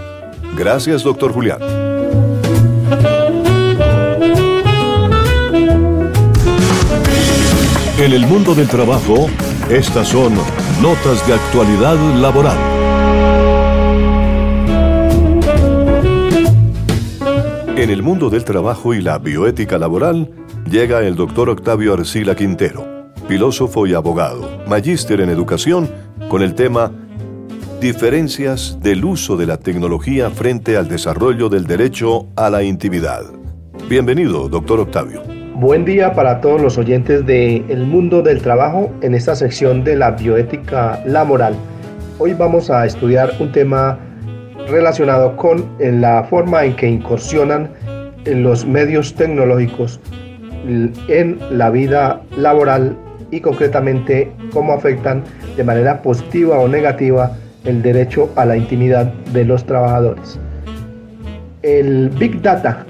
Gracias, 0.55 1.03
doctor 1.03 1.33
Julián. 1.33 1.63
En 7.99 8.13
el 8.13 8.27
mundo 8.27 8.55
del 8.55 8.69
trabajo, 8.69 9.31
estas 9.71 10.09
son 10.09 10.35
notas 10.83 11.27
de 11.27 11.33
actualidad 11.33 11.97
laboral. 12.17 12.86
En 17.77 17.91
el 17.91 18.03
mundo 18.03 18.31
del 18.31 18.43
trabajo 18.43 18.95
y 18.95 19.03
la 19.03 19.19
bioética 19.19 19.77
laboral 19.77 20.31
llega 20.71 21.03
el 21.03 21.15
doctor 21.15 21.51
Octavio 21.51 21.93
Arcila 21.93 22.35
Quintero, 22.35 23.13
filósofo 23.29 23.87
y 23.87 23.93
abogado, 23.93 24.49
magíster 24.67 25.21
en 25.21 25.29
educación, 25.29 25.87
con 26.31 26.41
el 26.41 26.55
tema 26.55 26.91
Diferencias 27.79 28.79
del 28.81 29.05
uso 29.05 29.37
de 29.37 29.45
la 29.45 29.59
tecnología 29.59 30.31
frente 30.31 30.79
al 30.79 30.89
desarrollo 30.89 31.51
del 31.51 31.67
derecho 31.67 32.29
a 32.35 32.49
la 32.49 32.63
intimidad. 32.63 33.25
Bienvenido, 33.91 34.49
doctor 34.49 34.81
Octavio. 34.81 35.23
Buen 35.57 35.85
día 35.85 36.15
para 36.15 36.41
todos 36.41 36.63
los 36.63 36.79
oyentes 36.79 37.27
de 37.27 37.57
El 37.69 37.85
Mundo 37.85 38.23
del 38.23 38.41
Trabajo 38.41 38.91
en 39.03 39.15
esta 39.15 39.37
sección 39.37 39.85
de 39.85 39.97
la 39.97 40.13
bioética 40.13 41.03
laboral. 41.05 41.55
Hoy 42.19 42.33
vamos 42.33 42.71
a 42.71 42.87
estudiar 42.87 43.35
un 43.39 43.53
tema 43.53 43.99
relacionado 44.69 45.37
con 45.37 45.65
la 45.79 46.25
forma 46.25 46.65
en 46.65 46.77
que 46.77 46.89
incursionan 46.89 47.71
los 48.25 48.67
medios 48.67 49.15
tecnológicos 49.15 50.01
en 51.09 51.39
la 51.51 51.71
vida 51.71 52.23
laboral 52.37 52.97
y 53.31 53.41
concretamente 53.41 54.33
cómo 54.53 54.73
afectan 54.73 55.23
de 55.57 55.65
manera 55.65 56.03
positiva 56.03 56.59
o 56.59 56.69
negativa 56.69 57.33
el 57.65 57.83
derecho 57.83 58.31
a 58.37 58.45
la 58.45 58.57
intimidad 58.57 59.13
de 59.33 59.45
los 59.45 59.65
trabajadores. 59.65 60.39
El 61.63 62.11
Big 62.11 62.41
Data, 62.43 62.87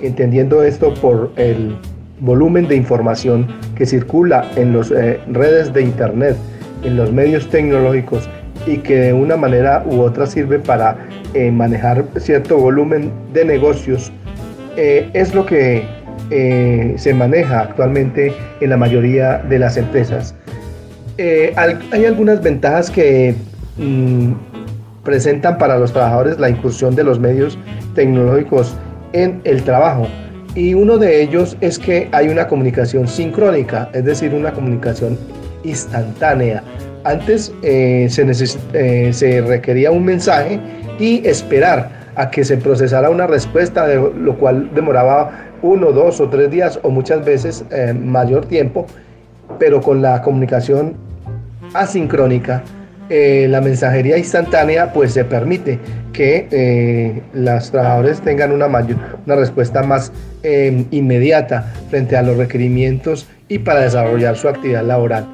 entendiendo 0.00 0.62
esto 0.62 0.92
por 0.94 1.32
el 1.36 1.76
volumen 2.20 2.66
de 2.66 2.76
información 2.76 3.46
que 3.76 3.86
circula 3.86 4.48
en 4.56 4.76
las 4.76 4.90
eh, 4.90 5.20
redes 5.28 5.72
de 5.72 5.82
Internet, 5.82 6.36
en 6.82 6.96
los 6.96 7.12
medios 7.12 7.48
tecnológicos 7.48 8.28
y 8.66 8.78
que 8.78 8.96
de 8.96 9.12
una 9.12 9.36
manera 9.36 9.84
u 9.86 10.00
otra 10.00 10.26
sirve 10.26 10.58
para 10.58 10.96
eh, 11.34 11.50
manejar 11.50 12.04
cierto 12.18 12.58
volumen 12.58 13.12
de 13.32 13.44
negocios, 13.44 14.12
eh, 14.76 15.08
es 15.14 15.34
lo 15.34 15.46
que 15.46 15.84
eh, 16.30 16.94
se 16.96 17.14
maneja 17.14 17.60
actualmente 17.60 18.34
en 18.60 18.70
la 18.70 18.76
mayoría 18.76 19.38
de 19.38 19.58
las 19.58 19.76
empresas. 19.76 20.34
hay 21.18 22.04
algunas 22.04 22.42
ventajas 22.42 22.90
que 22.90 23.34
mm, 23.78 24.32
presentan 25.04 25.56
para 25.56 25.78
los 25.78 25.92
trabajadores 25.92 26.38
la 26.38 26.50
incursión 26.50 26.94
de 26.94 27.04
los 27.04 27.18
medios 27.18 27.56
tecnológicos 27.94 28.76
en 29.12 29.40
el 29.44 29.62
trabajo. 29.62 30.08
Y 30.54 30.74
uno 30.74 30.98
de 30.98 31.22
ellos 31.22 31.56
es 31.60 31.78
que 31.78 32.08
hay 32.12 32.28
una 32.28 32.48
comunicación 32.48 33.06
sincrónica, 33.06 33.88
es 33.92 34.04
decir, 34.04 34.34
una 34.34 34.52
comunicación 34.52 35.18
instantánea 35.64 36.62
Antes 37.06 37.54
eh, 37.62 38.08
se, 38.10 38.26
eh, 38.72 39.12
se 39.12 39.40
requería 39.40 39.92
un 39.92 40.04
mensaje 40.04 40.58
y 40.98 41.24
esperar 41.24 41.88
a 42.16 42.30
que 42.32 42.44
se 42.44 42.56
procesara 42.56 43.10
una 43.10 43.28
respuesta, 43.28 43.86
lo 43.86 44.36
cual 44.36 44.70
demoraba 44.74 45.30
uno, 45.62 45.92
dos 45.92 46.20
o 46.20 46.28
tres 46.28 46.50
días 46.50 46.80
o 46.82 46.90
muchas 46.90 47.24
veces 47.24 47.64
eh, 47.70 47.94
mayor 47.94 48.46
tiempo, 48.46 48.86
pero 49.56 49.80
con 49.80 50.02
la 50.02 50.20
comunicación 50.20 50.94
asincrónica, 51.74 52.64
la 53.08 53.60
mensajería 53.60 54.18
instantánea, 54.18 54.92
pues 54.92 55.12
se 55.12 55.24
permite 55.24 55.78
que 56.12 57.22
los 57.34 57.70
trabajadores 57.70 58.20
tengan 58.20 58.50
una, 58.50 58.66
mayor, 58.66 58.96
una 59.26 59.36
respuesta 59.36 59.84
más 59.84 60.10
inmediata 60.90 61.72
frente 61.88 62.16
a 62.16 62.22
los 62.22 62.36
requerimientos 62.36 63.28
y 63.46 63.60
para 63.60 63.82
desarrollar 63.82 64.36
su 64.36 64.48
actividad 64.48 64.82
laboral. 64.82 65.24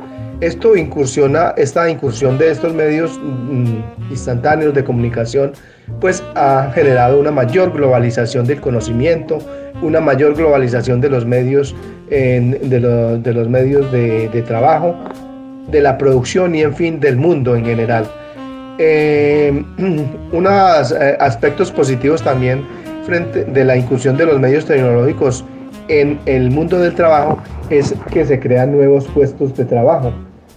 Esto 0.43 0.77
incursiona, 0.77 1.55
esta 1.57 1.89
incursión 1.89 2.37
de 2.37 2.51
estos 2.51 2.75
medios 2.75 3.17
mm, 3.23 4.11
instantáneos 4.11 4.75
de 4.75 4.83
comunicación, 4.83 5.53
pues 6.01 6.21
ha 6.35 6.69
generado 6.75 7.21
una 7.21 7.31
mayor 7.31 7.73
globalización 7.73 8.45
del 8.49 8.61
conocimiento, 8.61 9.39
una 9.83 10.01
mayor 10.01 10.35
globalización 10.35 11.01
de 11.01 11.11
los 11.11 11.25
medios, 11.25 11.77
de, 12.11 13.33
los 13.33 13.49
medios 13.49 13.93
de, 13.93 14.45
trabajo, 14.45 14.97
de 15.71 15.81
la 15.81 15.97
producción 15.97 16.57
y 16.57 16.63
en 16.63 16.75
fin 16.75 16.99
del 16.99 17.17
mundo 17.17 17.55
en 17.55 17.65
general. 17.65 18.11
Eh, 18.79 19.65
unos 20.33 20.93
aspectos 21.21 21.71
positivos 21.71 22.23
también 22.23 22.65
frente 23.05 23.45
de 23.45 23.65
la 23.65 23.77
incursión 23.77 24.17
de 24.17 24.25
los 24.27 24.41
medios 24.41 24.65
tecnológicos 24.65 25.45
en 25.89 26.19
el 26.25 26.51
mundo 26.51 26.79
del 26.79 26.95
trabajo 26.95 27.39
es 27.71 27.95
que 28.11 28.25
se 28.25 28.41
crean 28.41 28.73
nuevos 28.73 29.07
puestos 29.09 29.55
de 29.57 29.67
trabajo. 29.67 30.13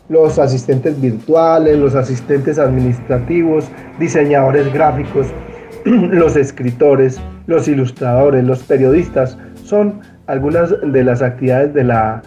Los 0.10 0.38
asistentes 0.38 1.00
virtuales, 1.02 1.78
los 1.80 1.96
asistentes 1.96 2.60
administrativos, 2.60 3.70
diseñadores 4.00 4.72
gráficos, 4.72 5.28
los 5.86 6.36
escritores, 6.36 7.20
los 7.48 7.68
ilustradores, 7.68 8.44
los 8.44 8.64
periodistas, 8.64 9.38
son 9.64 10.02
algunas 10.28 10.74
de 10.82 11.04
las 11.04 11.22
actividades 11.22 11.74
de 11.74 11.84
la 11.84 12.22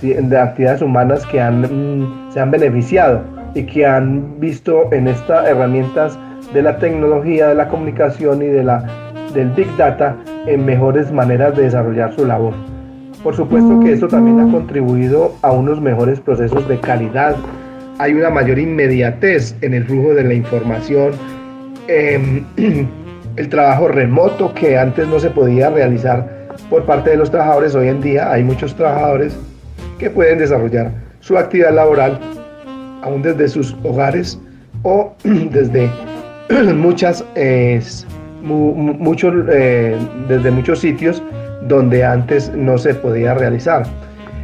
de 0.00 0.38
actividades 0.38 0.80
humanas 0.80 1.26
que 1.26 1.40
han, 1.40 1.62
mm, 1.62 2.32
se 2.32 2.40
han 2.40 2.52
beneficiado 2.52 3.22
y 3.54 3.64
que 3.64 3.84
han 3.84 4.38
visto 4.38 4.92
en 4.92 5.08
estas 5.08 5.48
herramientas 5.48 6.18
de 6.54 6.62
la 6.62 6.78
tecnología, 6.78 7.48
de 7.48 7.54
la 7.56 7.68
comunicación 7.68 8.42
y 8.42 8.46
de 8.46 8.62
la, 8.62 8.84
del 9.34 9.50
Big 9.50 9.68
Data 9.76 10.16
en 10.46 10.64
mejores 10.64 11.10
maneras 11.10 11.56
de 11.56 11.64
desarrollar 11.64 12.14
su 12.14 12.24
labor. 12.26 12.54
Por 13.22 13.36
supuesto 13.36 13.78
que 13.80 13.92
esto 13.92 14.08
también 14.08 14.40
ha 14.40 14.50
contribuido 14.50 15.36
a 15.42 15.52
unos 15.52 15.80
mejores 15.80 16.18
procesos 16.18 16.66
de 16.68 16.80
calidad. 16.80 17.36
Hay 17.98 18.14
una 18.14 18.30
mayor 18.30 18.58
inmediatez 18.58 19.54
en 19.60 19.74
el 19.74 19.84
flujo 19.84 20.14
de 20.14 20.24
la 20.24 20.34
información. 20.34 21.12
Em, 21.86 22.44
el 23.36 23.48
trabajo 23.48 23.86
remoto 23.88 24.52
que 24.54 24.76
antes 24.76 25.06
no 25.06 25.20
se 25.20 25.30
podía 25.30 25.70
realizar 25.70 26.48
por 26.68 26.84
parte 26.84 27.10
de 27.10 27.16
los 27.16 27.30
trabajadores, 27.30 27.74
hoy 27.76 27.88
en 27.88 28.00
día 28.00 28.30
hay 28.30 28.42
muchos 28.42 28.74
trabajadores 28.74 29.36
que 29.98 30.10
pueden 30.10 30.38
desarrollar 30.38 30.90
su 31.20 31.38
actividad 31.38 31.72
laboral 31.72 32.18
aún 33.02 33.22
desde 33.22 33.48
sus 33.48 33.76
hogares 33.84 34.40
o 34.82 35.14
desde 35.24 35.88
muchas 36.74 37.24
muchos 38.42 39.34
eh, 39.48 39.96
desde 40.28 40.50
muchos 40.50 40.80
sitios 40.80 41.22
donde 41.68 42.04
antes 42.04 42.52
no 42.54 42.78
se 42.78 42.94
podía 42.94 43.34
realizar. 43.34 43.84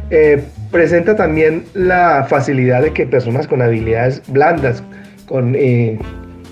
Eh, 0.09 0.43
presenta 0.71 1.15
también 1.15 1.63
la 1.73 2.25
facilidad 2.27 2.81
de 2.81 2.93
que 2.93 3.05
personas 3.05 3.47
con 3.47 3.61
habilidades 3.61 4.21
blandas, 4.27 4.83
con 5.27 5.55
eh, 5.55 5.99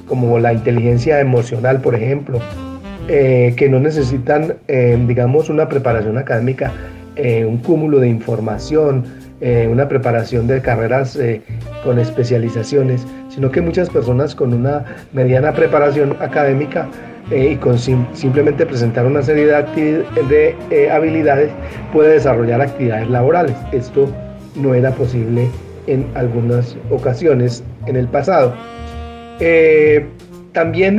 como 0.08 0.40
la 0.40 0.54
inteligencia 0.54 1.20
emocional, 1.20 1.82
por 1.82 1.96
ejemplo, 1.96 2.40
eh, 3.08 3.54
que 3.58 3.70
no 3.70 3.80
necesitan, 3.80 4.56
digamos, 5.08 5.50
una 5.50 5.68
preparación 5.68 6.18
académica, 6.18 6.72
un 7.18 7.58
cúmulo 7.58 8.00
de 8.00 8.08
información, 8.08 9.04
una 9.70 9.90
preparación 9.90 10.48
de 10.48 10.62
carreras 10.62 11.20
con 11.84 12.00
especializaciones, 12.00 13.06
sino 13.38 13.52
que 13.52 13.62
muchas 13.62 13.88
personas 13.88 14.34
con 14.34 14.52
una 14.52 14.84
mediana 15.14 15.54
preparación 15.54 16.18
académica 16.20 16.90
y 17.30 17.56
con 17.58 17.78
simplemente 17.78 18.66
presentar 18.66 19.06
una 19.06 19.22
serie 19.22 19.46
de, 19.46 20.56
de 20.74 20.90
habilidades 20.90 21.52
puede 21.94 22.14
desarrollar 22.14 22.62
actividades 22.62 23.08
laborales. 23.12 23.56
Esto 23.72 24.10
no 24.56 24.74
era 24.74 24.90
posible 24.90 25.48
en 25.86 26.08
algunas 26.16 26.76
ocasiones 26.90 27.64
en 27.86 27.96
el 27.96 28.08
pasado. 28.08 28.56
Eh, 29.40 30.04
también 30.54 30.98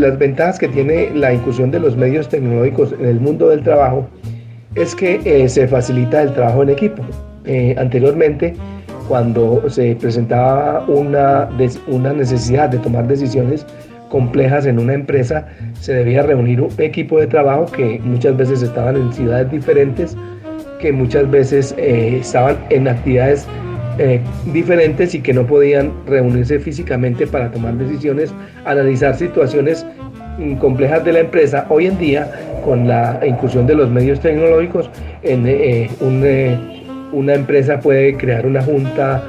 las 0.00 0.18
ventajas 0.18 0.56
que 0.56 0.68
tiene 0.68 1.10
la 1.16 1.32
incursión 1.32 1.72
de 1.72 1.80
los 1.80 1.96
medios 1.96 2.28
tecnológicos 2.28 2.92
en 2.92 3.06
el 3.06 3.18
mundo 3.18 3.48
del 3.48 3.64
trabajo 3.64 4.08
es 4.76 4.94
que 4.94 5.20
eh, 5.24 5.48
se 5.48 5.66
facilita 5.66 6.22
el 6.22 6.32
trabajo 6.32 6.62
en 6.62 6.68
equipo. 6.68 7.02
Eh, 7.44 7.74
anteriormente, 7.76 8.54
cuando 9.10 9.68
se 9.68 9.96
presentaba 9.96 10.84
una, 10.86 11.48
una 11.88 12.12
necesidad 12.12 12.68
de 12.68 12.78
tomar 12.78 13.08
decisiones 13.08 13.66
complejas 14.08 14.66
en 14.66 14.78
una 14.78 14.94
empresa, 14.94 15.48
se 15.80 15.94
debía 15.94 16.22
reunir 16.22 16.60
un 16.60 16.70
equipo 16.78 17.18
de 17.18 17.26
trabajo 17.26 17.66
que 17.66 17.98
muchas 18.04 18.36
veces 18.36 18.62
estaban 18.62 18.94
en 18.94 19.12
ciudades 19.12 19.50
diferentes, 19.50 20.16
que 20.78 20.92
muchas 20.92 21.28
veces 21.28 21.74
estaban 21.76 22.56
en 22.70 22.86
actividades 22.86 23.48
eh, 23.98 24.20
diferentes 24.52 25.12
y 25.16 25.20
que 25.20 25.32
no 25.32 25.44
podían 25.44 25.92
reunirse 26.06 26.60
físicamente 26.60 27.26
para 27.26 27.50
tomar 27.50 27.74
decisiones, 27.74 28.32
analizar 28.64 29.16
situaciones 29.16 29.84
mm, 30.38 30.54
complejas 30.58 31.04
de 31.04 31.14
la 31.14 31.18
empresa. 31.18 31.66
Hoy 31.68 31.86
en 31.86 31.98
día, 31.98 32.30
con 32.64 32.86
la 32.86 33.18
incursión 33.26 33.66
de 33.66 33.74
los 33.74 33.90
medios 33.90 34.20
tecnológicos, 34.20 34.88
en, 35.24 35.48
eh, 35.48 35.90
eh, 36.00 36.79
una 37.12 37.34
empresa 37.34 37.80
puede 37.80 38.16
crear 38.16 38.46
una 38.46 38.62
junta 38.62 39.22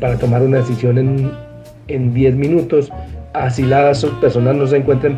para 0.00 0.16
tomar 0.16 0.42
una 0.42 0.58
decisión 0.58 1.32
en 1.88 2.14
10 2.14 2.36
minutos, 2.36 2.92
así 3.32 3.62
las 3.62 4.04
personas 4.20 4.54
no 4.54 4.66
se 4.66 4.76
encuentren 4.76 5.16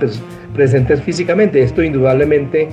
presentes 0.55 1.03
físicamente. 1.03 1.63
Esto 1.63 1.83
indudablemente 1.83 2.69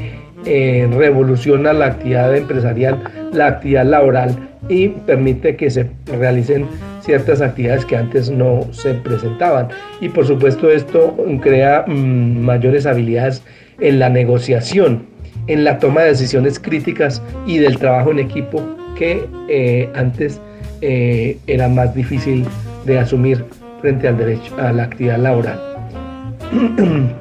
revoluciona 0.45 1.73
la 1.73 1.87
actividad 1.87 2.35
empresarial, 2.35 3.03
la 3.33 3.47
actividad 3.47 3.85
laboral 3.85 4.35
y 4.69 4.89
permite 4.89 5.55
que 5.55 5.69
se 5.69 5.89
realicen 6.05 6.65
ciertas 7.01 7.41
actividades 7.41 7.85
que 7.85 7.95
antes 7.95 8.29
no 8.29 8.67
se 8.71 8.93
presentaban. 8.93 9.69
Y 10.01 10.09
por 10.09 10.25
supuesto 10.25 10.69
esto 10.69 11.15
crea 11.41 11.85
mm, 11.87 12.39
mayores 12.39 12.85
habilidades 12.85 13.43
en 13.79 13.99
la 13.99 14.09
negociación, 14.09 15.05
en 15.47 15.63
la 15.63 15.79
toma 15.79 16.01
de 16.01 16.09
decisiones 16.09 16.59
críticas 16.59 17.21
y 17.45 17.59
del 17.59 17.77
trabajo 17.77 18.11
en 18.11 18.19
equipo 18.19 18.61
que 18.97 19.27
eh, 19.49 19.89
antes 19.95 20.39
eh, 20.81 21.37
era 21.47 21.67
más 21.67 21.93
difícil 21.93 22.45
de 22.85 22.99
asumir 22.99 23.43
frente 23.81 24.07
al 24.07 24.17
derecho 24.17 24.55
a 24.57 24.71
la 24.71 24.83
actividad 24.83 25.19
laboral. 25.19 25.59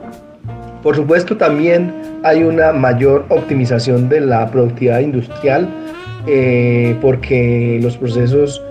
por 0.82 0.94
supuesto 0.94 1.36
también 1.36 1.92
hay 2.22 2.44
una 2.44 2.72
mayor 2.72 3.24
optimización 3.28 4.08
de 4.08 4.20
la 4.20 4.50
productividad 4.50 5.00
industrial 5.00 5.68
eh, 6.26 6.96
porque 7.00 7.78
los 7.82 7.96
procesos 7.96 8.62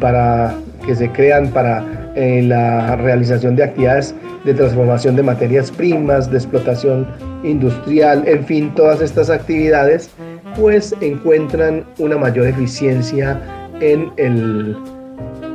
para 0.00 0.52
que 0.84 0.96
se 0.96 1.08
crean 1.12 1.48
para 1.50 1.84
la 2.16 2.96
realización 2.96 3.54
de 3.54 3.62
actividades 3.62 4.16
de 4.44 4.54
transformación 4.54 5.16
de 5.16 5.22
materias 5.22 5.70
primas, 5.70 6.30
de 6.30 6.38
explotación 6.38 7.06
industrial, 7.44 8.24
en 8.26 8.44
fin, 8.44 8.72
todas 8.74 9.00
estas 9.00 9.30
actividades, 9.30 10.10
pues 10.56 10.94
encuentran 11.00 11.84
una 11.98 12.16
mayor 12.16 12.46
eficiencia 12.46 13.40
en 13.80 14.10
el 14.16 14.76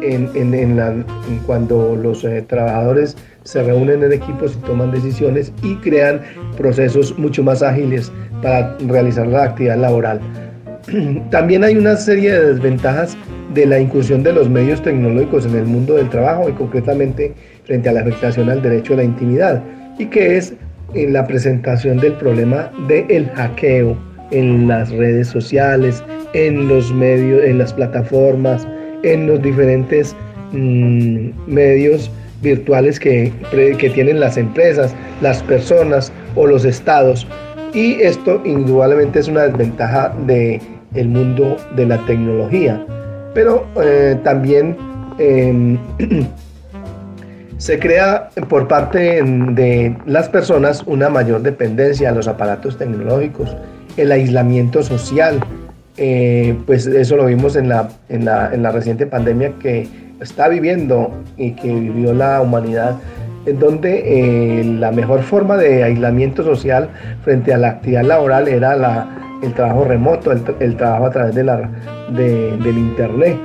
en, 0.01 0.77
la, 0.77 0.93
cuando 1.45 1.95
los 1.95 2.25
trabajadores 2.47 3.15
se 3.43 3.63
reúnen 3.63 4.03
en 4.03 4.13
equipos 4.13 4.55
y 4.55 4.65
toman 4.65 4.91
decisiones 4.91 5.51
y 5.63 5.75
crean 5.77 6.21
procesos 6.57 7.17
mucho 7.17 7.43
más 7.43 7.61
ágiles 7.63 8.11
para 8.41 8.77
realizar 8.87 9.27
la 9.27 9.43
actividad 9.43 9.77
laboral. 9.77 10.19
También 11.31 11.63
hay 11.63 11.75
una 11.75 11.95
serie 11.95 12.33
de 12.33 12.53
desventajas 12.53 13.17
de 13.53 13.65
la 13.65 13.79
incursión 13.79 14.23
de 14.23 14.33
los 14.33 14.49
medios 14.49 14.81
tecnológicos 14.81 15.45
en 15.45 15.55
el 15.55 15.65
mundo 15.65 15.95
del 15.95 16.09
trabajo 16.09 16.49
y 16.49 16.53
concretamente 16.53 17.33
frente 17.63 17.89
a 17.89 17.93
la 17.93 18.01
afectación 18.01 18.49
al 18.49 18.61
derecho 18.61 18.93
a 18.93 18.97
la 18.97 19.03
intimidad 19.03 19.63
y 19.97 20.07
que 20.07 20.37
es 20.37 20.53
en 20.93 21.13
la 21.13 21.25
presentación 21.25 21.97
del 21.97 22.13
problema 22.13 22.71
del 22.87 23.29
hackeo 23.29 23.97
en 24.32 24.67
las 24.67 24.91
redes 24.91 25.28
sociales, 25.28 26.03
en 26.34 26.67
los 26.67 26.93
medios, 26.93 27.43
en 27.43 27.57
las 27.57 27.73
plataformas, 27.73 28.67
en 29.03 29.28
los 29.28 29.41
diferentes 29.41 30.15
mm, 30.51 31.30
medios 31.47 32.11
virtuales 32.41 32.99
que, 32.99 33.32
que 33.51 33.89
tienen 33.89 34.19
las 34.19 34.38
empresas, 34.38 34.93
las 35.21 35.41
personas 35.43 36.11
o 36.36 36.45
los 36.47 36.65
estados. 36.65 37.28
Y 37.73 38.01
esto 38.01 38.41
indudablemente 38.45 39.19
es 39.19 39.28
una 39.28 39.43
desventaja 39.43 40.13
de 40.26 40.61
el 40.95 41.09
mundo 41.09 41.57
de 41.76 41.86
la 41.86 41.97
tecnología. 42.05 42.84
Pero 43.34 43.65
eh, 43.82 44.17
también 44.23 44.78
em, 45.17 45.78
se 47.57 47.80
crea 47.80 48.30
por 48.49 48.67
parte 48.67 49.21
de 49.21 49.95
las 50.05 50.30
personas 50.30 50.84
una 50.86 51.09
mayor 51.09 51.41
dependencia 51.41 52.09
a 52.09 52.11
los 52.13 52.28
aparatos 52.28 52.78
tecnológicos, 52.78 53.55
el 53.97 54.11
aislamiento 54.11 54.83
social, 54.83 55.39
eh, 55.97 56.55
pues 56.65 56.85
eso 56.87 57.15
lo 57.15 57.25
vimos 57.25 57.55
en 57.55 57.69
la, 57.69 57.89
en 58.09 58.25
la, 58.25 58.53
en 58.53 58.63
la 58.63 58.71
reciente 58.71 59.05
pandemia 59.05 59.53
que 59.59 59.87
está 60.19 60.47
viviendo 60.47 61.11
y 61.37 61.51
que 61.51 61.67
vivió 61.67 62.13
la 62.13 62.41
humanidad 62.41 62.97
en 63.45 63.59
donde 63.59 64.59
eh, 64.59 64.63
la 64.63 64.91
mejor 64.91 65.21
forma 65.21 65.57
de 65.57 65.83
aislamiento 65.83 66.43
social 66.43 66.89
frente 67.23 67.53
a 67.53 67.57
la 67.57 67.69
actividad 67.69 68.03
laboral 68.03 68.47
era 68.47 68.75
la, 68.75 69.39
el 69.43 69.53
trabajo 69.53 69.85
remoto, 69.85 70.31
el, 70.31 70.77
trabajo 70.77 71.05
a 71.05 71.11
través 71.11 71.35
de 71.35 71.43
la, 71.43 71.69
del 72.11 72.77
Internet. 72.77 73.37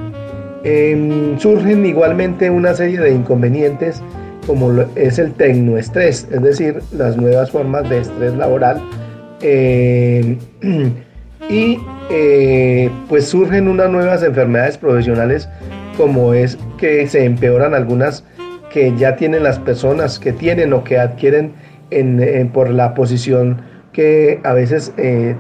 Em, 0.62 1.38
surgen 1.38 1.86
igualmente 1.86 2.51
una 2.51 2.74
serie 2.74 3.01
de 3.01 3.12
inconvenientes 3.12 4.03
como 4.46 4.72
es 4.94 5.18
el 5.18 5.32
tecnoestrés, 5.32 6.26
es 6.30 6.42
decir, 6.42 6.82
las 6.96 7.16
nuevas 7.16 7.51
formas 7.51 7.88
de 7.88 7.98
estrés 8.01 8.34
laboral. 8.34 8.80
Em, 9.43 10.38
y 11.49 11.78
eh, 12.11 12.91
pues 13.09 13.28
surgen 13.28 13.68
unas 13.68 13.91
nuevas 13.91 14.22
enfermedades 14.22 14.78
profesionales 14.78 15.49
como 15.97 16.34
es 16.34 16.59
que 16.78 17.07
se 17.07 17.24
empeoran 17.24 17.74
algunas 17.74 18.24
que 18.72 18.95
ya 18.97 19.16
tienen 19.16 19.43
las 19.43 19.59
personas 19.59 20.18
que 20.18 20.32
tienen 20.32 20.72
o 20.72 20.84
que 20.84 20.99
adquieren 20.99 21.53
por 22.53 22.70
la 22.70 22.95
posición 22.95 23.62
que 23.93 24.41
a 24.45 24.53
veces 24.53 24.93
eh, 24.97 25.34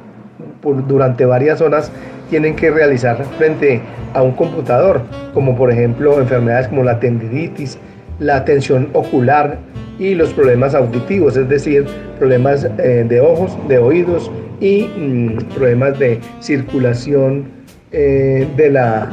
durante 0.88 1.24
varias 1.24 1.60
horas 1.60 1.92
tienen 2.28 2.56
que 2.56 2.70
realizar 2.70 3.24
frente 3.38 3.80
a 4.14 4.22
un 4.22 4.32
computador, 4.32 5.02
como 5.32 5.56
por 5.56 5.70
ejemplo 5.70 6.20
enfermedades 6.20 6.68
como 6.68 6.82
la 6.82 6.98
tendinitis, 6.98 7.78
la 8.20 8.44
tensión 8.44 8.88
ocular 8.92 9.58
y 9.98 10.14
los 10.14 10.32
problemas 10.32 10.74
auditivos, 10.74 11.36
es 11.36 11.48
decir, 11.48 11.84
problemas 12.18 12.66
eh, 12.78 13.04
de 13.08 13.20
ojos, 13.20 13.56
de 13.68 13.78
oídos 13.78 14.30
y 14.60 14.84
mm, 14.84 15.38
problemas 15.54 15.98
de 15.98 16.20
circulación 16.40 17.46
eh, 17.92 18.46
de 18.56 18.70
la 18.70 19.10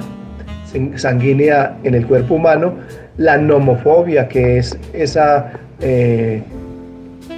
sanguínea 0.96 1.76
en 1.84 1.96
el 1.96 2.06
cuerpo 2.06 2.36
humano, 2.36 2.76
la 3.18 3.38
nomofobia, 3.38 4.28
que 4.28 4.60
es 4.60 4.78
esa, 4.94 5.52
eh, 5.82 6.42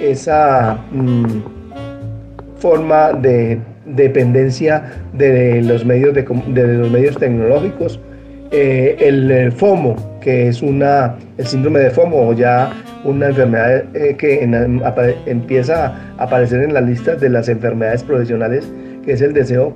esa 0.00 0.78
mm, 0.92 1.24
forma 2.58 3.12
de 3.12 3.58
dependencia 3.86 4.92
de 5.12 5.62
los 5.62 5.84
medios, 5.84 6.14
de, 6.14 6.24
los 6.76 6.90
medios 6.90 7.16
tecnológicos, 7.16 7.98
eh, 8.50 8.96
el 9.00 9.52
FOMO, 9.52 10.18
que 10.20 10.48
es 10.48 10.62
una, 10.62 11.16
el 11.38 11.46
síndrome 11.46 11.80
de 11.80 11.90
FOMO, 11.90 12.28
o 12.28 12.32
ya 12.32 12.72
una 13.04 13.28
enfermedad 13.28 13.84
eh, 13.94 14.16
que 14.16 14.42
empieza 15.26 15.86
a 16.18 16.24
aparecer 16.24 16.62
en 16.62 16.74
las 16.74 16.84
listas 16.84 17.20
de 17.20 17.30
las 17.30 17.48
enfermedades 17.48 18.02
profesionales, 18.02 18.68
que 19.04 19.12
es 19.12 19.20
el 19.22 19.32
deseo 19.32 19.74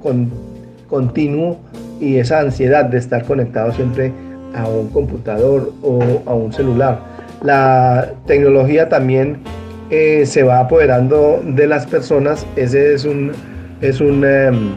continuo 0.88 1.58
y 2.00 2.16
esa 2.16 2.40
ansiedad 2.40 2.84
de 2.84 2.98
estar 2.98 3.24
conectado 3.24 3.72
siempre 3.72 4.12
a 4.54 4.68
un 4.68 4.88
computador 4.90 5.72
o 5.82 6.00
a 6.26 6.34
un 6.34 6.52
celular. 6.52 7.00
La 7.42 8.12
tecnología 8.26 8.88
también 8.88 9.38
eh, 9.90 10.24
se 10.26 10.42
va 10.42 10.60
apoderando 10.60 11.42
de 11.44 11.66
las 11.66 11.86
personas, 11.86 12.46
ese 12.56 12.94
es 12.94 13.04
un, 13.04 13.32
es 13.80 14.00
un 14.00 14.24
em, 14.24 14.74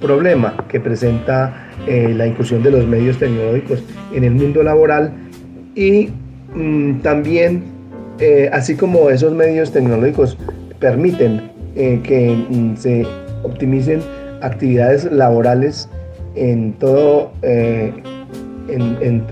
problema 0.00 0.54
que 0.68 0.80
presenta 0.80 1.69
eh, 1.86 2.12
la 2.16 2.26
inclusión 2.26 2.62
de 2.62 2.70
los 2.70 2.86
medios 2.86 3.18
tecnológicos 3.18 3.82
en 4.12 4.24
el 4.24 4.32
mundo 4.32 4.62
laboral 4.62 5.12
y 5.74 6.08
mm, 6.54 7.00
también, 7.00 7.64
eh, 8.18 8.50
así 8.52 8.74
como 8.74 9.10
esos 9.10 9.32
medios 9.32 9.72
tecnológicos 9.72 10.36
permiten 10.78 11.50
que 11.74 12.36
mm, 12.50 12.76
se 12.76 13.06
optimicen 13.42 14.00
actividades 14.42 15.10
laborales 15.10 15.88
en 16.34 16.74
todo 16.74 17.32
en, 17.42 19.24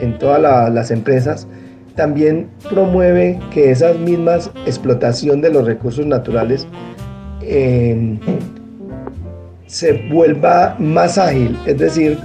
en 0.00 0.18
todas 0.18 0.72
las 0.72 0.90
empresas, 0.90 1.48
también 1.96 2.48
promueve 2.68 3.38
que 3.52 3.70
esas 3.70 3.98
mismas 3.98 4.50
explotación 4.66 5.40
de 5.40 5.50
los 5.50 5.66
recursos 5.66 6.06
naturales 6.06 6.66
se 9.74 9.92
vuelva 10.08 10.76
más 10.78 11.18
ágil, 11.18 11.58
es 11.66 11.78
decir, 11.78 12.16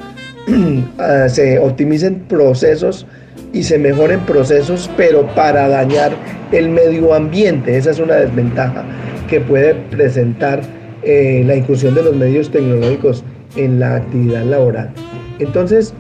ah, 1.00 1.28
se 1.30 1.58
optimicen 1.58 2.20
procesos 2.28 3.08
y 3.54 3.64
se 3.64 3.80
mejoren 3.80 4.20
procesos, 4.20 4.88
pero 4.96 5.26
para 5.34 5.68
dañar 5.68 6.12
el 6.52 6.70
medio 6.70 7.16
ambiente. 7.16 7.76
Esa 7.76 7.90
es 7.90 7.98
una 8.00 8.18
desventaja 8.18 8.84
que 9.28 9.40
puede 9.42 9.74
presentar 9.90 10.62
eh, 11.02 11.44
la 11.44 11.56
inclusión 11.56 11.96
de 11.96 12.04
los 12.04 12.16
medios 12.16 12.52
tecnológicos 12.52 13.24
en 13.56 13.80
la 13.80 13.96
actividad 13.96 14.44
laboral. 14.44 14.92
Entonces, 15.40 15.96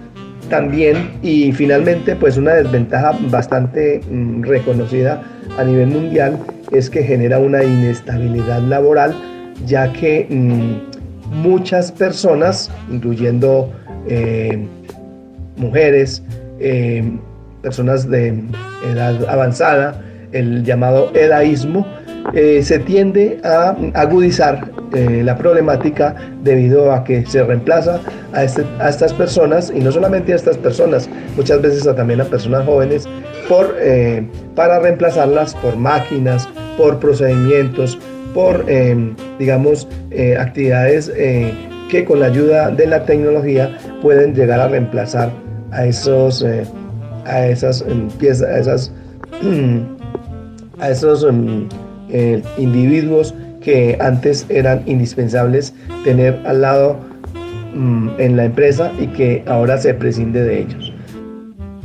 también 0.52 1.14
y 1.24 1.52
finalmente 1.52 2.16
pues 2.16 2.38
una 2.38 2.54
desventaja 2.54 3.18
bastante 3.32 4.02
mm, 4.08 4.43
reconocida 4.43 5.24
a 5.58 5.64
nivel 5.64 5.88
mundial 5.88 6.38
es 6.72 6.91
que 6.91 7.04
genera 7.04 7.39
una 7.39 7.64
inestabilidad 7.64 8.62
laboral 8.62 9.16
ya 9.66 9.91
que 9.93 10.28
mm, 10.30 10.88
muchas 11.32 11.91
personas 11.91 12.69
incluyendo 12.89 13.71
eh, 14.07 14.65
mujeres 15.57 16.23
eh, 16.59 17.03
personas 17.61 18.09
de 18.09 18.41
edad 18.91 19.15
avanzada 19.30 20.01
el 20.32 20.63
llamado 20.63 21.11
edaísmo 21.15 21.86
eh, 22.34 22.61
se 22.63 22.80
tiende 22.80 23.39
a 23.43 23.75
agudizar 23.93 24.71
la 24.91 25.38
problemática 25.38 26.15
debido 26.43 26.91
a 26.91 27.03
que 27.03 27.23
se 27.27 27.43
reemplaza 27.43 27.99
a, 28.34 28.43
este, 28.43 28.65
a, 28.80 28.89
estas 28.89 29.13
personas 29.13 29.71
y 29.73 29.82
no 29.82 29.91
solamente 29.91 30.34
a 30.34 30.36
estas 30.36 30.57
personas, 30.57 31.07
muchas 31.38 31.61
veces 31.61 31.84
también 31.95 32.21
a 32.21 32.23
personas 32.23 32.65
jóvenes 32.65 33.07
por, 33.47 33.75
para 34.55 34.80
reemplazarlas 34.80 35.53
por 35.53 35.75
máquinas, 35.75 36.49
por 36.75 36.99
procedimientos, 36.99 37.99
por, 38.34 38.65
digamos, 39.38 39.88
actividades 40.38 41.11
que 41.89 42.05
con 42.05 42.19
la 42.19 42.27
ayuda 42.27 42.69
de 42.71 42.88
la 42.88 43.03
tecnología 43.05 43.77
pueden 44.01 44.34
llegar 44.34 44.59
a 44.59 44.67
reemplazar 44.67 45.32
a 45.71 45.86
esos, 45.86 46.45
a 47.25 47.47
esas 47.47 47.84
piezas, 48.19 48.91
a 50.80 50.89
esos 50.89 51.23
em, 51.23 51.67
eh, 52.11 52.41
individuos 52.57 53.34
que 53.61 53.97
antes 53.99 54.45
eran 54.49 54.82
indispensables 54.88 55.73
tener 56.03 56.39
al 56.45 56.61
lado 56.61 56.97
mm, 57.75 58.09
en 58.17 58.38
la 58.38 58.45
empresa 58.45 58.91
y 58.99 59.07
que 59.07 59.43
ahora 59.45 59.77
se 59.77 59.93
prescinde 59.93 60.43
de 60.43 60.61
ellos. 60.61 60.93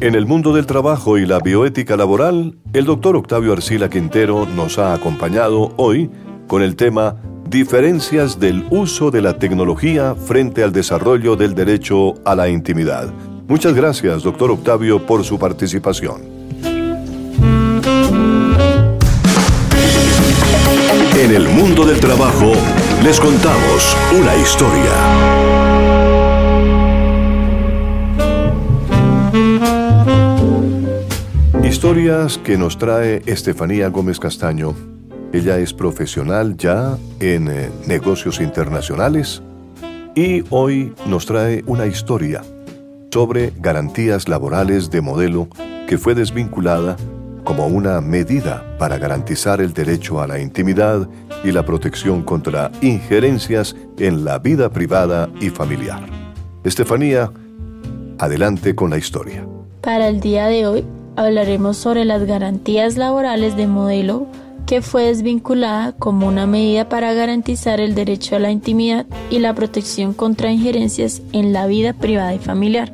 En 0.01 0.14
el 0.14 0.26
mundo 0.26 0.55
del 0.55 0.66
trabajo 0.66 1.18
y 1.18 1.26
la 1.26 1.38
bioética 1.40 1.97
laboral, 1.97 2.55
el 2.72 2.84
doctor 2.84 3.16
Octavio 3.16 3.53
Arcila 3.53 3.88
Quintero 3.88 4.47
nos 4.57 4.78
ha 4.78 4.92
acompañado 4.92 5.72
hoy 5.76 6.11
con 6.47 6.62
el 6.62 6.76
tema 6.76 7.16
Diferencias 7.49 8.40
del 8.40 8.66
uso 8.70 9.11
de 9.11 9.22
la 9.22 9.38
tecnología 9.38 10.14
frente 10.14 10.64
al 10.64 10.72
desarrollo 10.72 11.36
del 11.36 11.55
derecho 11.55 12.14
a 12.24 12.34
la 12.34 12.49
intimidad. 12.49 13.12
Muchas 13.47 13.74
gracias, 13.74 14.22
doctor 14.22 14.51
Octavio, 14.51 15.07
por 15.07 15.22
su 15.24 15.38
participación. 15.38 16.22
En 21.16 21.30
el 21.30 21.49
mundo 21.49 21.84
del 21.86 22.01
trabajo 22.01 22.53
les 23.03 23.20
contamos 23.20 23.97
una 24.18 24.36
historia. 24.36 25.55
Historias 31.62 32.38
que 32.38 32.57
nos 32.57 32.78
trae 32.78 33.22
Estefanía 33.26 33.88
Gómez 33.88 34.18
Castaño. 34.18 34.93
Ella 35.35 35.59
es 35.59 35.74
profesional 35.74 36.57
ya 36.57 36.97
en 37.18 37.49
eh, 37.49 37.68
negocios 37.89 38.41
internacionales 38.41 39.43
y 40.14 40.45
hoy 40.51 40.95
nos 41.09 41.26
trae 41.26 41.64
una 41.66 41.87
historia 41.87 42.45
sobre 43.12 43.53
garantías 43.59 44.28
laborales 44.28 44.93
de 44.93 45.01
modelo 45.01 45.49
que 45.89 45.99
fue 45.99 46.14
desvinculada 46.14 46.97
como 47.43 47.66
una 47.66 48.01
medida 48.01 48.76
para 48.78 48.97
garantizar 48.97 49.61
el 49.61 49.72
derecho 49.72 50.20
a 50.20 50.28
la 50.28 50.39
intimidad 50.39 51.09
y 51.43 51.51
la 51.51 51.64
protección 51.64 52.22
contra 52.22 52.70
injerencias 52.80 53.74
en 53.99 54.24
la 54.24 54.39
vida 54.39 54.70
privada 54.70 55.28
y 55.41 55.51
familiar. 55.51 56.07
Estefanía, 56.62 57.32
adelante 58.18 58.76
con 58.76 58.89
la 58.89 58.99
historia. 58.99 59.45
Para 59.80 60.07
el 60.07 60.20
día 60.20 60.47
de 60.47 60.68
hoy 60.68 60.85
hablaremos 61.16 61.76
sobre 61.76 62.05
las 62.05 62.24
garantías 62.24 62.97
laborales 62.97 63.57
de 63.57 63.66
modelo 63.66 64.28
que 64.67 64.83
fue 64.83 65.05
desvinculada 65.05 65.93
como 65.93 66.27
una 66.27 66.47
medida 66.47 66.89
para 66.89 67.12
garantizar 67.12 67.81
el 67.81 67.95
derecho 67.95 68.37
a 68.37 68.39
la 68.39 68.51
intimidad 68.51 69.07
y 69.31 69.39
la 69.39 69.55
protección 69.55 70.15
contra 70.15 70.51
injerencias 70.51 71.23
en 71.33 71.53
la 71.53 71.67
vida 71.67 71.93
privada 71.93 72.35
y 72.35 72.39
familiar. 72.39 72.93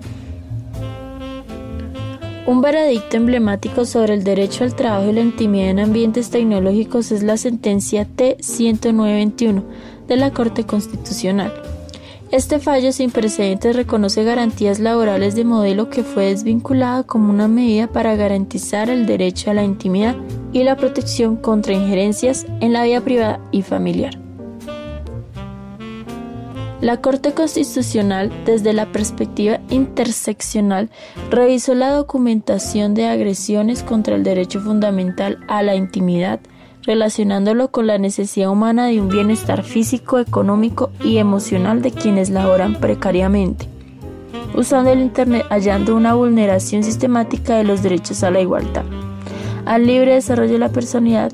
Un 2.47 2.63
veredicto 2.63 3.17
emblemático 3.17 3.85
sobre 3.85 4.15
el 4.15 4.25
derecho 4.25 4.65
al 4.65 4.75
trabajo 4.75 5.09
y 5.09 5.13
la 5.13 5.21
intimidad 5.21 5.69
en 5.69 5.79
ambientes 5.79 6.31
tecnológicos 6.31 7.13
es 7.13 7.23
la 7.23 7.37
sentencia 7.37 8.05
T-10921 8.05 9.63
de 10.09 10.17
la 10.17 10.33
Corte 10.33 10.65
Constitucional. 10.65 11.70
Este 12.33 12.61
fallo 12.61 12.93
sin 12.93 13.11
precedentes 13.11 13.75
reconoce 13.75 14.23
garantías 14.23 14.79
laborales 14.79 15.35
de 15.35 15.45
modelo 15.45 15.91
que 15.91 16.05
fue 16.05 16.27
desvinculada 16.27 17.03
como 17.03 17.29
una 17.29 17.49
medida 17.49 17.89
para 17.89 18.15
garantizar 18.15 18.89
el 18.89 19.05
derecho 19.05 19.51
a 19.51 19.55
la 19.55 19.65
intimidad 19.65 20.15
y 20.53 20.63
la 20.63 20.77
protección 20.77 21.35
contra 21.35 21.73
injerencias 21.73 22.47
en 22.61 22.73
la 22.73 22.85
vida 22.85 23.01
privada 23.01 23.41
y 23.51 23.63
familiar. 23.63 24.17
La 26.81 27.01
Corte 27.01 27.35
Constitucional, 27.35 28.33
desde 28.47 28.75
la 28.75 28.93
perspectiva 28.93 29.59
interseccional, 29.69 30.89
revisó 31.31 31.75
la 31.75 31.91
documentación 31.91 32.95
de 32.95 33.09
agresiones 33.09 33.83
contra 33.83 34.15
el 34.15 34.23
derecho 34.23 34.61
fundamental 34.61 35.41
a 35.49 35.63
la 35.63 35.75
intimidad, 35.75 36.39
relacionándolo 36.83 37.69
con 37.69 37.87
la 37.87 37.99
necesidad 37.99 38.51
humana 38.51 38.87
de 38.87 39.01
un 39.01 39.09
bienestar 39.09 39.63
físico, 39.63 40.19
económico 40.19 40.91
y 41.05 41.19
emocional 41.19 41.83
de 41.83 41.93
quienes 41.93 42.31
laboran 42.31 42.77
precariamente, 42.77 43.69
usando 44.55 44.91
el 44.91 45.01
Internet 45.01 45.47
hallando 45.51 45.95
una 45.95 46.15
vulneración 46.15 46.83
sistemática 46.83 47.57
de 47.57 47.65
los 47.65 47.83
derechos 47.83 48.23
a 48.23 48.31
la 48.31 48.41
igualdad, 48.41 48.85
al 49.67 49.87
libre 49.87 50.15
desarrollo 50.15 50.53
de 50.53 50.59
la 50.59 50.71
personalidad, 50.71 51.33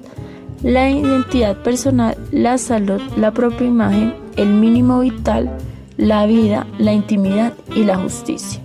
la 0.62 0.90
identidad 0.90 1.56
personal, 1.62 2.16
la 2.32 2.58
salud, 2.58 3.00
la 3.16 3.30
propia 3.30 3.66
imagen, 3.66 4.14
el 4.36 4.48
mínimo 4.48 5.00
vital, 5.00 5.50
la 5.96 6.26
vida, 6.26 6.66
la 6.78 6.92
intimidad 6.92 7.52
y 7.74 7.84
la 7.84 7.96
justicia. 7.96 8.60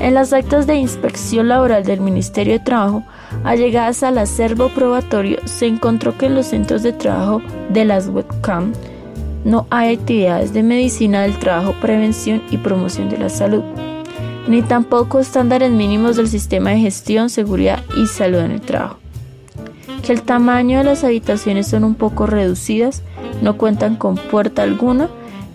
En 0.00 0.14
las 0.14 0.32
actas 0.32 0.66
de 0.66 0.76
inspección 0.76 1.48
laboral 1.48 1.84
del 1.84 2.00
Ministerio 2.00 2.54
de 2.54 2.64
Trabajo, 2.64 3.02
allegadas 3.44 4.02
al 4.02 4.18
acervo 4.18 4.68
probatorio, 4.68 5.38
se 5.44 5.66
encontró 5.66 6.16
que 6.16 6.26
en 6.26 6.34
los 6.34 6.46
centros 6.46 6.82
de 6.82 6.92
trabajo 6.92 7.42
de 7.70 7.84
las 7.84 8.08
webcam 8.08 8.72
no 9.44 9.66
hay 9.70 9.94
actividades 9.94 10.52
de 10.52 10.62
medicina 10.62 11.22
del 11.22 11.38
trabajo, 11.38 11.74
prevención 11.80 12.42
y 12.50 12.58
promoción 12.58 13.08
de 13.08 13.18
la 13.18 13.28
salud, 13.28 13.62
ni 14.48 14.62
tampoco 14.62 15.18
estándares 15.18 15.70
mínimos 15.70 16.16
del 16.16 16.28
sistema 16.28 16.70
de 16.70 16.80
gestión, 16.80 17.30
seguridad 17.30 17.82
y 17.96 18.06
salud 18.06 18.40
en 18.40 18.52
el 18.52 18.60
trabajo. 18.60 18.98
Que 20.04 20.12
el 20.12 20.22
tamaño 20.22 20.78
de 20.78 20.84
las 20.84 21.04
habitaciones 21.04 21.68
son 21.68 21.84
un 21.84 21.94
poco 21.94 22.26
reducidas 22.26 23.02
no 23.42 23.56
cuentan 23.56 23.96
con 23.96 24.16
puerta 24.16 24.62
alguna. 24.62 25.08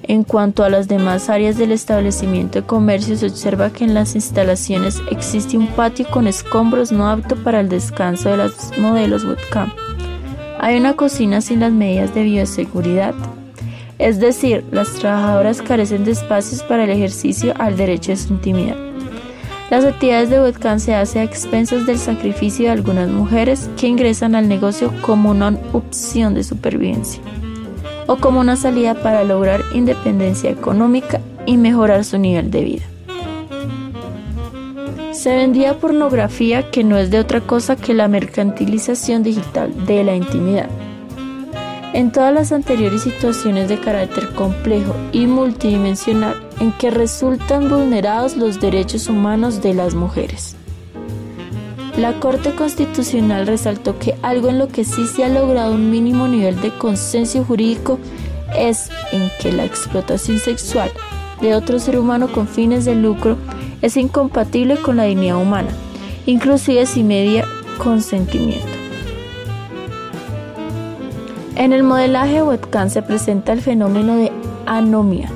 En 0.08 0.24
cuanto 0.24 0.64
a 0.64 0.70
las 0.70 0.88
demás 0.88 1.30
áreas 1.30 1.58
del 1.58 1.72
establecimiento 1.72 2.62
de 2.62 2.68
comercio, 2.68 3.18
se 3.18 3.26
observa 3.26 3.72
que 3.72 3.86
en 3.86 3.96
las 3.96 4.14
instalaciones 4.14 5.02
existe 5.10 5.58
un 5.58 5.66
patio 5.66 6.06
con 6.12 6.28
escombros 6.28 6.92
no 6.92 7.10
apto 7.10 7.36
para 7.36 7.60
el 7.60 7.70
descanso 7.70 8.30
de 8.30 8.38
los 8.38 8.78
modelos 8.78 9.24
webcam. 9.24 9.74
Hay 10.60 10.78
una 10.78 10.94
cocina 10.94 11.42
sin 11.42 11.62
las 11.62 11.72
medidas 11.72 12.14
de 12.14 12.22
bioseguridad. 12.22 13.16
Es 13.98 14.20
decir, 14.20 14.64
las 14.72 14.94
trabajadoras 14.94 15.64
carecen 15.64 16.06
de 16.06 16.12
espacios 16.12 16.62
para 16.62 16.84
el 16.84 16.92
ejercicio 16.92 17.56
al 17.58 17.76
derecho 17.76 18.12
de 18.12 18.18
su 18.18 18.34
intimidad. 18.34 18.78
Las 19.72 19.86
actividades 19.86 20.30
de 20.30 20.40
webcam 20.40 20.80
se 20.80 20.94
hacen 20.94 21.22
a 21.22 21.26
expensas 21.26 21.88
del 21.88 21.98
sacrificio 21.98 22.66
de 22.66 22.72
algunas 22.72 23.10
mujeres 23.10 23.72
que 23.76 23.88
ingresan 23.88 24.36
al 24.36 24.48
negocio 24.48 24.94
como 25.02 25.32
una 25.32 25.58
opción 25.74 26.36
de 26.36 26.44
supervivencia 26.44 27.24
o 28.08 28.18
como 28.18 28.40
una 28.40 28.56
salida 28.56 28.96
para 28.96 29.24
lograr 29.24 29.62
independencia 29.74 30.50
económica 30.50 31.22
y 31.46 31.58
mejorar 31.58 32.04
su 32.04 32.18
nivel 32.18 32.52
de 32.52 32.64
vida. 32.64 32.84
Se 35.12 35.36
vendía 35.36 35.80
pornografía 35.80 36.70
que 36.70 36.84
no 36.84 36.98
es 36.98 37.10
de 37.10 37.20
otra 37.20 37.42
cosa 37.42 37.76
que 37.76 37.94
la 37.94 38.08
mercantilización 38.08 39.24
digital 39.24 39.86
de 39.86 40.04
la 40.04 40.16
intimidad. 40.16 40.70
En 41.94 42.12
todas 42.12 42.34
las 42.34 42.52
anteriores 42.52 43.04
situaciones 43.04 43.70
de 43.70 43.80
carácter 43.80 44.30
complejo 44.34 44.94
y 45.14 45.28
multidimensional 45.28 46.36
en 46.60 46.74
que 46.74 46.92
resultan 46.92 47.70
vulnerados 47.70 48.36
los 48.36 48.60
derechos 48.60 49.08
humanos 49.08 49.62
de 49.62 49.74
las 49.74 49.96
mujeres. 49.96 50.58
La 51.98 52.20
Corte 52.20 52.54
Constitucional 52.54 53.48
resaltó 53.48 53.98
que 53.98 54.16
algo 54.22 54.50
en 54.50 54.60
lo 54.60 54.68
que 54.68 54.84
sí 54.84 55.08
se 55.08 55.24
ha 55.24 55.30
logrado 55.30 55.74
un 55.74 55.90
mínimo 55.90 56.28
nivel 56.28 56.60
de 56.60 56.78
consenso 56.78 57.46
jurídico 57.46 58.00
es 58.58 58.90
en 59.14 59.32
que 59.40 59.54
la 59.54 59.64
explotación 59.64 60.40
sexual 60.40 60.92
de 61.40 61.56
otro 61.56 61.80
ser 61.80 61.98
humano 61.98 62.28
con 62.28 62.50
fines 62.50 62.84
de 62.84 62.96
lucro 62.96 63.38
es 63.82 63.96
incompatible 63.96 64.76
con 64.76 64.98
la 64.98 65.04
dignidad 65.04 65.42
humana, 65.42 65.70
inclusive 66.26 66.86
sin 66.86 67.08
media 67.08 67.46
consentimiento. 67.78 68.68
En 71.56 71.72
el 71.72 71.84
modelaje 71.84 72.44
webcam 72.44 72.90
se 72.90 73.02
presenta 73.04 73.54
el 73.54 73.62
fenómeno 73.62 74.18
de 74.18 74.34
anomia. 74.66 75.32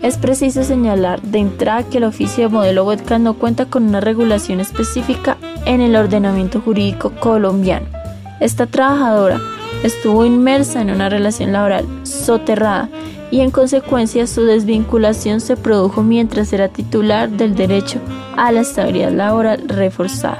Es 0.00 0.16
preciso 0.16 0.62
señalar 0.62 1.20
de 1.22 1.40
entrada 1.40 1.82
que 1.82 1.98
el 1.98 2.04
oficio 2.04 2.44
de 2.44 2.54
modelo 2.54 2.84
webcam 2.84 3.24
no 3.24 3.34
cuenta 3.34 3.66
con 3.66 3.88
una 3.88 4.00
regulación 4.00 4.60
específica 4.60 5.36
en 5.66 5.80
el 5.80 5.96
ordenamiento 5.96 6.60
jurídico 6.60 7.10
colombiano. 7.20 7.86
Esta 8.40 8.66
trabajadora 8.66 9.40
estuvo 9.82 10.24
inmersa 10.24 10.80
en 10.80 10.90
una 10.90 11.08
relación 11.08 11.52
laboral 11.52 11.86
soterrada 12.04 12.88
y 13.30 13.40
en 13.40 13.50
consecuencia 13.50 14.26
su 14.26 14.44
desvinculación 14.44 15.40
se 15.40 15.56
produjo 15.56 16.02
mientras 16.02 16.52
era 16.52 16.68
titular 16.68 17.28
del 17.28 17.54
derecho 17.54 18.00
a 18.36 18.52
la 18.52 18.60
estabilidad 18.60 19.12
laboral 19.12 19.68
reforzada. 19.68 20.38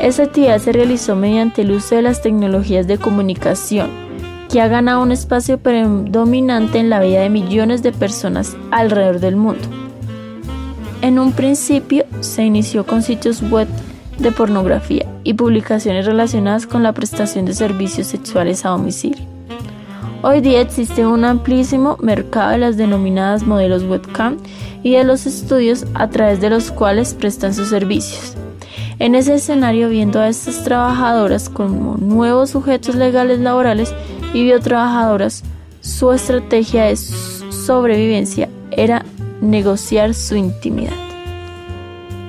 Esa 0.00 0.24
actividad 0.24 0.58
se 0.58 0.72
realizó 0.72 1.16
mediante 1.16 1.62
el 1.62 1.72
uso 1.72 1.96
de 1.96 2.02
las 2.02 2.22
tecnologías 2.22 2.86
de 2.86 2.98
comunicación, 2.98 3.90
que 4.48 4.60
ha 4.60 4.68
ganado 4.68 5.02
un 5.02 5.12
espacio 5.12 5.58
predominante 5.58 6.78
en 6.78 6.88
la 6.88 7.00
vida 7.00 7.20
de 7.20 7.30
millones 7.30 7.82
de 7.82 7.92
personas 7.92 8.56
alrededor 8.70 9.18
del 9.20 9.36
mundo. 9.36 9.87
En 11.00 11.20
un 11.20 11.32
principio 11.32 12.04
se 12.20 12.42
inició 12.42 12.84
con 12.84 13.02
sitios 13.02 13.40
web 13.42 13.68
de 14.18 14.32
pornografía 14.32 15.06
y 15.22 15.34
publicaciones 15.34 16.06
relacionadas 16.06 16.66
con 16.66 16.82
la 16.82 16.92
prestación 16.92 17.44
de 17.44 17.54
servicios 17.54 18.08
sexuales 18.08 18.64
a 18.64 18.70
domicilio. 18.70 19.24
Hoy 20.22 20.40
día 20.40 20.60
existe 20.60 21.06
un 21.06 21.24
amplísimo 21.24 21.96
mercado 22.00 22.50
de 22.50 22.58
las 22.58 22.76
denominadas 22.76 23.44
modelos 23.44 23.84
webcam 23.84 24.38
y 24.82 24.94
de 24.94 25.04
los 25.04 25.26
estudios 25.26 25.86
a 25.94 26.08
través 26.08 26.40
de 26.40 26.50
los 26.50 26.72
cuales 26.72 27.14
prestan 27.14 27.54
sus 27.54 27.68
servicios. 27.68 28.34
En 28.98 29.14
ese 29.14 29.34
escenario, 29.34 29.88
viendo 29.88 30.18
a 30.18 30.28
estas 30.28 30.64
trabajadoras 30.64 31.48
como 31.48 31.96
nuevos 31.98 32.50
sujetos 32.50 32.96
legales 32.96 33.38
laborales 33.38 33.94
y 34.34 34.42
biotrabajadoras, 34.42 35.44
su 35.80 36.10
estrategia 36.10 36.86
de 36.86 36.96
sobrevivencia 36.96 38.48
era 38.72 39.04
negociar 39.40 40.14
su 40.14 40.36
intimidad. 40.36 40.96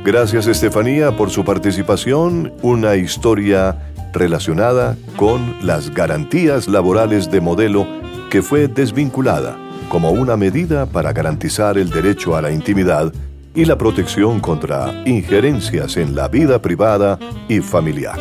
Gracias 0.03 0.47
Estefanía 0.47 1.15
por 1.15 1.29
su 1.29 1.43
participación, 1.43 2.53
una 2.61 2.95
historia 2.95 3.93
relacionada 4.13 4.97
con 5.17 5.55
las 5.61 5.93
garantías 5.93 6.67
laborales 6.67 7.29
de 7.29 7.41
modelo 7.41 7.85
que 8.29 8.41
fue 8.41 8.67
desvinculada 8.67 9.57
como 9.89 10.11
una 10.11 10.37
medida 10.37 10.85
para 10.85 11.11
garantizar 11.13 11.77
el 11.77 11.89
derecho 11.89 12.35
a 12.35 12.41
la 12.41 12.51
intimidad 12.51 13.11
y 13.55 13.65
la 13.65 13.77
protección 13.77 14.39
contra 14.39 15.03
injerencias 15.05 15.97
en 15.97 16.15
la 16.15 16.27
vida 16.27 16.61
privada 16.61 17.17
y 17.47 17.59
familiar. 17.59 18.19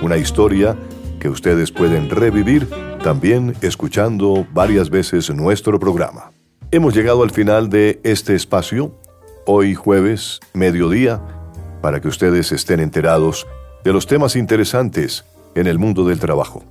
Una 0.00 0.16
historia 0.16 0.74
que 1.20 1.28
ustedes 1.28 1.70
pueden 1.70 2.10
revivir 2.10 2.68
también 3.04 3.54
escuchando 3.60 4.46
varias 4.52 4.90
veces 4.90 5.30
nuestro 5.30 5.78
programa. 5.78 6.32
Hemos 6.74 6.94
llegado 6.94 7.22
al 7.22 7.30
final 7.30 7.68
de 7.68 8.00
este 8.02 8.34
espacio, 8.34 8.98
hoy 9.44 9.74
jueves, 9.74 10.40
mediodía, 10.54 11.20
para 11.82 12.00
que 12.00 12.08
ustedes 12.08 12.50
estén 12.50 12.80
enterados 12.80 13.46
de 13.84 13.92
los 13.92 14.06
temas 14.06 14.36
interesantes 14.36 15.26
en 15.54 15.66
el 15.66 15.78
mundo 15.78 16.06
del 16.06 16.18
trabajo. 16.18 16.64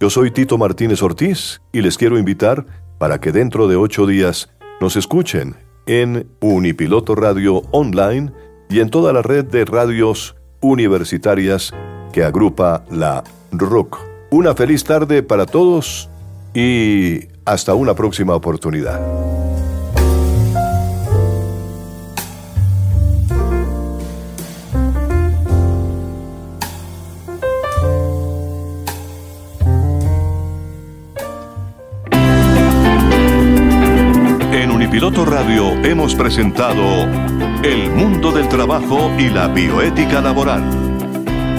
Yo 0.00 0.10
soy 0.10 0.32
Tito 0.32 0.58
Martínez 0.58 1.00
Ortiz 1.00 1.60
y 1.70 1.80
les 1.82 1.96
quiero 1.96 2.18
invitar 2.18 2.66
para 2.98 3.20
que 3.20 3.30
dentro 3.30 3.68
de 3.68 3.76
ocho 3.76 4.04
días 4.08 4.50
nos 4.80 4.96
escuchen 4.96 5.54
en 5.86 6.28
Unipiloto 6.40 7.14
Radio 7.14 7.62
Online 7.70 8.32
y 8.68 8.80
en 8.80 8.90
toda 8.90 9.12
la 9.12 9.22
red 9.22 9.44
de 9.44 9.64
radios 9.64 10.34
universitarias 10.60 11.72
que 12.12 12.24
agrupa 12.24 12.84
la 12.90 13.22
RUC. 13.52 13.96
Una 14.32 14.56
feliz 14.56 14.82
tarde 14.82 15.22
para 15.22 15.46
todos 15.46 16.10
y 16.52 17.28
hasta 17.44 17.74
una 17.74 17.94
próxima 17.94 18.34
oportunidad. 18.34 19.00
Unipiloto 34.94 35.24
Radio 35.24 35.72
hemos 35.84 36.14
presentado 36.14 36.82
El 37.64 37.90
mundo 37.90 38.30
del 38.30 38.48
trabajo 38.48 39.10
y 39.18 39.28
la 39.28 39.48
bioética 39.48 40.20
laboral. 40.20 40.83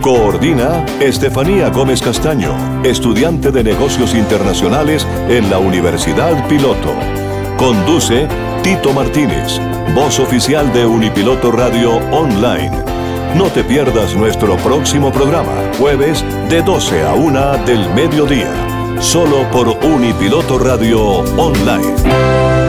Coordina 0.00 0.84
Estefanía 1.00 1.68
Gómez 1.68 2.02
Castaño, 2.02 2.82
estudiante 2.82 3.50
de 3.50 3.62
negocios 3.62 4.14
internacionales 4.14 5.06
en 5.28 5.48
la 5.48 5.58
Universidad 5.58 6.48
Piloto. 6.48 6.92
Conduce 7.56 8.26
Tito 8.62 8.92
Martínez, 8.92 9.60
voz 9.94 10.18
oficial 10.18 10.72
de 10.72 10.86
Unipiloto 10.86 11.52
Radio 11.52 11.96
Online. 12.10 12.82
No 13.36 13.44
te 13.46 13.64
pierdas 13.64 14.14
nuestro 14.14 14.56
próximo 14.56 15.10
programa, 15.12 15.70
jueves 15.78 16.24
de 16.50 16.62
12 16.62 17.02
a 17.02 17.14
1 17.14 17.64
del 17.64 17.88
mediodía, 17.94 18.52
solo 19.00 19.48
por 19.50 19.68
Unipiloto 19.84 20.58
Radio 20.58 21.00
Online. 21.38 22.61